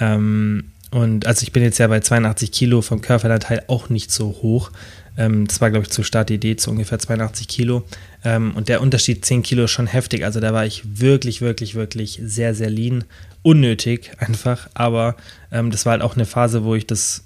Ähm, 0.00 0.70
und 0.90 1.26
also 1.26 1.42
ich 1.42 1.52
bin 1.52 1.62
jetzt 1.62 1.78
ja 1.78 1.88
bei 1.88 2.00
82 2.00 2.52
Kilo 2.52 2.80
vom 2.80 3.00
Körperanteil 3.00 3.64
auch 3.66 3.88
nicht 3.88 4.10
so 4.12 4.28
hoch. 4.42 4.70
Ähm, 5.16 5.46
das 5.46 5.60
war, 5.60 5.70
glaube 5.70 5.84
ich, 5.84 5.90
zur 5.90 6.04
Startidee 6.04 6.56
zu 6.56 6.70
ungefähr 6.70 6.98
82 6.98 7.48
Kilo. 7.48 7.84
Ähm, 8.24 8.52
und 8.54 8.68
der 8.68 8.80
Unterschied 8.80 9.24
10 9.24 9.42
Kilo 9.42 9.64
ist 9.64 9.72
schon 9.72 9.86
heftig. 9.86 10.24
Also 10.24 10.40
da 10.40 10.52
war 10.52 10.66
ich 10.66 11.00
wirklich, 11.00 11.40
wirklich, 11.40 11.74
wirklich 11.74 12.20
sehr, 12.22 12.54
sehr 12.54 12.70
lean. 12.70 13.04
Unnötig 13.42 14.12
einfach. 14.18 14.68
Aber 14.74 15.16
ähm, 15.52 15.70
das 15.70 15.84
war 15.84 15.92
halt 15.92 16.02
auch 16.02 16.14
eine 16.14 16.26
Phase, 16.26 16.64
wo 16.64 16.74
ich 16.74 16.86
das 16.86 17.24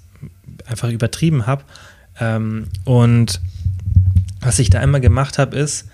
einfach 0.65 0.89
übertrieben 0.89 1.45
habe. 1.45 1.63
Ähm, 2.19 2.67
und 2.85 3.41
was 4.41 4.59
ich 4.59 4.69
da 4.69 4.79
einmal 4.79 5.01
gemacht 5.01 5.37
habe, 5.37 5.57
ist, 5.57 5.87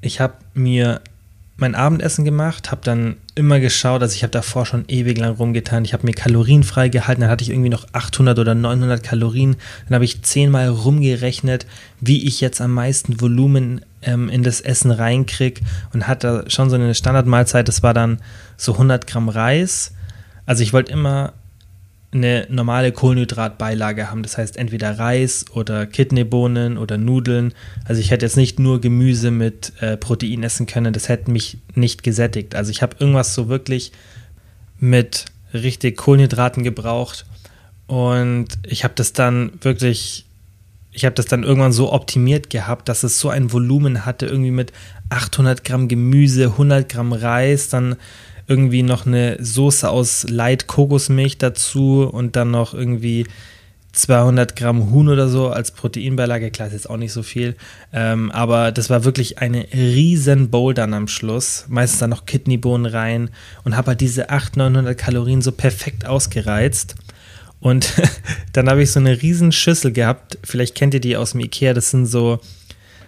ich 0.00 0.20
habe 0.20 0.34
mir 0.54 1.00
mein 1.58 1.74
Abendessen 1.74 2.24
gemacht, 2.24 2.70
habe 2.70 2.82
dann 2.84 3.16
immer 3.34 3.60
geschaut, 3.60 4.02
also 4.02 4.14
ich 4.14 4.22
habe 4.22 4.30
davor 4.30 4.66
schon 4.66 4.84
ewig 4.88 5.16
lang 5.16 5.32
rumgetan, 5.36 5.86
ich 5.86 5.94
habe 5.94 6.04
mir 6.04 6.12
Kalorien 6.12 6.62
freigehalten, 6.62 7.22
dann 7.22 7.30
hatte 7.30 7.44
ich 7.44 7.50
irgendwie 7.50 7.70
noch 7.70 7.86
800 7.92 8.38
oder 8.38 8.54
900 8.54 9.02
Kalorien, 9.02 9.56
dann 9.88 9.94
habe 9.94 10.04
ich 10.04 10.22
zehnmal 10.22 10.68
rumgerechnet, 10.68 11.66
wie 12.00 12.26
ich 12.26 12.42
jetzt 12.42 12.60
am 12.60 12.74
meisten 12.74 13.20
Volumen 13.22 13.80
ähm, 14.02 14.28
in 14.28 14.42
das 14.42 14.60
Essen 14.60 14.90
reinkriege 14.90 15.62
und 15.94 16.06
hatte 16.06 16.44
schon 16.48 16.68
so 16.68 16.76
eine 16.76 16.94
Standardmahlzeit, 16.94 17.68
das 17.68 17.82
war 17.82 17.94
dann 17.94 18.18
so 18.58 18.72
100 18.72 19.06
Gramm 19.06 19.30
Reis, 19.30 19.94
also 20.44 20.62
ich 20.62 20.74
wollte 20.74 20.92
immer 20.92 21.32
eine 22.16 22.46
normale 22.50 22.92
Kohlenhydratbeilage 22.92 24.10
haben. 24.10 24.22
Das 24.22 24.38
heißt 24.38 24.56
entweder 24.56 24.98
Reis 24.98 25.44
oder 25.52 25.86
Kidneybohnen 25.86 26.78
oder 26.78 26.98
Nudeln. 26.98 27.54
Also 27.84 28.00
ich 28.00 28.10
hätte 28.10 28.26
jetzt 28.26 28.36
nicht 28.36 28.58
nur 28.58 28.80
Gemüse 28.80 29.30
mit 29.30 29.72
äh, 29.80 29.96
Protein 29.96 30.42
essen 30.42 30.66
können, 30.66 30.92
das 30.92 31.08
hätte 31.08 31.30
mich 31.30 31.58
nicht 31.74 32.02
gesättigt. 32.02 32.54
Also 32.54 32.70
ich 32.70 32.82
habe 32.82 32.96
irgendwas 32.98 33.34
so 33.34 33.48
wirklich 33.48 33.92
mit 34.78 35.26
richtig 35.54 35.96
Kohlenhydraten 35.96 36.62
gebraucht 36.62 37.24
und 37.86 38.48
ich 38.64 38.84
habe 38.84 38.94
das 38.96 39.12
dann 39.12 39.52
wirklich, 39.60 40.26
ich 40.92 41.04
habe 41.04 41.14
das 41.14 41.26
dann 41.26 41.44
irgendwann 41.44 41.72
so 41.72 41.92
optimiert 41.92 42.50
gehabt, 42.50 42.88
dass 42.88 43.02
es 43.02 43.20
so 43.20 43.28
ein 43.28 43.52
Volumen 43.52 44.04
hatte, 44.04 44.26
irgendwie 44.26 44.50
mit 44.50 44.72
800 45.10 45.64
Gramm 45.64 45.88
Gemüse, 45.88 46.46
100 46.46 46.88
Gramm 46.88 47.12
Reis, 47.12 47.68
dann 47.68 47.96
irgendwie 48.48 48.82
noch 48.82 49.06
eine 49.06 49.36
Soße 49.42 49.88
aus 49.88 50.26
Light 50.28 50.66
Kokosmilch 50.66 51.38
dazu 51.38 52.08
und 52.10 52.36
dann 52.36 52.50
noch 52.50 52.74
irgendwie 52.74 53.26
200 53.96 54.56
Gramm 54.56 54.90
Huhn 54.90 55.08
oder 55.08 55.28
so 55.28 55.48
als 55.48 55.70
Proteinbeilage. 55.70 56.50
Klar, 56.50 56.68
ist 56.68 56.74
jetzt 56.74 56.90
auch 56.90 56.98
nicht 56.98 57.12
so 57.12 57.22
viel. 57.22 57.56
Ähm, 57.92 58.30
aber 58.30 58.70
das 58.70 58.90
war 58.90 59.04
wirklich 59.04 59.38
eine 59.38 59.66
riesen 59.72 60.50
Bowl 60.50 60.74
dann 60.74 60.94
am 60.94 61.08
Schluss. 61.08 61.64
Meistens 61.68 62.00
dann 62.00 62.10
noch 62.10 62.26
Kidneybohnen 62.26 62.86
rein 62.86 63.30
und 63.64 63.76
habe 63.76 63.88
halt 63.88 64.00
diese 64.00 64.30
800, 64.30 64.72
900 64.72 64.98
Kalorien 64.98 65.42
so 65.42 65.50
perfekt 65.50 66.06
ausgereizt. 66.06 66.94
Und 67.58 67.94
dann 68.52 68.68
habe 68.68 68.82
ich 68.82 68.92
so 68.92 69.00
eine 69.00 69.22
riesen 69.22 69.50
Schüssel 69.50 69.92
gehabt. 69.92 70.38
Vielleicht 70.44 70.74
kennt 70.74 70.94
ihr 70.94 71.00
die 71.00 71.16
aus 71.16 71.32
dem 71.32 71.40
Ikea. 71.40 71.72
Das 71.72 71.90
sind 71.90 72.06
so, 72.06 72.40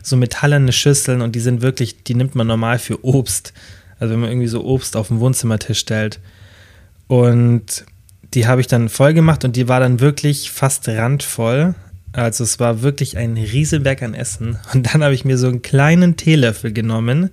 so 0.03 0.16
metallene 0.16 0.72
Schüsseln 0.72 1.20
und 1.20 1.37
die 1.37 1.40
sind 1.40 1.61
wirklich, 1.61 2.03
die 2.03 2.14
nimmt 2.14 2.35
man 2.35 2.46
normal 2.46 2.79
für 2.79 3.05
Obst. 3.05 3.53
Also 3.98 4.14
wenn 4.14 4.20
man 4.20 4.30
irgendwie 4.30 4.48
so 4.48 4.64
Obst 4.64 4.96
auf 4.96 5.08
den 5.08 5.20
Wohnzimmertisch 5.20 5.78
stellt. 5.78 6.20
Und 7.06 7.84
die 8.34 8.46
habe 8.46 8.61
ich 8.61 8.66
dann 8.66 8.88
voll 8.88 9.14
gemacht 9.14 9.44
und 9.44 9.56
die 9.56 9.68
war 9.68 9.80
dann 9.80 10.00
wirklich 10.00 10.50
fast 10.50 10.88
randvoll. 10.88 11.74
Also 12.12 12.44
es 12.44 12.58
war 12.58 12.82
wirklich 12.82 13.16
ein 13.16 13.37
Riesenberg 13.37 14.02
an 14.02 14.14
Essen. 14.14 14.58
Und 14.74 14.92
dann 14.92 15.02
habe 15.02 15.14
ich 15.14 15.24
mir 15.24 15.38
so 15.38 15.48
einen 15.48 15.62
kleinen 15.62 16.16
Teelöffel 16.16 16.72
genommen, 16.72 17.30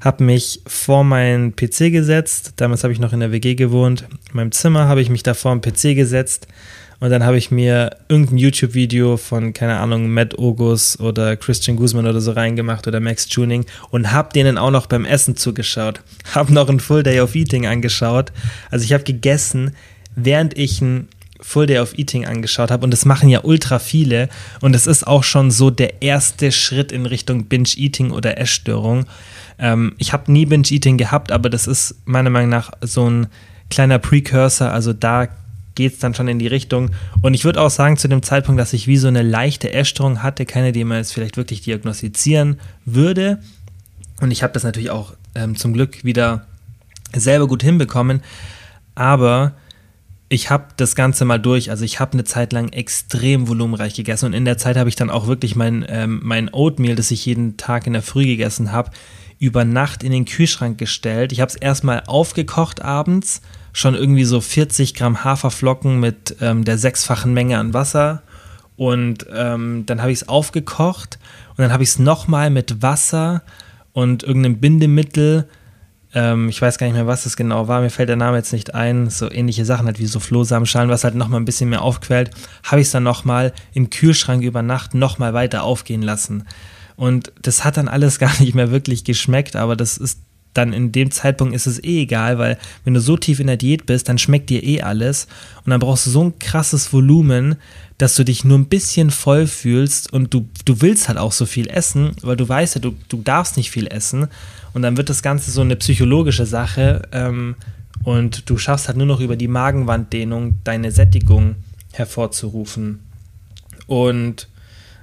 habe 0.00 0.24
mich 0.24 0.60
vor 0.66 1.04
meinen 1.04 1.56
PC 1.56 1.90
gesetzt. 1.90 2.54
Damals 2.56 2.84
habe 2.84 2.92
ich 2.92 3.00
noch 3.00 3.12
in 3.12 3.20
der 3.20 3.32
WG 3.32 3.54
gewohnt. 3.54 4.04
In 4.30 4.36
meinem 4.36 4.52
Zimmer 4.52 4.88
habe 4.88 5.00
ich 5.00 5.10
mich 5.10 5.22
da 5.22 5.34
vor 5.34 5.56
den 5.56 5.60
PC 5.60 5.96
gesetzt 5.96 6.46
und 7.04 7.10
dann 7.10 7.22
habe 7.22 7.36
ich 7.36 7.50
mir 7.50 7.98
irgendein 8.08 8.38
YouTube-Video 8.38 9.18
von, 9.18 9.52
keine 9.52 9.76
Ahnung, 9.76 10.08
Matt 10.08 10.38
Ogus 10.38 10.98
oder 10.98 11.36
Christian 11.36 11.76
Guzman 11.76 12.06
oder 12.06 12.22
so 12.22 12.32
reingemacht 12.32 12.88
oder 12.88 12.98
Max 12.98 13.28
Tuning 13.28 13.66
und 13.90 14.10
habe 14.10 14.32
denen 14.32 14.56
auch 14.56 14.70
noch 14.70 14.86
beim 14.86 15.04
Essen 15.04 15.36
zugeschaut. 15.36 16.00
Habe 16.34 16.54
noch 16.54 16.66
ein 16.70 16.80
Full 16.80 17.02
Day 17.02 17.20
of 17.20 17.34
Eating 17.34 17.66
angeschaut. 17.66 18.32
Also 18.70 18.86
ich 18.86 18.94
habe 18.94 19.04
gegessen, 19.04 19.72
während 20.16 20.56
ich 20.56 20.80
ein 20.80 21.08
Full 21.42 21.66
Day 21.66 21.78
of 21.80 21.98
Eating 21.98 22.24
angeschaut 22.24 22.70
habe 22.70 22.84
und 22.84 22.90
das 22.90 23.04
machen 23.04 23.28
ja 23.28 23.44
ultra 23.44 23.80
viele 23.80 24.30
und 24.62 24.74
es 24.74 24.86
ist 24.86 25.06
auch 25.06 25.24
schon 25.24 25.50
so 25.50 25.68
der 25.68 26.00
erste 26.00 26.52
Schritt 26.52 26.90
in 26.90 27.04
Richtung 27.04 27.48
Binge-Eating 27.48 28.12
oder 28.12 28.38
Essstörung. 28.38 29.04
Ähm, 29.58 29.94
ich 29.98 30.14
habe 30.14 30.32
nie 30.32 30.46
Binge-Eating 30.46 30.96
gehabt, 30.96 31.32
aber 31.32 31.50
das 31.50 31.66
ist 31.66 31.96
meiner 32.06 32.30
Meinung 32.30 32.48
nach 32.48 32.70
so 32.80 33.10
ein 33.10 33.26
kleiner 33.68 33.98
Precursor, 33.98 34.70
also 34.70 34.94
da 34.94 35.28
geht 35.74 35.94
es 35.94 35.98
dann 35.98 36.14
schon 36.14 36.28
in 36.28 36.38
die 36.38 36.46
Richtung. 36.46 36.90
Und 37.22 37.34
ich 37.34 37.44
würde 37.44 37.60
auch 37.60 37.70
sagen, 37.70 37.96
zu 37.96 38.08
dem 38.08 38.22
Zeitpunkt, 38.22 38.60
dass 38.60 38.72
ich 38.72 38.86
wie 38.86 38.96
so 38.96 39.08
eine 39.08 39.22
leichte 39.22 39.72
Essstörung 39.72 40.22
hatte, 40.22 40.46
keine, 40.46 40.72
die 40.72 40.84
man 40.84 40.98
jetzt 40.98 41.12
vielleicht 41.12 41.36
wirklich 41.36 41.62
diagnostizieren 41.62 42.60
würde. 42.84 43.40
Und 44.20 44.30
ich 44.30 44.42
habe 44.42 44.52
das 44.52 44.62
natürlich 44.62 44.90
auch 44.90 45.14
ähm, 45.34 45.56
zum 45.56 45.72
Glück 45.72 46.04
wieder 46.04 46.46
selber 47.14 47.46
gut 47.46 47.62
hinbekommen. 47.62 48.22
Aber 48.94 49.54
ich 50.28 50.50
habe 50.50 50.68
das 50.76 50.94
Ganze 50.94 51.24
mal 51.24 51.38
durch. 51.38 51.70
Also 51.70 51.84
ich 51.84 52.00
habe 52.00 52.14
eine 52.14 52.24
Zeit 52.24 52.52
lang 52.52 52.68
extrem 52.70 53.48
volumenreich 53.48 53.94
gegessen 53.94 54.26
und 54.26 54.32
in 54.32 54.44
der 54.44 54.58
Zeit 54.58 54.76
habe 54.76 54.88
ich 54.88 54.96
dann 54.96 55.10
auch 55.10 55.26
wirklich 55.26 55.54
mein, 55.56 55.84
ähm, 55.88 56.20
mein 56.22 56.52
Oatmeal, 56.52 56.96
das 56.96 57.10
ich 57.10 57.26
jeden 57.26 57.56
Tag 57.56 57.86
in 57.86 57.92
der 57.92 58.02
Früh 58.02 58.24
gegessen 58.24 58.72
habe, 58.72 58.90
über 59.38 59.64
Nacht 59.64 60.02
in 60.02 60.12
den 60.12 60.24
Kühlschrank 60.24 60.78
gestellt. 60.78 61.32
Ich 61.32 61.40
habe 61.40 61.50
es 61.50 61.56
erstmal 61.56 62.02
aufgekocht 62.06 62.82
abends 62.82 63.42
schon 63.74 63.94
irgendwie 63.94 64.24
so 64.24 64.40
40 64.40 64.94
Gramm 64.94 65.24
Haferflocken 65.24 66.00
mit 66.00 66.36
ähm, 66.40 66.64
der 66.64 66.78
sechsfachen 66.78 67.34
Menge 67.34 67.58
an 67.58 67.74
Wasser. 67.74 68.22
Und 68.76 69.26
ähm, 69.34 69.84
dann 69.84 70.00
habe 70.00 70.12
ich 70.12 70.22
es 70.22 70.28
aufgekocht 70.28 71.18
und 71.50 71.58
dann 71.58 71.72
habe 71.72 71.82
ich 71.82 71.90
es 71.90 71.98
nochmal 71.98 72.50
mit 72.50 72.82
Wasser 72.82 73.42
und 73.92 74.22
irgendeinem 74.22 74.58
Bindemittel, 74.58 75.48
ähm, 76.14 76.48
ich 76.48 76.60
weiß 76.60 76.78
gar 76.78 76.86
nicht 76.86 76.96
mehr, 76.96 77.06
was 77.06 77.24
das 77.24 77.36
genau 77.36 77.68
war, 77.68 77.80
mir 77.80 77.90
fällt 77.90 78.08
der 78.08 78.16
Name 78.16 78.36
jetzt 78.36 78.52
nicht 78.52 78.74
ein, 78.74 79.10
so 79.10 79.30
ähnliche 79.30 79.64
Sachen 79.64 79.86
halt 79.86 79.98
wie 79.98 80.06
so 80.06 80.18
Flohsamenschalen, 80.18 80.90
was 80.90 81.04
halt 81.04 81.14
nochmal 81.14 81.40
ein 81.40 81.44
bisschen 81.44 81.70
mehr 81.70 81.82
aufquält, 81.82 82.30
habe 82.64 82.80
ich 82.80 82.88
es 82.88 82.92
dann 82.92 83.02
nochmal 83.02 83.52
im 83.72 83.90
Kühlschrank 83.90 84.42
über 84.42 84.62
Nacht 84.62 84.94
nochmal 84.94 85.34
weiter 85.34 85.62
aufgehen 85.62 86.02
lassen. 86.02 86.44
Und 86.96 87.32
das 87.42 87.64
hat 87.64 87.76
dann 87.76 87.88
alles 87.88 88.18
gar 88.20 88.40
nicht 88.40 88.54
mehr 88.54 88.70
wirklich 88.70 89.04
geschmeckt, 89.04 89.56
aber 89.56 89.76
das 89.76 89.98
ist 89.98 90.20
dann 90.54 90.72
in 90.72 90.92
dem 90.92 91.10
Zeitpunkt 91.10 91.54
ist 91.54 91.66
es 91.66 91.82
eh 91.82 92.02
egal, 92.02 92.38
weil 92.38 92.58
wenn 92.84 92.94
du 92.94 93.00
so 93.00 93.16
tief 93.16 93.40
in 93.40 93.48
der 93.48 93.56
Diät 93.56 93.86
bist, 93.86 94.08
dann 94.08 94.18
schmeckt 94.18 94.50
dir 94.50 94.62
eh 94.62 94.82
alles 94.82 95.26
und 95.64 95.70
dann 95.70 95.80
brauchst 95.80 96.06
du 96.06 96.10
so 96.10 96.24
ein 96.24 96.38
krasses 96.38 96.92
Volumen, 96.92 97.56
dass 97.98 98.14
du 98.14 98.24
dich 98.24 98.44
nur 98.44 98.58
ein 98.58 98.66
bisschen 98.66 99.10
voll 99.10 99.46
fühlst 99.46 100.12
und 100.12 100.32
du, 100.32 100.48
du 100.64 100.80
willst 100.80 101.08
halt 101.08 101.18
auch 101.18 101.32
so 101.32 101.46
viel 101.46 101.68
essen, 101.68 102.12
weil 102.22 102.36
du 102.36 102.48
weißt 102.48 102.76
ja, 102.76 102.80
du, 102.80 102.94
du 103.08 103.20
darfst 103.22 103.56
nicht 103.56 103.70
viel 103.70 103.86
essen 103.88 104.28
und 104.72 104.82
dann 104.82 104.96
wird 104.96 105.10
das 105.10 105.22
Ganze 105.22 105.50
so 105.50 105.60
eine 105.60 105.76
psychologische 105.76 106.46
Sache 106.46 107.02
ähm, 107.12 107.56
und 108.04 108.48
du 108.48 108.58
schaffst 108.58 108.88
halt 108.88 108.96
nur 108.96 109.06
noch 109.06 109.20
über 109.20 109.36
die 109.36 109.48
Magenwanddehnung 109.48 110.58
deine 110.64 110.92
Sättigung 110.92 111.56
hervorzurufen. 111.92 113.00
Und 113.86 114.48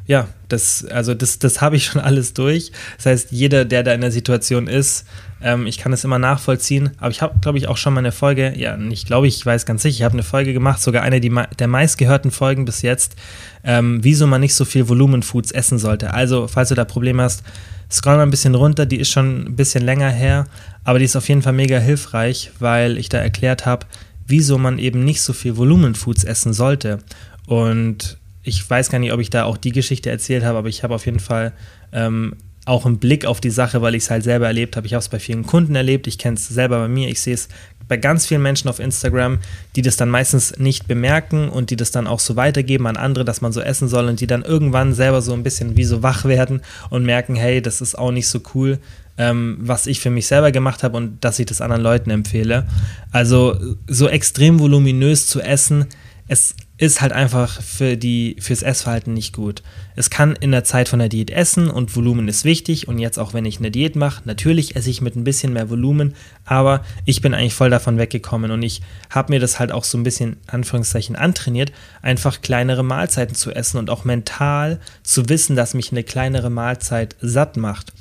ja, 0.06 0.28
das, 0.50 0.86
also 0.86 1.14
das, 1.14 1.40
das 1.40 1.62
habe 1.62 1.76
ich 1.76 1.86
schon 1.86 2.02
alles 2.02 2.34
durch. 2.34 2.72
Das 2.98 3.06
heißt, 3.06 3.32
jeder, 3.32 3.66
der 3.66 3.84
da 3.84 3.94
in 3.94 4.02
der 4.02 4.12
Situation 4.12 4.68
ist, 4.68 5.06
ähm, 5.44 5.68
ich 5.68 5.78
kann 5.78 5.94
es 5.94 6.04
immer 6.04 6.20
nachvollziehen. 6.20 6.92
Aber 6.98 7.12
ich 7.12 7.22
habe, 7.22 7.40
glaube 7.42 7.58
ich, 7.58 7.68
auch 7.68 7.78
schon 7.78 7.94
mal 7.94 8.00
eine 8.00 8.12
Folge, 8.12 8.54
ja, 8.58 8.78
nicht 8.78 9.08
glaube 9.08 9.28
ich, 9.28 9.38
ich 9.38 9.46
weiß 9.46 9.66
ganz 9.66 9.82
sicher, 9.82 9.96
ich 9.96 10.04
habe 10.04 10.14
eine 10.14 10.24
Folge 10.24 10.54
gemacht, 10.54 10.82
sogar 10.82 11.04
eine 11.04 11.20
die, 11.20 11.34
der 11.60 11.68
meistgehörten 11.68 12.32
Folgen 12.32 12.66
bis 12.66 12.82
jetzt, 12.82 13.16
ähm, 13.64 14.00
wieso 14.04 14.28
man 14.28 14.42
nicht 14.42 14.56
so 14.56 14.66
viel 14.66 14.88
Volumenfoods 14.88 15.52
essen 15.52 15.78
sollte. 15.78 16.14
Also, 16.14 16.48
falls 16.48 16.70
du 16.70 16.76
da 16.76 16.86
Probleme 16.86 17.24
hast, 17.24 17.44
scroll 17.92 18.16
mal 18.16 18.24
ein 18.24 18.32
bisschen 18.32 18.56
runter, 18.56 18.86
die 18.86 19.00
ist 19.00 19.12
schon 19.12 19.48
ein 19.48 19.56
bisschen 19.56 19.84
länger 19.84 20.10
her, 20.10 20.46
aber 20.84 21.00
die 21.00 21.06
ist 21.06 21.16
auf 21.16 21.28
jeden 21.28 21.42
Fall 21.42 21.54
mega 21.54 21.78
hilfreich, 21.78 22.52
weil 22.60 22.98
ich 22.98 23.10
da 23.10 23.18
erklärt 23.18 23.66
habe, 23.66 23.86
wieso 24.28 24.58
man 24.58 24.80
eben 24.80 25.04
nicht 25.04 25.22
so 25.22 25.34
viel 25.34 25.58
Volumenfoods 25.58 26.24
essen 26.24 26.54
sollte. 26.54 27.00
Und 27.48 28.18
ich 28.44 28.68
weiß 28.68 28.90
gar 28.90 29.00
nicht, 29.00 29.12
ob 29.12 29.20
ich 29.20 29.30
da 29.30 29.44
auch 29.44 29.58
die 29.58 29.72
Geschichte 29.72 30.10
erzählt 30.10 30.44
habe, 30.44 30.58
aber 30.58 30.70
ich 30.70 30.84
habe 30.84 30.96
auf 30.96 31.06
jeden 31.06 31.20
Fall 31.20 31.52
ähm, 31.92 32.36
auch 32.66 32.86
einen 32.86 33.00
Blick 33.00 33.26
auf 33.26 33.42
die 33.42 33.50
Sache, 33.50 33.82
weil 33.82 33.96
ich 33.96 34.04
es 34.04 34.10
halt 34.12 34.24
selber 34.24 34.48
erlebt 34.48 34.78
habe. 34.78 34.86
Ich 34.86 34.94
habe 34.94 35.02
es 35.02 35.10
bei 35.10 35.20
vielen 35.20 35.46
Kunden 35.46 35.76
erlebt, 35.76 36.08
ich 36.08 36.18
kenne 36.18 36.36
es 36.36 36.48
selber 36.48 36.80
bei 36.80 36.88
mir, 36.88 37.10
ich 37.10 37.22
sehe 37.22 37.34
es 37.34 37.50
bei 37.88 37.98
ganz 37.98 38.26
vielen 38.26 38.42
Menschen 38.42 38.70
auf 38.70 38.80
Instagram, 38.80 39.40
die 39.76 39.82
das 39.82 39.98
dann 39.98 40.10
meistens 40.10 40.58
nicht 40.58 40.88
bemerken 40.88 41.50
und 41.50 41.72
die 41.72 41.76
das 41.76 41.92
dann 41.92 42.08
auch 42.08 42.22
so 42.22 42.38
weitergeben 42.38 42.88
an 42.88 42.96
andere, 42.96 43.26
dass 43.26 43.42
man 43.42 43.52
so 43.52 43.60
essen 43.60 43.90
soll 43.90 44.08
und 44.08 44.22
die 44.22 44.28
dann 44.28 44.44
irgendwann 44.44 44.94
selber 44.94 45.22
so 45.22 45.34
ein 45.34 45.44
bisschen 45.44 45.76
wie 45.76 45.84
so 45.84 46.02
wach 46.02 46.24
werden 46.24 46.62
und 46.90 47.04
merken, 47.04 47.36
hey, 47.36 47.62
das 47.62 47.82
ist 47.82 47.98
auch 47.98 48.12
nicht 48.12 48.30
so 48.30 48.40
cool, 48.54 48.80
ähm, 49.18 49.58
was 49.60 49.88
ich 49.88 50.00
für 50.00 50.10
mich 50.10 50.28
selber 50.28 50.54
gemacht 50.54 50.84
habe 50.84 50.96
und 50.96 51.24
dass 51.26 51.40
ich 51.40 51.48
das 51.48 51.60
anderen 51.60 51.84
Leuten 51.84 52.12
empfehle. 52.12 52.66
Also 53.12 53.60
so 53.88 54.08
extrem 54.08 54.60
voluminös 54.60 55.28
zu 55.28 55.42
essen, 55.42 55.88
es 56.30 56.56
ist 56.82 57.00
halt 57.00 57.12
einfach 57.12 57.62
für 57.62 57.96
die, 57.96 58.38
fürs 58.40 58.64
Essverhalten 58.64 59.14
nicht 59.14 59.36
gut. 59.36 59.62
Es 59.96 60.10
kann 60.10 60.36
in 60.36 60.52
der 60.52 60.64
Zeit 60.64 60.90
von 60.90 60.98
der 60.98 61.10
Diät 61.10 61.30
essen 61.30 61.70
und 61.70 61.96
Volumen 61.96 62.28
ist 62.28 62.44
wichtig 62.44 62.88
und 62.88 62.98
jetzt 62.98 63.20
auch 63.20 63.36
wenn 63.36 63.46
ich 63.46 63.60
eine 63.60 63.70
Diät 63.70 63.96
mache, 63.96 64.24
natürlich 64.26 64.76
esse 64.76 64.90
ich 64.90 65.00
mit 65.00 65.16
ein 65.16 65.24
bisschen 65.24 65.54
mehr 65.54 65.70
Volumen, 65.70 66.16
aber 66.44 66.84
ich 67.06 67.22
bin 67.22 67.36
eigentlich 67.36 67.54
voll 67.54 67.70
davon 67.70 68.00
weggekommen 68.00 68.50
und 68.50 68.64
ich 68.64 68.82
habe 69.12 69.32
mir 69.32 69.40
das 69.40 69.60
halt 69.60 69.72
auch 69.72 69.84
so 69.84 69.96
ein 69.96 70.02
bisschen 70.02 70.38
Anführungszeichen 70.48 71.16
antrainiert, 71.16 71.72
einfach 72.02 72.42
kleinere 72.42 72.84
Mahlzeiten 72.84 73.36
zu 73.36 73.52
essen 73.52 73.78
und 73.78 73.92
auch 73.92 74.04
mental 74.04 74.80
zu 75.04 75.30
wissen, 75.30 75.56
dass 75.56 75.76
mich 75.76 75.92
eine 75.92 76.04
kleinere 76.04 76.50
Mahlzeit 76.50 77.16
satt 77.22 77.58
macht. 77.58 77.94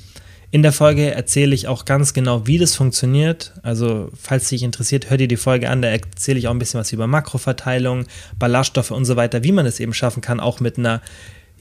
In 0.53 0.63
der 0.63 0.73
Folge 0.73 1.11
erzähle 1.11 1.55
ich 1.55 1.69
auch 1.69 1.85
ganz 1.85 2.13
genau, 2.13 2.45
wie 2.45 2.57
das 2.57 2.75
funktioniert. 2.75 3.53
Also, 3.63 4.09
falls 4.21 4.49
dich 4.49 4.63
interessiert, 4.63 5.09
hör 5.09 5.15
dir 5.15 5.29
die 5.29 5.37
Folge 5.37 5.69
an. 5.69 5.81
Da 5.81 5.87
erzähle 5.87 6.39
ich 6.39 6.47
auch 6.49 6.51
ein 6.51 6.59
bisschen 6.59 6.79
was 6.79 6.91
über 6.91 7.07
Makroverteilung, 7.07 8.05
Ballaststoffe 8.37 8.91
und 8.91 9.05
so 9.05 9.15
weiter, 9.15 9.45
wie 9.45 9.53
man 9.53 9.65
es 9.65 9.79
eben 9.79 9.93
schaffen 9.93 10.21
kann, 10.21 10.41
auch 10.41 10.59
mit 10.59 10.77
einer 10.77 11.01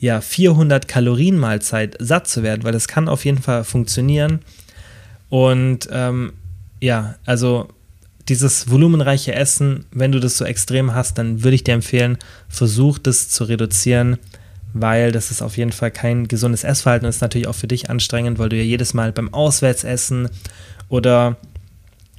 ja, 0.00 0.20
400 0.20 0.88
Kalorien 0.88 1.38
Mahlzeit 1.38 1.96
satt 2.00 2.26
zu 2.26 2.42
werden, 2.42 2.64
weil 2.64 2.72
das 2.72 2.88
kann 2.88 3.08
auf 3.08 3.24
jeden 3.24 3.40
Fall 3.40 3.62
funktionieren. 3.62 4.40
Und 5.28 5.88
ähm, 5.92 6.32
ja, 6.80 7.14
also 7.24 7.68
dieses 8.28 8.70
volumenreiche 8.70 9.34
Essen, 9.34 9.84
wenn 9.92 10.10
du 10.10 10.18
das 10.18 10.36
so 10.36 10.44
extrem 10.44 10.94
hast, 10.94 11.18
dann 11.18 11.44
würde 11.44 11.54
ich 11.54 11.64
dir 11.64 11.74
empfehlen, 11.74 12.18
versuch 12.48 12.98
das 12.98 13.28
zu 13.28 13.44
reduzieren, 13.44 14.18
weil 14.72 15.12
das 15.12 15.30
ist 15.30 15.42
auf 15.42 15.56
jeden 15.56 15.72
Fall 15.72 15.90
kein 15.90 16.28
gesundes 16.28 16.64
Essverhalten 16.64 17.06
und 17.06 17.10
ist 17.10 17.22
natürlich 17.22 17.48
auch 17.48 17.54
für 17.54 17.66
dich 17.66 17.90
anstrengend, 17.90 18.38
weil 18.38 18.48
du 18.48 18.56
ja 18.56 18.62
jedes 18.62 18.94
Mal 18.94 19.12
beim 19.12 19.32
Auswärtsessen 19.32 20.28
oder 20.88 21.36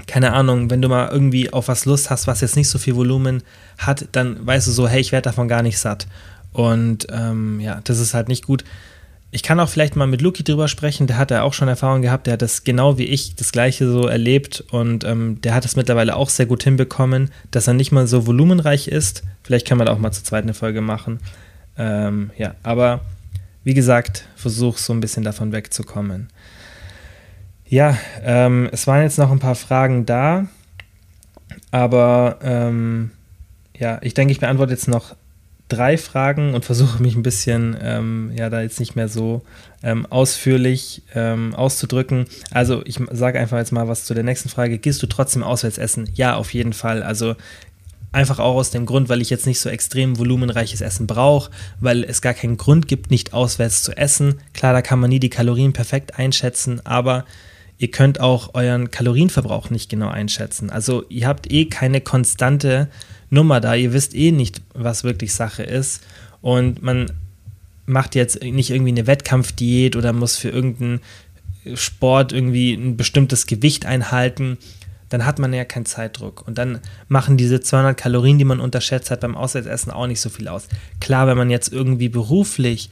keine 0.07 0.33
Ahnung, 0.33 0.69
wenn 0.69 0.81
du 0.81 0.89
mal 0.89 1.09
irgendwie 1.09 1.53
auf 1.53 1.67
was 1.67 1.85
Lust 1.85 2.09
hast, 2.09 2.27
was 2.27 2.41
jetzt 2.41 2.55
nicht 2.55 2.69
so 2.69 2.79
viel 2.79 2.95
Volumen 2.95 3.43
hat, 3.77 4.07
dann 4.11 4.45
weißt 4.45 4.67
du 4.67 4.71
so, 4.71 4.87
hey, 4.87 4.99
ich 4.99 5.11
werde 5.11 5.25
davon 5.25 5.47
gar 5.47 5.61
nicht 5.61 5.77
satt. 5.77 6.07
Und 6.53 7.07
ähm, 7.11 7.59
ja, 7.59 7.79
das 7.83 7.99
ist 7.99 8.13
halt 8.13 8.27
nicht 8.27 8.45
gut. 8.45 8.63
Ich 9.33 9.43
kann 9.43 9.59
auch 9.61 9.69
vielleicht 9.69 9.95
mal 9.95 10.07
mit 10.07 10.21
Luki 10.21 10.43
drüber 10.43 10.67
sprechen, 10.67 11.07
der 11.07 11.17
hat 11.17 11.31
ja 11.31 11.43
auch 11.43 11.53
schon 11.53 11.69
Erfahrung 11.69 12.01
gehabt, 12.01 12.27
der 12.27 12.33
hat 12.33 12.41
das 12.41 12.65
genau 12.65 12.97
wie 12.97 13.05
ich 13.05 13.35
das 13.35 13.53
gleiche 13.53 13.89
so 13.89 14.05
erlebt 14.05 14.61
und 14.71 15.05
ähm, 15.05 15.39
der 15.39 15.53
hat 15.55 15.63
es 15.63 15.77
mittlerweile 15.77 16.17
auch 16.17 16.27
sehr 16.27 16.45
gut 16.45 16.63
hinbekommen, 16.63 17.29
dass 17.49 17.67
er 17.67 17.73
nicht 17.73 17.93
mal 17.93 18.07
so 18.07 18.27
volumenreich 18.27 18.89
ist. 18.89 19.23
Vielleicht 19.43 19.65
kann 19.65 19.77
man 19.77 19.87
da 19.87 19.93
auch 19.93 19.99
mal 19.99 20.11
zur 20.11 20.25
zweiten 20.25 20.53
Folge 20.53 20.81
machen. 20.81 21.19
Ähm, 21.82 22.30
ja, 22.38 22.54
aber 22.62 23.02
wie 23.63 23.74
gesagt, 23.74 24.28
versuch 24.36 24.78
so 24.78 24.94
ein 24.94 25.00
bisschen 25.00 25.24
davon 25.24 25.52
wegzukommen. 25.52 26.30
Ja, 27.67 27.98
ähm, 28.24 28.70
es 28.72 28.86
waren 28.86 29.02
jetzt 29.02 29.17
noch 29.17 29.32
ein 29.32 29.39
paar 29.39 29.56
Fragen 29.56 30.06
da, 30.06 30.46
aber 31.72 32.38
ähm, 32.44 33.12
ja, 33.76 33.98
ich 34.04 34.13
denke, 34.13 34.32
ich 34.32 34.39
beantworte 34.39 34.74
jetzt 34.74 34.88
noch 34.88 35.15
drei 35.70 35.98
Fragen 35.98 36.54
und 36.54 36.65
versuche 36.65 37.02
mich 37.02 37.15
ein 37.15 37.24
bisschen, 37.24 37.76
ähm, 37.82 38.32
ja, 38.36 38.52
da 38.52 38.62
jetzt 38.62 38.80
nicht 38.80 38.96
mehr 38.96 39.08
so 39.08 39.41
ähm, 39.82 40.06
ausführlich 40.06 41.02
ähm, 41.15 41.56
auszudrücken. 41.56 42.26
Also 42.52 42.84
ich 42.86 43.00
sage 43.12 43.39
einfach 43.39 43.58
jetzt 43.58 43.72
mal 43.72 43.88
was 43.88 44.06
zu 44.06 44.13
der 44.13 44.24
nächsten 44.24 44.50
Frage. 44.50 44.78
Gehst 44.78 45.02
du 45.02 45.08
trotzdem 45.08 45.41
auswärts 45.41 45.80
essen? 45.80 46.10
Ja, 46.13 46.36
auf 46.36 46.54
jeden 46.54 46.74
Fall. 46.74 47.02
Also 47.02 47.36
Einfach 48.13 48.39
auch 48.39 48.56
aus 48.56 48.71
dem 48.71 48.86
Grund, 48.86 49.08
weil 49.08 49.21
ich 49.21 49.30
jetzt 49.30 49.45
nicht 49.45 49.60
so 49.60 49.69
extrem 49.69 50.17
volumenreiches 50.17 50.82
Essen 50.82 51.08
brauche, 51.08 51.50
weil 51.80 52.04
es 52.04 52.21
gar 52.21 52.34
keinen 52.34 52.58
Grund 52.58 52.88
gibt, 52.88 53.10
nicht 53.10 53.34
auswärts 53.34 53.84
zu 53.84 53.95
essen. 53.95 54.41
Klar, 54.54 54.74
da 54.74 54.82
kann 54.82 55.00
man 55.00 55.10
nie 55.10 55.19
die 55.19 55.30
Kalorien 55.30 55.71
perfekt 55.71 56.19
einschätzen, 56.19 56.86
aber 56.86 57.26
ihr 57.78 57.89
könnt 57.89 58.19
auch 58.19 58.54
euren 58.54 58.91
Kalorienverbrauch 58.91 59.69
nicht 59.69 59.89
genau 59.89 60.10
einschätzen. 60.10 60.69
Also 60.69 61.06
ihr 61.08 61.26
habt 61.26 61.52
eh 61.52 61.65
keine 61.65 62.02
konstante 62.02 62.89
Nummer 63.30 63.62
da, 63.62 63.76
ihr 63.76 63.93
wisst 63.93 64.13
eh 64.13 64.32
nicht, 64.32 64.62
was 64.74 65.06
wirklich 65.06 65.34
Sache 65.34 65.63
ist. 65.63 66.04
Und 66.41 66.84
man 66.84 67.12
macht 67.86 68.15
jetzt 68.15 68.43
nicht 68.43 68.69
irgendwie 68.69 68.91
eine 68.91 69.08
Wettkampfdiät 69.08 69.95
oder 69.95 70.12
muss 70.12 70.38
für 70.38 70.50
irgendeinen 70.50 71.00
Sport 71.76 72.34
irgendwie 72.34 72.74
ein 72.74 72.97
bestimmtes 72.97 73.47
Gewicht 73.47 73.86
einhalten, 73.86 74.58
dann 75.12 75.26
hat 75.26 75.39
man 75.39 75.54
ja 75.54 75.65
keinen 75.65 75.86
Zeitdruck. 75.86 76.47
Und 76.47 76.58
dann 76.58 76.80
machen 77.08 77.38
diese 77.38 77.60
200 77.60 77.95
Kalorien, 77.95 78.39
die 78.39 78.45
man 78.45 78.60
unterschätzt 78.60 79.12
hat, 79.12 79.19
beim 79.19 79.36
Auswärtsessen 79.36 79.91
auch 79.91 80.08
nicht 80.08 80.21
so 80.21 80.30
viel 80.30 80.47
aus. 80.47 80.67
Klar, 81.00 81.28
wenn 81.28 81.38
man 81.38 81.50
jetzt 81.50 81.71
irgendwie 81.71 82.10
beruflich 82.10 82.89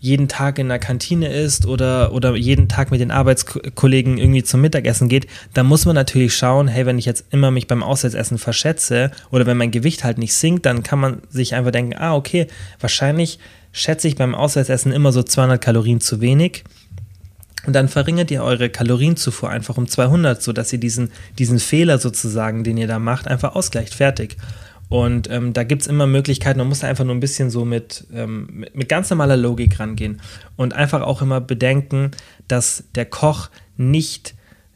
jeden 0.00 0.26
Tag 0.26 0.58
in 0.58 0.68
der 0.68 0.80
Kantine 0.80 1.32
isst 1.32 1.64
oder, 1.64 2.12
oder 2.12 2.34
jeden 2.34 2.68
Tag 2.68 2.90
mit 2.90 3.00
den 3.00 3.12
Arbeitskollegen 3.12 4.18
irgendwie 4.18 4.42
zum 4.42 4.60
Mittagessen 4.60 5.08
geht, 5.08 5.28
dann 5.54 5.66
muss 5.66 5.86
man 5.86 5.94
natürlich 5.94 6.34
schauen, 6.34 6.66
hey, 6.66 6.84
wenn 6.84 6.98
ich 6.98 7.04
jetzt 7.04 7.26
immer 7.30 7.52
mich 7.52 7.68
beim 7.68 7.84
Auswärtsessen 7.84 8.38
verschätze 8.38 9.12
oder 9.30 9.46
wenn 9.46 9.56
mein 9.56 9.70
Gewicht 9.70 10.02
halt 10.02 10.18
nicht 10.18 10.34
sinkt, 10.34 10.66
dann 10.66 10.82
kann 10.82 10.98
man 10.98 11.22
sich 11.30 11.54
einfach 11.54 11.70
denken, 11.70 11.94
ah, 11.96 12.16
okay, 12.16 12.48
wahrscheinlich 12.80 13.38
schätze 13.70 14.08
ich 14.08 14.16
beim 14.16 14.34
Auswärtsessen 14.34 14.90
immer 14.90 15.12
so 15.12 15.22
200 15.22 15.62
Kalorien 15.62 16.00
zu 16.00 16.20
wenig. 16.20 16.64
Und 17.66 17.74
dann 17.74 17.88
verringert 17.88 18.30
ihr 18.30 18.42
eure 18.42 18.70
Kalorienzufuhr 18.70 19.50
einfach 19.50 19.76
um 19.76 19.86
200, 19.86 20.42
sodass 20.42 20.72
ihr 20.72 20.80
diesen, 20.80 21.12
diesen 21.38 21.58
Fehler 21.58 21.98
sozusagen, 21.98 22.64
den 22.64 22.76
ihr 22.76 22.88
da 22.88 22.98
macht, 22.98 23.28
einfach 23.28 23.54
ausgleicht. 23.54 23.94
Fertig. 23.94 24.36
Und 24.88 25.30
ähm, 25.30 25.54
da 25.54 25.64
gibt 25.64 25.82
es 25.82 25.88
immer 25.88 26.06
Möglichkeiten, 26.06 26.58
man 26.58 26.68
muss 26.68 26.84
einfach 26.84 27.04
nur 27.04 27.14
ein 27.14 27.20
bisschen 27.20 27.48
so 27.48 27.64
mit, 27.64 28.06
ähm, 28.12 28.46
mit, 28.52 28.76
mit, 28.76 28.88
ganz 28.90 29.08
normaler 29.08 29.38
Logik 29.38 29.80
rangehen 29.80 30.20
und 30.56 30.74
einfach 30.74 31.00
auch 31.00 31.22
immer 31.22 31.40
bedenken, 31.40 32.10
dass 32.46 32.84
der 32.94 33.06
Koch 33.06 33.48
nicht 33.78 34.34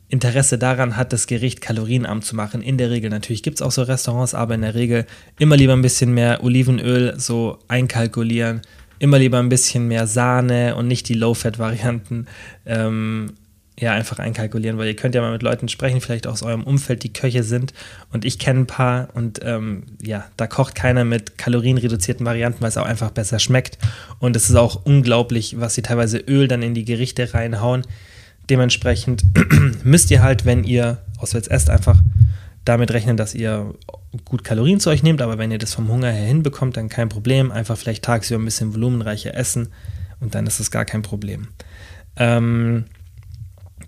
Interesse 0.08 0.56
daran 0.56 0.96
hat, 0.96 1.12
das 1.12 1.26
Gericht 1.26 1.60
kalorienarm 1.60 2.22
zu 2.22 2.34
machen. 2.34 2.62
In 2.62 2.78
der 2.78 2.90
Regel 2.90 3.10
natürlich 3.10 3.42
gibt 3.42 3.56
es 3.56 3.62
auch 3.62 3.72
so 3.72 3.82
Restaurants, 3.82 4.34
aber 4.34 4.54
in 4.54 4.62
der 4.62 4.74
Regel 4.74 5.04
immer 5.38 5.56
lieber 5.56 5.74
ein 5.74 5.82
bisschen 5.82 6.14
mehr 6.14 6.42
Olivenöl 6.42 7.18
so 7.18 7.58
einkalkulieren, 7.68 8.62
immer 8.98 9.18
lieber 9.18 9.38
ein 9.38 9.48
bisschen 9.48 9.88
mehr 9.88 10.06
Sahne 10.06 10.76
und 10.76 10.88
nicht 10.88 11.08
die 11.08 11.14
Low-Fat-Varianten. 11.14 12.26
Ähm, 12.64 13.32
ja 13.78 13.92
einfach 13.92 14.18
einkalkulieren, 14.18 14.78
weil 14.78 14.86
ihr 14.86 14.96
könnt 14.96 15.14
ja 15.14 15.20
mal 15.20 15.32
mit 15.32 15.42
Leuten 15.42 15.68
sprechen, 15.68 16.00
vielleicht 16.00 16.26
aus 16.26 16.42
eurem 16.42 16.64
Umfeld, 16.64 17.02
die 17.02 17.12
Köche 17.12 17.42
sind. 17.42 17.74
Und 18.10 18.24
ich 18.24 18.38
kenne 18.38 18.60
ein 18.60 18.66
paar 18.66 19.08
und 19.14 19.40
ähm, 19.42 19.82
ja, 20.02 20.24
da 20.36 20.46
kocht 20.46 20.74
keiner 20.74 21.04
mit 21.04 21.36
kalorienreduzierten 21.36 22.24
Varianten, 22.24 22.62
weil 22.62 22.70
es 22.70 22.78
auch 22.78 22.86
einfach 22.86 23.10
besser 23.10 23.38
schmeckt. 23.38 23.78
Und 24.18 24.34
es 24.34 24.48
ist 24.48 24.56
auch 24.56 24.84
unglaublich, 24.84 25.60
was 25.60 25.74
sie 25.74 25.82
teilweise 25.82 26.18
Öl 26.18 26.48
dann 26.48 26.62
in 26.62 26.74
die 26.74 26.84
Gerichte 26.84 27.34
reinhauen. 27.34 27.82
Dementsprechend 28.48 29.24
müsst 29.84 30.10
ihr 30.10 30.22
halt, 30.22 30.46
wenn 30.46 30.64
ihr 30.64 30.98
auswärts 31.18 31.48
esst, 31.48 31.68
einfach 31.68 32.00
damit 32.66 32.90
rechnen, 32.90 33.16
dass 33.16 33.34
ihr 33.34 33.74
gut 34.24 34.44
Kalorien 34.44 34.80
zu 34.80 34.90
euch 34.90 35.02
nehmt. 35.02 35.22
Aber 35.22 35.38
wenn 35.38 35.50
ihr 35.50 35.58
das 35.58 35.72
vom 35.72 35.88
Hunger 35.88 36.10
her 36.10 36.26
hinbekommt, 36.26 36.76
dann 36.76 36.88
kein 36.88 37.08
Problem. 37.08 37.50
Einfach 37.50 37.78
vielleicht 37.78 38.04
tagsüber 38.04 38.40
ein 38.40 38.44
bisschen 38.44 38.74
volumenreicher 38.74 39.34
essen 39.34 39.68
und 40.20 40.34
dann 40.34 40.46
ist 40.46 40.60
es 40.60 40.70
gar 40.70 40.84
kein 40.84 41.02
Problem. 41.02 41.48
Ähm, 42.16 42.84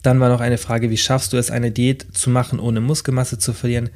dann 0.02 0.20
war 0.20 0.28
noch 0.28 0.40
eine 0.40 0.58
Frage, 0.58 0.90
wie 0.90 0.96
schaffst 0.96 1.32
du 1.32 1.36
es, 1.36 1.50
eine 1.50 1.70
Diät 1.70 2.06
zu 2.12 2.30
machen, 2.30 2.60
ohne 2.60 2.80
Muskelmasse 2.80 3.38
zu 3.38 3.52
verlieren? 3.52 3.90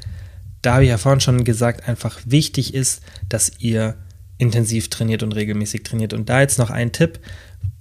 Da 0.63 0.75
habe 0.75 0.85
ich 0.85 0.91
ja 0.91 0.99
vorhin 0.99 1.21
schon 1.21 1.45
gesagt, 1.45 1.89
einfach 1.89 2.21
wichtig 2.25 2.75
ist, 2.75 3.03
dass 3.29 3.53
ihr 3.59 3.97
intensiv 4.39 4.91
trainiert 4.91 5.23
und 5.23 5.33
regelmäßig 5.33 5.85
trainiert. 5.85 6.13
Und 6.13 6.29
da 6.29 6.41
jetzt 6.41 6.59
noch 6.59 6.71
ein 6.71 6.93
Tipp. 6.93 7.21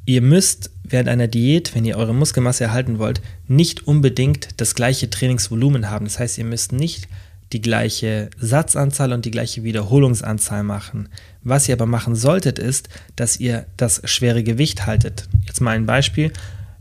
Ihr 0.06 0.22
müsst 0.22 0.72
während 0.84 1.10
einer 1.10 1.28
Diät, 1.28 1.76
wenn 1.76 1.86
ihr 1.86 1.98
eure 1.98 2.14
Muskelmasse 2.14 2.64
erhalten 2.64 3.00
wollt, 3.00 3.22
nicht 3.48 3.88
unbedingt 3.88 4.50
das 4.58 4.76
gleiche 4.76 5.10
Trainingsvolumen 5.10 5.90
haben. 5.90 6.06
Das 6.06 6.20
heißt, 6.20 6.38
ihr 6.38 6.46
müsst 6.46 6.72
nicht 6.72 7.08
die 7.54 7.62
gleiche 7.62 8.30
Satzanzahl 8.38 9.14
und 9.14 9.26
die 9.26 9.32
gleiche 9.32 9.64
Wiederholungsanzahl 9.64 10.64
machen. 10.64 11.10
Was 11.44 11.68
ihr 11.68 11.76
aber 11.76 11.86
machen 11.86 12.16
solltet, 12.16 12.60
ist, 12.60 12.90
dass 13.16 13.40
ihr 13.40 13.66
das 13.78 14.02
schwere 14.06 14.44
Gewicht 14.44 14.86
haltet. 14.86 15.28
Jetzt 15.46 15.62
mal 15.62 15.76
ein 15.76 15.86
Beispiel 15.86 16.32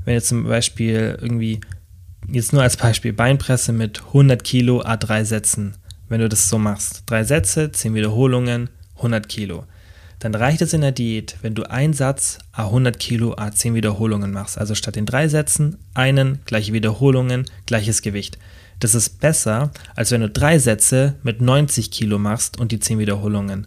wenn 0.05 0.15
ihr 0.15 0.23
zum 0.23 0.45
Beispiel 0.45 1.19
irgendwie, 1.21 1.61
jetzt 2.29 2.53
nur 2.53 2.63
als 2.63 2.77
Beispiel, 2.77 3.13
Beinpresse 3.13 3.73
mit 3.73 4.03
100 4.09 4.43
Kilo 4.43 4.83
A3 4.83 5.25
Sätzen, 5.25 5.75
wenn 6.09 6.21
du 6.21 6.29
das 6.29 6.49
so 6.49 6.59
machst, 6.59 7.05
drei 7.07 7.25
Sätze, 7.25 7.71
10 7.71 7.95
Wiederholungen, 7.95 8.71
100 8.97 9.29
Kilo, 9.29 9.65
dann 10.21 10.35
reicht 10.35 10.61
es 10.61 10.75
in 10.75 10.83
der 10.83 10.93
Diät, 10.93 11.37
wenn 11.41 11.55
du 11.55 11.69
einen 11.69 11.95
Satz 11.95 12.39
A100 12.55 12.93
Kilo 12.93 13.35
A10 13.35 13.75
Wiederholungen 13.75 14.31
machst. 14.31 14.59
Also 14.59 14.75
statt 14.75 14.97
den 14.97 15.07
drei 15.07 15.29
Sätzen, 15.29 15.79
einen, 15.95 16.41
gleiche 16.45 16.75
Wiederholungen, 16.75 17.47
gleiches 17.67 18.03
Gewicht. 18.03 18.39
Das 18.81 18.95
ist 18.95 19.21
besser, 19.21 19.71
als 19.97 20.11
wenn 20.11 20.21
du 20.21 20.29
drei 20.29 20.59
Sätze 20.59 21.15
mit 21.23 21.41
90 21.41 21.91
Kilo 21.91 22.19
machst 22.19 22.61
und 22.61 22.71
die 22.71 22.81
10 22.81 22.99
Wiederholungen. 22.99 23.67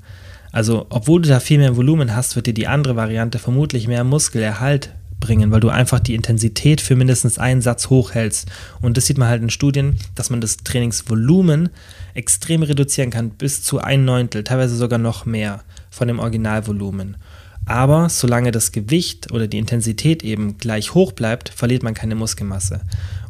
Also, 0.51 0.85
obwohl 0.89 1.23
du 1.23 1.29
da 1.29 1.39
viel 1.39 1.57
mehr 1.57 1.75
Volumen 1.75 2.15
hast, 2.15 2.35
wird 2.35 2.45
dir 2.45 2.53
die 2.53 2.67
andere 2.67 2.95
Variante 2.95 3.39
vermutlich 3.39 3.87
mehr 3.87 4.03
Muskelerhalt 4.03 4.91
bringen, 5.19 5.51
weil 5.51 5.59
du 5.59 5.69
einfach 5.69 5.99
die 5.99 6.13
Intensität 6.13 6.81
für 6.81 6.95
mindestens 6.95 7.39
einen 7.39 7.61
Satz 7.61 7.89
hochhältst. 7.89 8.51
Und 8.79 8.97
das 8.97 9.07
sieht 9.07 9.17
man 9.17 9.29
halt 9.29 9.41
in 9.41 9.49
Studien, 9.49 9.97
dass 10.13 10.29
man 10.29 10.41
das 10.41 10.57
Trainingsvolumen 10.57 11.69
extrem 12.13 12.61
reduzieren 12.61 13.09
kann, 13.09 13.31
bis 13.31 13.63
zu 13.63 13.79
ein 13.79 14.05
Neuntel, 14.05 14.43
teilweise 14.43 14.75
sogar 14.75 14.99
noch 14.99 15.25
mehr 15.25 15.63
von 15.93 16.07
dem 16.07 16.19
Originalvolumen. 16.19 17.17
Aber 17.65 18.09
solange 18.09 18.51
das 18.51 18.71
Gewicht 18.71 19.31
oder 19.31 19.47
die 19.47 19.59
Intensität 19.59 20.23
eben 20.23 20.57
gleich 20.57 20.93
hoch 20.93 21.13
bleibt, 21.13 21.49
verliert 21.49 21.83
man 21.83 21.93
keine 21.93 22.15
Muskelmasse. 22.15 22.81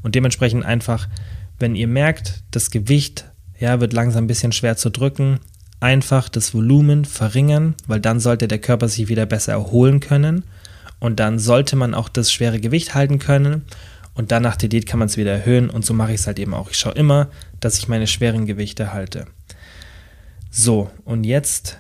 Und 0.02 0.16
dementsprechend 0.16 0.66
einfach, 0.66 1.08
wenn 1.60 1.76
ihr 1.76 1.88
merkt, 1.88 2.44
das 2.52 2.72
Gewicht 2.72 3.26
ja, 3.60 3.80
wird 3.80 3.94
langsam 3.94 4.24
ein 4.24 4.28
bisschen 4.28 4.52
schwer 4.54 4.78
zu 4.78 4.90
drücken, 4.90 5.40
einfach 5.80 6.30
das 6.30 6.54
Volumen 6.54 7.06
verringern, 7.06 7.76
weil 7.86 8.00
dann 8.00 8.20
sollte 8.20 8.48
der 8.48 8.60
Körper 8.60 8.88
sich 8.88 9.10
wieder 9.10 9.26
besser 9.26 9.52
erholen 9.52 10.00
können 10.00 10.44
und 11.00 11.20
dann 11.20 11.38
sollte 11.38 11.76
man 11.76 11.94
auch 11.94 12.08
das 12.08 12.32
schwere 12.32 12.60
Gewicht 12.60 12.96
halten 12.96 13.20
können. 13.20 13.66
Und 14.16 14.32
dann 14.32 14.44
nach 14.44 14.56
der 14.56 14.70
Diät 14.70 14.86
kann 14.86 15.00
man 15.00 15.08
es 15.08 15.18
wieder 15.18 15.32
erhöhen. 15.32 15.70
Und 15.70 15.84
so 15.84 15.94
mache 15.94 16.14
ich 16.14 16.22
es 16.22 16.28
halt 16.28 16.40
eben 16.40 16.54
auch. 16.54 16.70
Ich 16.70 16.78
schaue 16.78 16.94
immer, 16.94 17.30
dass 17.60 17.78
ich 17.78 17.88
meine 17.88 18.08
schweren 18.08 18.46
Gewichte 18.46 18.94
halte. 18.94 19.26
So, 20.52 20.92
und 21.04 21.24
jetzt 21.24 21.78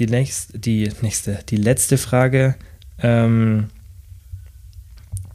die 0.00 0.06
nächste, 0.06 0.58
die 0.58 0.90
nächste, 1.00 1.38
die 1.48 1.56
letzte 1.56 1.98
Frage. 1.98 2.56
Ähm, 2.98 3.70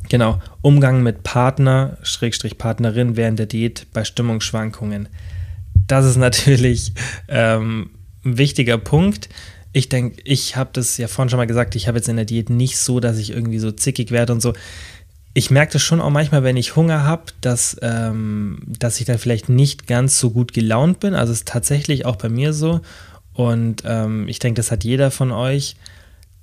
genau, 0.09 0.41
Umgang 0.61 1.03
mit 1.03 1.23
Partner, 1.23 1.97
Schrägstrich 2.03 2.57
Partnerin 2.57 3.15
während 3.15 3.39
der 3.39 3.45
Diät 3.45 3.87
bei 3.93 4.03
Stimmungsschwankungen. 4.03 5.07
Das 5.87 6.05
ist 6.05 6.17
natürlich 6.17 6.93
ähm, 7.29 7.91
ein 8.25 8.37
wichtiger 8.37 8.77
Punkt 8.77 9.29
ich 9.75 9.89
denke, 9.89 10.21
ich 10.23 10.55
habe 10.55 10.69
das 10.71 10.95
ja 10.95 11.09
vorhin 11.09 11.29
schon 11.29 11.35
mal 11.35 11.47
gesagt, 11.47 11.75
ich 11.75 11.89
habe 11.89 11.97
jetzt 11.97 12.07
in 12.07 12.15
der 12.15 12.23
Diät 12.23 12.49
nicht 12.49 12.77
so, 12.77 13.01
dass 13.01 13.17
ich 13.17 13.31
irgendwie 13.31 13.59
so 13.59 13.71
zickig 13.71 14.09
werde 14.09 14.31
und 14.31 14.41
so. 14.41 14.53
ich 15.33 15.51
merke 15.51 15.73
das 15.73 15.81
schon 15.81 15.99
auch 15.99 16.11
manchmal, 16.11 16.43
wenn 16.43 16.55
ich 16.55 16.77
Hunger 16.77 17.03
habe, 17.03 17.23
dass, 17.41 17.75
ähm, 17.81 18.59
dass 18.79 19.01
ich 19.01 19.05
dann 19.05 19.17
vielleicht 19.17 19.49
nicht 19.49 19.85
ganz 19.85 20.17
so 20.17 20.31
gut 20.31 20.53
gelaunt 20.53 21.01
bin. 21.01 21.13
Also 21.13 21.33
es 21.33 21.39
ist 21.39 21.49
tatsächlich 21.49 22.05
auch 22.05 22.15
bei 22.15 22.29
mir 22.29 22.53
so. 22.53 22.79
Und 23.35 23.83
ähm, 23.85 24.27
ich 24.27 24.39
denke, 24.39 24.57
das 24.57 24.71
hat 24.71 24.83
jeder 24.83 25.11
von 25.11 25.31
euch. 25.31 25.75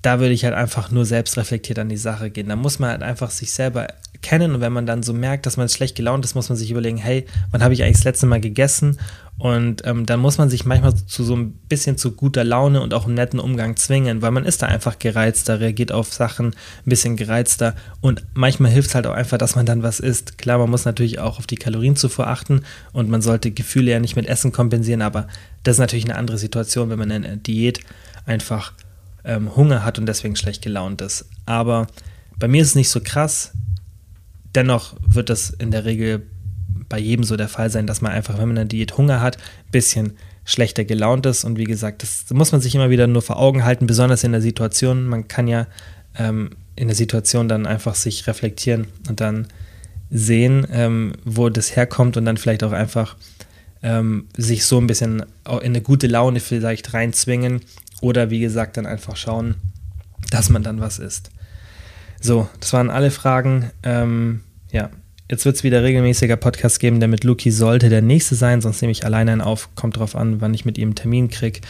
Da 0.03 0.21
würde 0.21 0.35
ich 0.35 0.45
halt 0.45 0.55
einfach 0.55 0.91
nur 0.91 1.05
selbst 1.07 1.37
reflektiert 1.37 1.79
an 1.79 1.89
die 1.89 1.97
Sache 1.97 2.31
gehen. 2.31 2.49
Da 2.49 2.57
muss 2.57 2.79
man 2.79 2.91
halt 2.91 3.03
einfach 3.03 3.31
sich 3.31 3.53
selber 3.53 3.89
kennen 4.23 4.55
und 4.55 4.61
wenn 4.61 4.73
man 4.73 4.87
dann 4.87 5.03
so 5.03 5.13
merkt, 5.13 5.47
dass 5.47 5.57
man 5.57 5.69
schlecht 5.69 5.97
gelaunt 5.97 6.25
ist, 6.25 6.35
muss 6.35 6.49
man 6.49 6.57
sich 6.57 6.71
überlegen, 6.71 6.97
hey, 6.97 7.27
wann 7.51 7.63
habe 7.63 7.75
ich 7.75 7.83
eigentlich 7.83 7.97
das 7.97 8.05
letzte 8.05 8.27
Mal 8.27 8.41
gegessen? 8.41 8.99
Und 9.39 9.85
ähm, 9.87 10.07
dann 10.07 10.21
muss 10.21 10.39
man 10.39 10.49
sich 10.49 10.65
manchmal 10.65 10.95
zu 10.95 11.25
so 11.25 11.35
ein 11.35 11.53
bisschen 11.69 11.99
zu 11.99 12.13
guter 12.13 12.45
Laune 12.45 12.81
und 12.81 12.95
auch 12.95 13.07
einen 13.07 13.15
netten 13.15 13.41
Umgang 13.41 13.77
zwingen, 13.77 14.23
weil 14.23 14.31
man 14.31 14.45
ist 14.45 14.63
da 14.63 14.67
einfach 14.67 15.01
gereizter, 15.01 15.59
reagiert 15.59 15.91
auf 15.91 16.13
Sachen 16.13 16.49
ein 16.49 16.55
bisschen 16.85 17.17
gereizter 17.17 17.75
und 18.01 18.23
manchmal 18.35 18.71
hilft 18.71 18.91
es 18.91 18.95
halt 18.95 19.09
auch 19.09 19.15
einfach, 19.15 19.39
dass 19.39 19.57
man 19.57 19.67
dann 19.67 19.83
was 19.83 19.99
isst. 19.99 20.39
Klar, 20.39 20.59
man 20.59 20.71
muss 20.71 20.85
natürlich 20.85 21.19
auch 21.19 21.41
auf 21.41 21.49
die 21.49 21.57
Kalorienzufuhr 21.57 22.29
achten 22.29 22.63
und 22.93 23.09
man 23.09 23.23
sollte 23.23 23.51
Gefühle 23.51 23.91
ja 23.91 23.99
nicht 23.99 24.15
mit 24.15 24.27
Essen 24.27 24.53
kompensieren, 24.53 25.03
aber 25.03 25.27
das 25.65 25.77
ist 25.77 25.81
natürlich 25.81 26.05
eine 26.05 26.17
andere 26.17 26.39
Situation, 26.39 26.91
wenn 26.91 26.99
man 27.01 27.11
in 27.11 27.25
einer 27.25 27.37
Diät 27.37 27.81
einfach 28.27 28.73
ähm, 29.25 29.55
Hunger 29.57 29.85
hat 29.85 29.99
und 29.99 30.07
deswegen 30.07 30.37
schlecht 30.37 30.63
gelaunt 30.63 31.01
ist. 31.01 31.29
Aber 31.47 31.87
bei 32.39 32.49
mir 32.49 32.63
ist 32.63 32.69
es 32.69 32.75
nicht 32.75 32.91
so 32.91 33.01
krass. 33.01 33.53
Dennoch 34.55 34.95
wird 35.07 35.31
das 35.31 35.51
in 35.51 35.71
der 35.71 35.85
Regel 35.85 36.27
bei 36.89 36.99
jedem 36.99 37.25
so 37.25 37.37
der 37.37 37.49
Fall 37.49 37.71
sein, 37.71 37.87
dass 37.87 38.01
man 38.01 38.13
einfach, 38.13 38.39
wenn 38.39 38.49
man 38.49 38.59
eine 38.59 38.67
Diät 38.67 38.99
Hunger 38.99 39.21
hat, 39.21 39.37
ein 39.39 39.71
bisschen 39.71 40.13
schlechter 40.45 40.85
gelaunt 40.85 41.25
ist. 41.27 41.45
Und 41.45 41.59
wie 41.59 41.65
gesagt, 41.65 42.03
das 42.03 42.27
muss 42.33 42.53
man 42.53 42.61
sich 42.61 42.75
immer 42.75 42.91
wieder 42.91 43.07
nur 43.07 43.23
vor 43.23 43.39
Augen 43.39 43.65
halten, 43.65 43.87
besonders 43.87 44.25
in 44.25 44.33
der 44.33 44.43
Situation. 44.43 45.07
Man 45.07 45.29
kann 45.29 45.49
ja 45.49 45.67
ähm, 46.19 46.51
in 46.77 46.89
der 46.89 46.97
Situation 46.97 47.49
dann 47.49 47.67
einfach 47.67 47.95
sich 47.95 48.27
reflektieren 48.27 48.89
und 49.09 49.21
dann 49.21 49.47
sehen, 50.11 50.67
ähm, 50.71 51.13
wo 51.25 51.49
das 51.49 51.77
herkommt 51.77 52.17
und 52.17 52.27
dann 52.27 52.37
vielleicht 52.37 52.65
auch 52.65 52.73
einfach 52.73 53.17
ähm, 53.83 54.29
sich 54.37 54.65
so 54.65 54.79
ein 54.79 54.87
bisschen 54.87 55.21
in 55.47 55.59
eine 55.61 55.81
gute 55.81 56.07
Laune 56.07 56.41
vielleicht 56.41 56.93
reinzwingen 56.93 57.63
oder 58.03 58.29
wie 58.29 58.41
gesagt 58.41 58.77
dann 58.77 58.85
einfach 58.85 59.17
schauen, 59.17 59.55
dass 60.31 60.51
man 60.51 60.63
dann 60.63 60.81
was 60.81 60.99
isst. 60.99 61.31
So, 62.21 62.49
das 62.61 62.73
waren 62.73 62.91
alle 62.91 63.11
Fragen. 63.11 63.71
Ähm, 63.83 64.41
ja, 64.71 64.91
jetzt 65.31 65.45
wird 65.45 65.57
es 65.57 65.65
wieder 65.65 65.83
regelmäßiger 65.83 66.37
Podcast 66.37 66.79
geben. 66.79 67.01
Der 67.01 67.09
mit 67.09 67.25
Luki 67.25 67.51
sollte 67.51 67.89
der 67.89 68.03
nächste 68.03 68.35
sein, 68.35 68.61
sonst 68.61 68.83
nehme 68.83 68.93
ich 68.93 69.05
alleine 69.05 69.33
einen 69.33 69.41
auf. 69.41 69.75
Kommt 69.75 69.97
drauf 69.97 70.15
an, 70.15 70.41
wann 70.41 70.55
ich 70.55 70.65
mit 70.65 70.79
ihm 70.79 70.89
einen 70.89 70.95
Termin 70.95 71.31
kriege. 71.31 71.61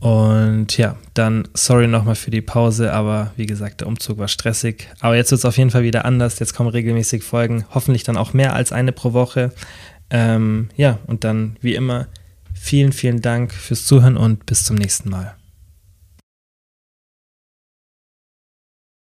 Und 0.00 0.76
ja, 0.78 0.96
dann 1.14 1.46
sorry 1.54 1.86
nochmal 1.86 2.16
für 2.16 2.32
die 2.32 2.40
Pause, 2.40 2.92
aber 2.92 3.32
wie 3.36 3.46
gesagt, 3.46 3.80
der 3.80 3.86
Umzug 3.86 4.18
war 4.18 4.28
stressig. 4.28 4.88
Aber 5.00 5.14
jetzt 5.14 5.30
wird 5.30 5.40
es 5.40 5.44
auf 5.44 5.56
jeden 5.56 5.70
Fall 5.70 5.84
wieder 5.84 6.04
anders. 6.04 6.38
Jetzt 6.38 6.54
kommen 6.54 6.70
regelmäßig 6.70 7.22
Folgen, 7.22 7.64
hoffentlich 7.70 8.02
dann 8.02 8.16
auch 8.16 8.32
mehr 8.32 8.54
als 8.54 8.72
eine 8.72 8.92
pro 8.92 9.12
Woche. 9.12 9.52
Ähm, 10.10 10.68
ja, 10.76 10.98
und 11.06 11.22
dann 11.22 11.56
wie 11.60 11.74
immer 11.74 12.08
vielen, 12.52 12.92
vielen 12.92 13.20
Dank 13.22 13.52
fürs 13.52 13.86
Zuhören 13.86 14.16
und 14.16 14.46
bis 14.46 14.64
zum 14.64 14.76
nächsten 14.76 15.08
Mal. 15.08 15.34